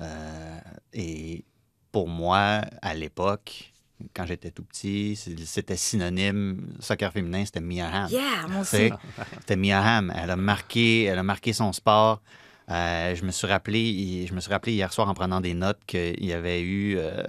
euh, 0.00 0.58
et 0.94 1.44
pour 1.92 2.08
moi, 2.08 2.62
à 2.80 2.94
l'époque, 2.94 3.72
quand 4.14 4.26
j'étais 4.26 4.50
tout 4.50 4.62
petit, 4.64 5.16
c'était 5.16 5.76
synonyme. 5.76 6.74
Soccer 6.80 7.12
féminin, 7.12 7.44
c'était 7.44 7.60
Mia 7.60 7.88
Hamm. 7.88 8.10
Yeah, 8.10 8.60
aussi. 8.60 8.90
C'était 9.40 9.56
Mia 9.56 9.80
Hamm. 9.80 10.12
Elle 10.16 10.30
a 10.30 10.36
marqué, 10.36 11.04
elle 11.04 11.18
a 11.18 11.22
marqué 11.22 11.52
son 11.52 11.72
sport. 11.72 12.22
Euh, 12.70 13.14
je 13.16 13.24
me 13.24 13.30
suis 13.32 13.46
rappelé, 13.48 14.26
je 14.28 14.32
me 14.34 14.40
suis 14.40 14.50
rappelé 14.52 14.72
hier 14.74 14.92
soir 14.92 15.08
en 15.08 15.14
prenant 15.14 15.40
des 15.40 15.54
notes 15.54 15.80
qu'il 15.86 16.24
y 16.24 16.32
avait 16.32 16.60
eu 16.62 16.96
euh, 16.98 17.22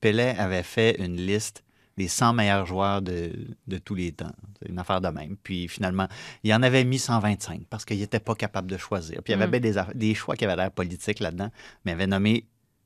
Pelé 0.00 0.34
avait 0.38 0.62
fait 0.62 0.96
une 1.04 1.16
liste 1.16 1.64
des 1.96 2.06
100 2.06 2.32
meilleurs 2.34 2.64
joueurs 2.64 3.02
de, 3.02 3.32
de 3.66 3.78
tous 3.78 3.96
les 3.96 4.12
temps. 4.12 4.30
C'est 4.62 4.68
une 4.68 4.78
affaire 4.78 5.00
de 5.00 5.08
même. 5.08 5.36
Puis 5.42 5.66
finalement, 5.66 6.06
il 6.44 6.54
en 6.54 6.62
avait 6.62 6.84
mis 6.84 7.00
125 7.00 7.62
parce 7.68 7.84
qu'il 7.84 7.98
n'était 7.98 8.20
pas 8.20 8.36
capable 8.36 8.70
de 8.70 8.76
choisir. 8.76 9.20
Puis 9.24 9.32
il 9.32 9.36
y 9.38 9.42
avait 9.42 9.48
Mm. 9.48 9.60
bien 9.62 9.72
des, 9.72 9.94
des 9.96 10.14
choix 10.14 10.36
qui 10.36 10.44
avaient 10.44 10.54
l'air 10.54 10.70
politiques 10.70 11.18
là-dedans, 11.18 11.50
mais 11.84 11.90
il 11.90 11.94
avait 11.94 12.06
nommé 12.06 12.44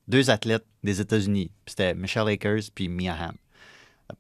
deux 0.09 0.30
athlètes 0.30 0.66
des 0.82 1.00
États-Unis. 1.00 1.50
C'était 1.66 1.94
Michelle 1.94 2.28
Akers 2.28 2.62
puis 2.74 2.88
Mia 2.88 3.14
Hamm. 3.14 3.34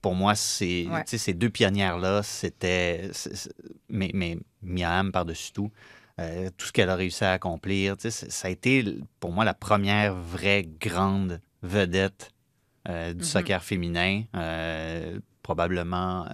Pour 0.00 0.14
moi, 0.14 0.34
c'est, 0.34 0.86
Ouais. 0.88 1.02
ces 1.06 1.34
deux 1.34 1.50
pionnières-là, 1.50 2.22
c'était. 2.22 3.10
Mais, 3.90 4.10
mais 4.14 4.38
Mia 4.62 4.90
Hamm, 4.98 5.12
par-dessus 5.12 5.52
tout, 5.52 5.70
euh, 6.18 6.48
tout 6.56 6.66
ce 6.66 6.72
qu'elle 6.72 6.88
a 6.88 6.96
réussi 6.96 7.24
à 7.24 7.32
accomplir, 7.32 7.96
ça 7.98 8.48
a 8.48 8.50
été 8.50 8.98
pour 9.20 9.32
moi 9.32 9.44
la 9.44 9.54
première 9.54 10.14
vraie 10.14 10.66
grande 10.80 11.40
vedette 11.62 12.30
euh, 12.88 13.12
du 13.12 13.18
Mhm. 13.18 13.24
soccer 13.24 13.62
féminin. 13.62 14.22
Euh, 14.34 15.20
probablement. 15.42 16.26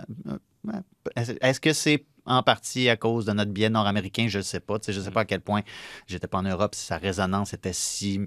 Est-ce 1.16 1.60
que 1.60 1.72
c'est 1.72 2.04
en 2.28 2.42
partie 2.42 2.88
à 2.88 2.96
cause 2.96 3.24
de 3.24 3.32
notre 3.32 3.50
biais 3.50 3.70
nord-américain? 3.70 4.26
Je 4.28 4.38
ne 4.38 4.42
sais 4.42 4.60
pas. 4.60 4.78
Tu 4.78 4.86
sais, 4.86 4.92
Je 4.92 5.00
ne 5.00 5.04
sais 5.04 5.10
pas 5.10 5.22
à 5.22 5.24
quel 5.24 5.40
point 5.40 5.62
j'étais 6.06 6.26
pas 6.28 6.38
en 6.38 6.42
Europe, 6.42 6.74
si 6.74 6.84
sa 6.86 6.98
résonance 6.98 7.52
était 7.54 7.72
si, 7.72 8.20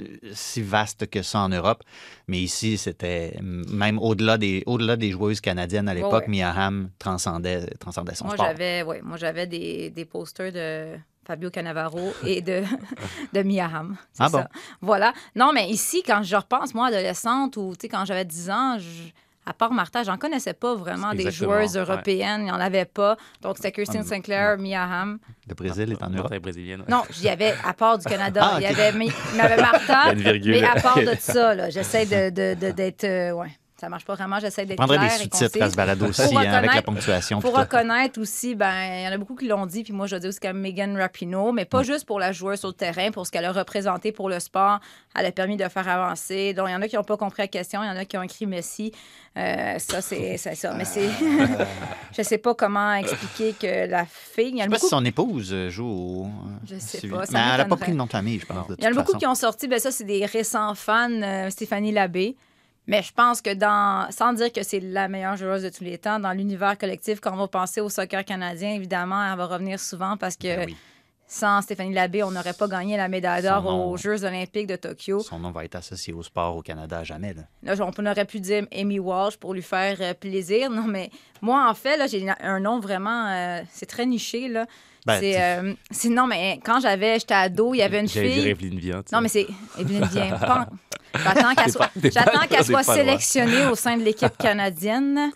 euh, 0.00 0.04
si 0.32 0.62
vaste 0.62 1.08
que 1.10 1.22
ça 1.22 1.40
en 1.40 1.48
Europe. 1.48 1.82
Mais 2.28 2.38
ici, 2.40 2.78
c'était 2.78 3.36
même 3.42 3.98
au-delà 3.98 4.38
des, 4.38 4.62
au-delà 4.66 4.96
des 4.96 5.10
joueuses 5.10 5.40
canadiennes 5.40 5.88
à 5.88 5.94
l'époque, 5.94 6.24
ouais. 6.28 6.38
Mia 6.38 6.50
Hamm 6.50 6.90
transcendait, 6.98 7.66
transcendait 7.78 8.14
son 8.14 8.26
Moi, 8.26 8.34
sport. 8.34 8.46
j'avais 8.46 8.82
ouais, 8.82 9.02
moi, 9.02 9.16
j'avais 9.16 9.46
des, 9.46 9.90
des 9.90 10.04
posters 10.04 10.52
de 10.52 10.96
Fabio 11.26 11.50
Cannavaro 11.50 12.12
et 12.26 12.40
de, 12.40 12.62
de 13.34 13.42
Mia 13.42 13.66
Hamm. 13.66 13.96
C'est 14.14 14.22
Ah 14.24 14.28
bon? 14.30 14.38
ça. 14.38 14.48
Voilà. 14.80 15.12
Non, 15.36 15.52
mais 15.52 15.68
ici, 15.68 16.02
quand 16.06 16.22
je 16.22 16.36
repense, 16.36 16.72
moi, 16.74 16.86
adolescente, 16.86 17.56
ou 17.58 17.72
tu 17.74 17.82
sais, 17.82 17.88
quand 17.88 18.04
j'avais 18.06 18.24
10 18.24 18.48
ans, 18.50 18.78
je- 18.78 19.10
à 19.48 19.52
part 19.54 19.72
Martha, 19.72 20.02
j'en 20.02 20.18
connaissais 20.18 20.52
pas 20.52 20.74
vraiment 20.74 21.12
des 21.14 21.30
joueuses 21.30 21.74
ouais. 21.76 21.80
européennes. 21.82 22.40
Il 22.42 22.44
n'y 22.44 22.50
en 22.50 22.60
avait 22.60 22.84
pas. 22.84 23.16
Donc, 23.40 23.56
c'était 23.56 23.72
Christine 23.72 24.02
Ah, 24.04 24.08
Sinclair, 24.08 24.58
Mia 24.58 24.82
Hamm. 24.84 25.18
Le 25.48 25.54
Brésil 25.54 25.92
est 25.92 26.02
en 26.02 26.10
Europe. 26.10 26.34
Brésilienne. 26.42 26.80
ouais. 26.80 26.86
Non, 26.88 27.02
il 27.18 27.24
y 27.24 27.28
avait, 27.28 27.54
à 27.64 27.72
part 27.72 27.98
du 27.98 28.04
Canada, 28.04 28.40
Ah, 28.44 28.56
il 28.58 28.62
y 28.64 28.66
avait, 28.66 28.92
Mi- 28.92 29.10
il 29.32 29.36
y 29.36 29.40
avait 29.40 29.56
Martha. 29.56 30.14
Mais 30.14 30.64
à 30.64 30.74
part 30.80 30.98
de 30.98 31.14
ça, 31.18 31.54
là, 31.54 31.70
j'essaie 31.70 32.04
de, 32.06 32.30
de- 32.30 32.60
de- 32.60 32.72
d'être. 32.72 33.04
euh, 33.04 33.32
ouais, 33.32 33.50
ça 33.80 33.88
marche 33.88 34.04
pas 34.04 34.14
vraiment. 34.14 34.40
J'essaie 34.40 34.62
Je 34.62 34.68
d'être 34.68 34.80
des 34.80 34.96
claire 34.96 35.04
et 35.04 35.18
sous-titres 35.18 35.62
à 35.62 35.70
ce 35.70 35.76
balado 35.76 36.06
aussi, 36.06 36.36
hein, 36.36 36.52
avec 36.52 36.74
la 36.74 36.82
ponctuation. 36.82 37.40
Pour 37.40 37.56
reconnaître 37.56 38.20
aussi, 38.20 38.54
ben, 38.54 38.72
il 38.72 39.04
y 39.04 39.08
en 39.08 39.12
a 39.12 39.18
beaucoup 39.18 39.36
qui 39.36 39.46
l'ont 39.46 39.66
dit, 39.66 39.84
puis 39.84 39.92
moi 39.92 40.06
je 40.06 40.16
dis 40.16 40.26
aussi 40.26 40.40
comme 40.40 40.58
Megan 40.58 40.96
Rapinoe, 40.96 41.52
mais 41.52 41.64
pas 41.64 41.82
juste 41.82 42.04
pour 42.04 42.18
la 42.18 42.32
joueuse 42.32 42.58
sur 42.58 42.68
le 42.68 42.74
terrain, 42.74 43.10
pour 43.10 43.26
ce 43.26 43.30
qu'elle 43.30 43.44
a 43.44 43.52
représenté 43.52 44.12
pour 44.12 44.28
le 44.28 44.40
sport. 44.40 44.80
Elle 45.14 45.26
a 45.26 45.32
permis 45.32 45.56
de 45.56 45.68
faire 45.68 45.88
avancer. 45.88 46.54
Donc, 46.54 46.68
il 46.68 46.72
y 46.72 46.74
en 46.74 46.82
a 46.82 46.88
qui 46.88 46.96
n'ont 46.96 47.04
pas 47.04 47.16
compris 47.16 47.42
la 47.42 47.48
question, 47.48 47.82
il 47.82 47.86
y 47.86 47.90
en 47.90 47.96
a 47.96 48.04
qui 48.04 48.16
ont 48.16 48.22
écrit 48.22 48.46
Messi. 48.46 48.92
Euh, 49.36 49.78
ça, 49.78 50.00
c'est 50.00 50.36
ça. 50.54 50.74
Mais 50.74 50.84
c'est. 50.84 51.08
je 52.16 52.22
sais 52.22 52.38
pas 52.38 52.54
comment 52.54 52.94
expliquer 52.94 53.52
que 53.52 53.88
la 53.88 54.04
fille. 54.06 54.48
Il 54.48 54.56
y 54.56 54.58
Je 54.58 54.62
sais 54.62 54.68
pas 54.68 54.74
beaucoup 54.76 54.86
si 54.86 54.88
son 54.88 55.04
épouse 55.04 55.50
euh, 55.52 55.70
joue 55.70 55.86
au. 55.86 56.26
Je 56.68 56.78
sais 56.78 57.06
pas, 57.06 57.26
ça 57.26 57.32
Mais 57.32 57.38
elle 57.52 57.58
n'a 57.58 57.64
pas 57.64 57.76
pris 57.76 57.92
le 57.92 57.96
nom 57.96 58.06
de 58.06 58.10
famille, 58.10 58.40
je 58.40 58.46
pense. 58.46 58.66
Il 58.76 58.84
y 58.84 58.86
en 58.86 58.90
a 58.90 58.94
beaucoup 58.94 59.06
façon. 59.06 59.18
qui 59.18 59.26
ont 59.26 59.34
sorti, 59.34 59.68
ben 59.68 59.78
ça, 59.78 59.90
c'est 59.90 60.04
des 60.04 60.24
récents 60.26 60.74
fans, 60.74 61.10
euh, 61.10 61.50
Stéphanie 61.50 61.92
Labbé. 61.92 62.36
Mais 62.88 63.02
je 63.02 63.12
pense 63.12 63.40
que 63.42 63.52
dans, 63.52 64.10
sans 64.10 64.32
dire 64.32 64.50
que 64.52 64.62
c'est 64.64 64.80
la 64.80 65.08
meilleure 65.08 65.36
joueuse 65.36 65.62
de 65.62 65.68
tous 65.68 65.84
les 65.84 65.98
temps, 65.98 66.18
dans 66.18 66.32
l'univers 66.32 66.76
collectif, 66.78 67.20
quand 67.20 67.32
on 67.34 67.36
va 67.36 67.46
penser 67.46 67.80
au 67.82 67.88
soccer 67.90 68.24
canadien, 68.24 68.70
évidemment, 68.72 69.22
elle 69.30 69.36
va 69.36 69.46
revenir 69.46 69.78
souvent 69.78 70.16
parce 70.16 70.36
que 70.36 70.56
Ben 70.56 70.64
oui. 70.68 70.76
sans 71.26 71.60
Stéphanie 71.60 71.92
Labbé, 71.92 72.22
on 72.22 72.30
n'aurait 72.30 72.54
pas 72.54 72.66
gagné 72.66 72.96
la 72.96 73.08
médaille 73.08 73.42
d'or 73.42 73.66
aux 73.66 73.96
Jeux 73.98 74.24
olympiques 74.24 74.66
de 74.68 74.76
Tokyo. 74.76 75.20
Son 75.20 75.38
nom 75.38 75.50
va 75.50 75.66
être 75.66 75.74
associé 75.76 76.14
au 76.14 76.22
sport 76.22 76.56
au 76.56 76.62
Canada 76.62 77.00
à 77.00 77.04
jamais. 77.04 77.34
Là. 77.34 77.74
Là, 77.74 77.90
on 77.98 78.06
aurait 78.06 78.24
pu 78.24 78.40
dire 78.40 78.64
Amy 78.74 78.98
Walsh 78.98 79.36
pour 79.36 79.52
lui 79.52 79.60
faire 79.62 79.98
euh, 80.00 80.14
plaisir. 80.14 80.70
Non, 80.70 80.84
mais 80.84 81.10
moi, 81.42 81.68
en 81.70 81.74
fait, 81.74 81.98
là, 81.98 82.06
j'ai 82.06 82.26
un 82.40 82.58
nom 82.58 82.80
vraiment... 82.80 83.26
euh, 83.28 83.60
c'est 83.70 83.86
très 83.86 84.06
niché, 84.06 84.48
là. 84.48 84.64
Ben, 85.06 85.20
c'est, 85.20 85.40
euh, 85.40 85.74
c'est- 85.90 86.08
non, 86.08 86.26
mais 86.26 86.58
quand 86.64 86.80
j'avais, 86.80 87.18
j'étais 87.18 87.34
ado, 87.34 87.74
il 87.74 87.78
y 87.78 87.82
avait 87.82 88.00
une 88.00 88.08
fille... 88.08 88.32
dire 88.34 88.46
Evelyne 88.46 88.80
tu 88.80 89.14
Non, 89.14 89.20
mais 89.20 89.28
c'est. 89.28 89.46
Evelyne. 89.78 90.08
Pas- 90.40 90.68
J'attends 91.14 91.54
qu'elle 91.54 91.72
soit, 91.72 91.90
j'attends 92.02 92.46
qu'elle 92.46 92.84
sélectionnée 92.84 93.66
au 93.66 93.74
sein 93.74 93.96
de 93.96 94.02
l'équipe 94.02 94.36
canadienne. 94.38 95.30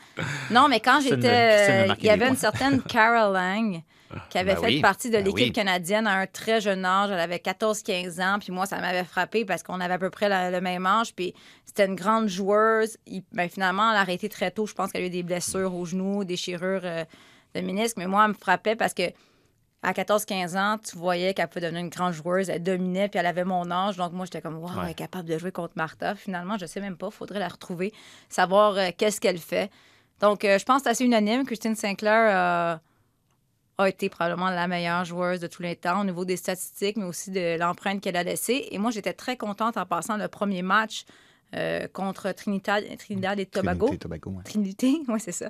Non, 0.50 0.68
mais 0.68 0.80
quand 0.80 1.00
j'étais. 1.00 1.88
Il 1.98 2.04
y 2.04 2.10
avait 2.10 2.28
une 2.28 2.36
certaine 2.36 2.82
Carol 2.82 3.32
Lang 3.32 3.82
qui 4.28 4.36
avait 4.36 4.54
Ben 4.54 4.60
fait 4.60 4.66
oui, 4.66 4.80
partie 4.82 5.08
de 5.08 5.14
ben 5.14 5.24
l'équipe 5.24 5.38
oui. 5.46 5.52
canadienne 5.52 6.06
à 6.06 6.12
un 6.18 6.26
très 6.26 6.60
jeune 6.60 6.84
âge. 6.84 7.10
Elle 7.10 7.18
avait 7.18 7.38
14-15 7.38 8.20
ans. 8.22 8.38
Puis 8.38 8.52
moi, 8.52 8.66
ça 8.66 8.78
m'avait 8.78 9.04
frappé 9.04 9.46
parce 9.46 9.62
qu'on 9.62 9.80
avait 9.80 9.94
à 9.94 9.98
peu 9.98 10.10
près 10.10 10.28
la- 10.28 10.50
le 10.50 10.60
même 10.60 10.84
âge. 10.84 11.14
Puis 11.14 11.32
c'était 11.64 11.86
une 11.86 11.94
grande 11.94 12.28
joueuse. 12.28 12.98
Il- 13.06 13.22
ben, 13.32 13.48
finalement, 13.48 13.90
elle 13.90 13.96
a 13.96 14.00
arrêté 14.00 14.28
très 14.28 14.50
tôt. 14.50 14.66
Je 14.66 14.74
pense 14.74 14.92
qu'elle 14.92 15.04
a 15.04 15.06
eu 15.06 15.10
des 15.10 15.22
blessures 15.22 15.74
aux 15.74 15.86
genoux, 15.86 16.24
déchirures 16.24 16.82
euh, 16.84 17.04
de 17.54 17.60
ménisque. 17.62 17.96
Mais 17.96 18.06
moi, 18.06 18.24
elle 18.24 18.32
me 18.32 18.34
frappait 18.38 18.76
parce 18.76 18.92
que 18.92 19.04
à 19.82 19.92
14-15 19.92 20.56
ans, 20.56 20.78
tu 20.78 20.96
voyais 20.96 21.34
qu'elle 21.34 21.48
pouvait 21.48 21.62
devenir 21.62 21.80
une 21.80 21.88
grande 21.88 22.12
joueuse. 22.12 22.48
Elle 22.48 22.62
dominait, 22.62 23.08
puis 23.08 23.18
elle 23.18 23.26
avait 23.26 23.44
mon 23.44 23.68
âge. 23.70 23.96
Donc, 23.96 24.12
moi, 24.12 24.26
j'étais 24.26 24.40
comme, 24.40 24.56
wow, 24.56 24.70
elle 24.84 24.90
est 24.90 24.94
capable 24.94 25.28
de 25.28 25.36
jouer 25.38 25.50
contre 25.50 25.72
Martha. 25.76 26.14
Finalement, 26.14 26.56
je 26.56 26.66
sais 26.66 26.80
même 26.80 26.96
pas. 26.96 27.10
faudrait 27.10 27.40
la 27.40 27.48
retrouver, 27.48 27.92
savoir 28.28 28.76
euh, 28.76 28.90
qu'est-ce 28.96 29.20
qu'elle 29.20 29.38
fait. 29.38 29.70
Donc, 30.20 30.44
euh, 30.44 30.58
je 30.58 30.64
pense 30.64 30.78
que 30.78 30.82
c'est 30.84 30.90
assez 30.90 31.04
unanime. 31.04 31.44
Christine 31.44 31.74
Sinclair 31.74 32.14
euh, 32.14 32.76
a 33.78 33.88
été 33.88 34.08
probablement 34.08 34.50
la 34.50 34.68
meilleure 34.68 35.04
joueuse 35.04 35.40
de 35.40 35.48
tous 35.48 35.62
les 35.62 35.74
temps 35.74 36.02
au 36.02 36.04
niveau 36.04 36.24
des 36.24 36.36
statistiques, 36.36 36.96
mais 36.96 37.04
aussi 37.04 37.32
de 37.32 37.58
l'empreinte 37.58 38.00
qu'elle 38.00 38.16
a 38.16 38.22
laissée. 38.22 38.68
Et 38.70 38.78
moi, 38.78 38.92
j'étais 38.92 39.14
très 39.14 39.36
contente 39.36 39.76
en 39.76 39.84
passant 39.84 40.16
le 40.16 40.28
premier 40.28 40.62
match 40.62 41.06
euh, 41.54 41.86
contre 41.92 42.32
Trinidad, 42.32 42.84
Trinidad 42.98 43.38
et 43.38 43.46
Tobago. 43.46 43.86
Trinité, 43.86 44.02
Tobago, 44.02 44.30
ouais. 44.30 44.42
Trinité, 44.44 45.00
oui, 45.08 45.20
c'est 45.20 45.32
ça. 45.32 45.48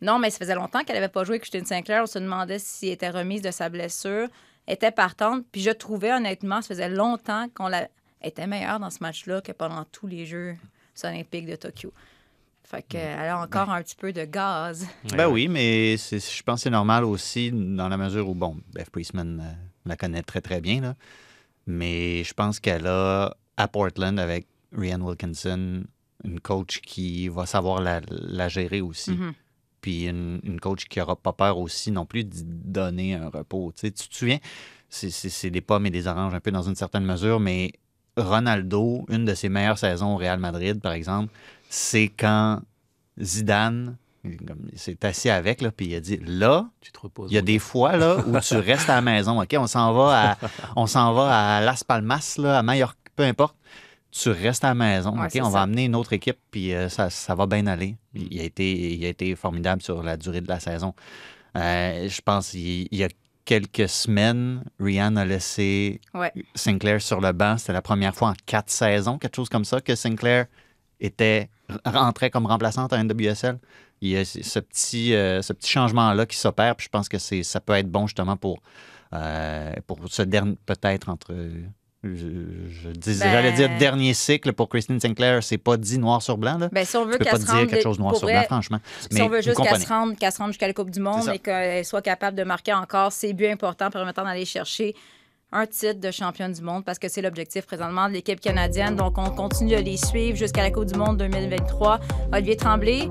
Non, 0.00 0.18
mais 0.18 0.30
ça 0.30 0.38
faisait 0.38 0.54
longtemps 0.54 0.82
qu'elle 0.84 0.96
n'avait 0.96 1.08
pas 1.08 1.24
joué 1.24 1.34
avec 1.34 1.42
Christine 1.42 1.66
Sinclair. 1.66 2.02
On 2.02 2.06
se 2.06 2.18
demandait 2.18 2.58
si 2.58 2.86
elle 2.88 2.94
était 2.94 3.10
remise 3.10 3.42
de 3.42 3.50
sa 3.50 3.68
blessure, 3.68 4.28
était 4.66 4.90
partante. 4.92 5.44
Puis 5.52 5.60
je 5.60 5.70
trouvais 5.70 6.12
honnêtement, 6.12 6.62
ça 6.62 6.68
faisait 6.68 6.88
longtemps 6.88 7.48
qu'on 7.54 7.68
la... 7.68 7.88
elle 8.20 8.28
était 8.28 8.46
meilleure 8.46 8.80
dans 8.80 8.90
ce 8.90 8.98
match-là 9.00 9.40
que 9.40 9.52
pendant 9.52 9.84
tous 9.84 10.06
les 10.06 10.24
Jeux 10.26 10.56
olympiques 11.04 11.46
de 11.46 11.56
Tokyo. 11.56 11.92
Fait 12.62 12.82
qu'elle 12.82 13.18
a 13.28 13.40
encore 13.40 13.68
un 13.70 13.82
petit 13.82 13.96
peu 13.96 14.12
de 14.12 14.24
gaz. 14.24 14.86
Ben 15.16 15.26
oui, 15.26 15.48
mais 15.48 15.96
c'est- 15.96 16.20
je 16.20 16.42
pense 16.44 16.60
que 16.60 16.62
c'est 16.64 16.70
normal 16.70 17.04
aussi 17.04 17.50
dans 17.52 17.88
la 17.88 17.96
mesure 17.96 18.28
où, 18.28 18.34
bon, 18.34 18.56
Beth 18.72 18.90
Priestman 18.90 19.40
euh, 19.40 19.52
la 19.86 19.96
connaît 19.96 20.22
très, 20.22 20.40
très 20.40 20.60
bien, 20.60 20.80
là. 20.80 20.94
mais 21.66 22.22
je 22.22 22.32
pense 22.32 22.60
qu'elle 22.60 22.86
a, 22.86 23.34
à 23.56 23.66
Portland, 23.68 24.18
avec 24.20 24.46
Rianne 24.76 25.02
Wilkinson, 25.02 25.84
une 26.24 26.40
coach 26.40 26.80
qui 26.80 27.28
va 27.28 27.46
savoir 27.46 27.80
la, 27.80 28.00
la 28.08 28.48
gérer 28.48 28.80
aussi. 28.80 29.12
Mhm. 29.12 29.32
Puis 29.80 30.04
une, 30.06 30.40
une 30.44 30.60
coach 30.60 30.84
qui 30.86 30.98
n'aura 30.98 31.16
pas 31.16 31.32
peur 31.32 31.56
aussi 31.58 31.90
non 31.90 32.04
plus 32.04 32.24
d'y 32.24 32.42
donner 32.44 33.14
un 33.14 33.30
repos. 33.30 33.72
Tu, 33.74 33.86
sais, 33.86 33.90
tu 33.92 34.08
te 34.08 34.14
souviens, 34.14 34.38
c'est- 34.90 35.50
des 35.50 35.60
pommes 35.62 35.86
et 35.86 35.90
des 35.90 36.06
oranges 36.06 36.34
un 36.34 36.40
peu 36.40 36.50
dans 36.50 36.62
une 36.62 36.74
certaine 36.74 37.04
mesure, 37.04 37.40
mais 37.40 37.72
Ronaldo, 38.16 39.06
une 39.08 39.24
de 39.24 39.34
ses 39.34 39.48
meilleures 39.48 39.78
saisons 39.78 40.14
au 40.14 40.16
Real 40.18 40.38
Madrid, 40.38 40.80
par 40.80 40.92
exemple, 40.92 41.32
c'est 41.70 42.08
quand 42.08 42.60
Zidane 43.20 43.96
s'est 44.76 45.04
assis 45.06 45.30
avec, 45.30 45.62
là, 45.62 45.70
puis 45.72 45.86
il 45.86 45.94
a 45.94 46.00
dit 46.00 46.18
là, 46.26 46.68
Tu 46.82 46.92
te 46.92 47.00
reposes. 47.00 47.30
il 47.30 47.34
y 47.34 47.38
a 47.38 47.42
des 47.42 47.58
fois 47.58 47.96
là, 47.96 48.18
où 48.26 48.38
tu 48.40 48.54
restes 48.56 48.90
à 48.90 48.96
la 48.96 49.00
maison. 49.02 49.40
OK, 49.40 49.54
on 49.58 49.66
s'en 49.66 49.94
va 49.94 50.32
à, 50.32 50.38
on 50.76 50.86
s'en 50.86 51.14
va 51.14 51.56
à 51.56 51.60
Las 51.62 51.84
Palmas, 51.84 52.34
là, 52.38 52.58
à 52.58 52.62
Mallorca, 52.62 52.96
peu 53.16 53.22
importe. 53.24 53.56
Tu 54.12 54.30
restes 54.30 54.64
à 54.64 54.68
la 54.68 54.74
maison. 54.74 55.12
Ouais, 55.18 55.28
on 55.40 55.44
ça. 55.44 55.50
va 55.50 55.62
amener 55.62 55.84
une 55.84 55.94
autre 55.94 56.12
équipe, 56.12 56.38
puis 56.50 56.74
euh, 56.74 56.88
ça, 56.88 57.10
ça 57.10 57.34
va 57.34 57.46
bien 57.46 57.66
aller. 57.66 57.96
Il 58.14 58.40
a, 58.40 58.44
été, 58.44 58.94
il 58.94 59.04
a 59.04 59.08
été 59.08 59.34
formidable 59.36 59.82
sur 59.82 60.02
la 60.02 60.16
durée 60.16 60.40
de 60.40 60.48
la 60.48 60.58
saison. 60.58 60.94
Euh, 61.56 62.08
je 62.08 62.20
pense 62.20 62.50
qu'il 62.50 62.88
il 62.90 62.98
y 62.98 63.04
a 63.04 63.08
quelques 63.44 63.88
semaines, 63.88 64.64
Rihanna 64.78 65.22
a 65.22 65.24
laissé 65.24 66.00
Ouais. 66.14 66.32
Sinclair 66.54 67.00
sur 67.00 67.20
le 67.20 67.32
banc. 67.32 67.56
C'était 67.58 67.72
la 67.72 67.82
première 67.82 68.14
fois 68.14 68.30
en 68.30 68.34
quatre 68.46 68.70
saisons, 68.70 69.18
quelque 69.18 69.36
chose 69.36 69.48
comme 69.48 69.64
ça, 69.64 69.80
que 69.80 69.94
Sinclair 69.94 70.46
était 71.00 71.48
rentrait 71.84 72.30
comme 72.30 72.46
remplaçante 72.46 72.92
à 72.92 73.02
NWSL. 73.02 73.58
Il 74.00 74.10
y 74.10 74.16
a 74.16 74.24
ce 74.24 74.58
petit, 74.60 75.14
euh, 75.14 75.42
ce 75.42 75.52
petit 75.52 75.70
changement-là 75.70 76.26
qui 76.26 76.36
s'opère, 76.36 76.74
puis 76.74 76.86
je 76.86 76.90
pense 76.90 77.08
que 77.08 77.18
ça 77.18 77.60
peut 77.60 77.74
être 77.74 77.90
bon 77.90 78.06
justement 78.06 78.36
pour, 78.36 78.60
pour 79.86 79.98
ce 80.08 80.22
dernier, 80.22 80.56
peut-être 80.66 81.08
entre 81.08 81.34
Je, 82.02 82.10
je 82.16 82.88
dis- 82.88 83.18
Ben- 83.18 83.30
J'allais 83.30 83.52
dire 83.52 83.68
dernier 83.78 84.14
cycle 84.14 84.54
pour 84.54 84.70
Christine 84.70 84.98
Sinclair, 85.00 85.42
c'est 85.42 85.58
pas 85.58 85.76
dit 85.76 85.98
noir 85.98 86.22
sur 86.22 86.38
blanc. 86.38 86.56
Là. 86.56 86.70
Ben, 86.72 86.84
si 86.86 86.96
on 86.96 87.04
veut 87.04 87.12
tu 87.12 87.18
peux 87.18 87.24
qu'elle 87.24 87.32
pas 87.34 87.38
se 87.40 87.44
dire 87.44 87.54
rende 87.54 87.68
quelque 87.68 87.82
chose 87.82 87.98
noir 87.98 88.16
sur 88.16 88.26
vrai, 88.26 88.34
blanc, 88.38 88.44
franchement. 88.46 88.78
Si 89.10 89.20
on 89.20 89.28
veut 89.28 89.42
juste 89.42 89.62
qu'elle 89.62 89.80
se 89.80 89.86
rende, 89.86 90.16
qu'elle 90.18 90.32
se 90.32 90.38
rende 90.38 90.48
jusqu'à 90.48 90.66
la 90.66 90.72
Coupe 90.72 90.90
du 90.90 91.00
Monde 91.00 91.28
et 91.34 91.38
qu'elle 91.38 91.84
soit 91.84 92.00
capable 92.00 92.38
de 92.38 92.44
marquer 92.44 92.72
encore 92.72 93.12
ses 93.12 93.34
buts 93.34 93.48
importants 93.48 93.90
permettant 93.90 94.24
d'aller 94.24 94.46
chercher 94.46 94.94
un 95.52 95.66
titre 95.66 96.00
de 96.00 96.10
championne 96.10 96.52
du 96.52 96.62
monde 96.62 96.84
parce 96.86 96.98
que 96.98 97.08
c'est 97.08 97.20
l'objectif 97.20 97.66
présentement 97.66 98.08
de 98.08 98.14
l'équipe 98.14 98.40
canadienne. 98.40 98.96
Donc, 98.96 99.18
on 99.18 99.28
continue 99.30 99.76
de 99.76 99.80
les 99.82 99.96
suivre 99.98 100.38
jusqu'à 100.38 100.62
la 100.62 100.70
Coupe 100.70 100.86
du 100.86 100.94
monde 100.98 101.18
2023. 101.18 102.00
Olivier 102.32 102.56
Tremblay, 102.56 103.10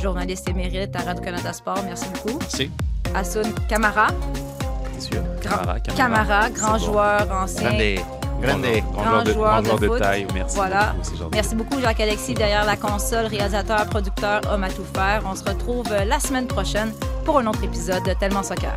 journaliste 0.00 0.48
émérite 0.48 0.94
à 0.94 1.00
Radio-Canada 1.00 1.52
Sport, 1.52 1.82
merci 1.84 2.06
beaucoup. 2.14 2.38
Merci. 2.38 2.70
Assun 3.12 3.42
Camara, 3.68 4.06
grand, 5.10 5.24
Camara, 5.42 5.80
Camara, 5.80 6.50
grand 6.50 6.78
joueur 6.78 7.28
ancien. 7.32 7.70
Grande. 7.70 8.19
Grande. 8.40 8.64
Grand, 8.94 9.22
de, 9.22 9.32
joueur 9.32 9.62
de 9.62 9.86
de 9.86 9.98
taille. 9.98 10.26
Merci 10.34 10.56
Voilà. 10.56 10.94
beaucoup. 10.96 11.30
Merci 11.32 11.54
beaucoup, 11.54 11.80
Jacques-Alexis, 11.80 12.34
derrière 12.34 12.64
la 12.64 12.76
console, 12.76 13.26
réalisateur, 13.26 13.86
producteur, 13.86 14.40
homme 14.50 14.64
à 14.64 14.70
tout 14.70 14.84
faire. 14.94 15.22
On 15.30 15.34
se 15.34 15.44
retrouve 15.44 15.86
la 16.06 16.18
semaine 16.18 16.46
prochaine 16.46 16.92
pour 17.24 17.38
un 17.38 17.46
autre 17.46 17.62
épisode 17.64 18.02
de 18.04 18.12
Tellement 18.14 18.42
Soccer. 18.42 18.76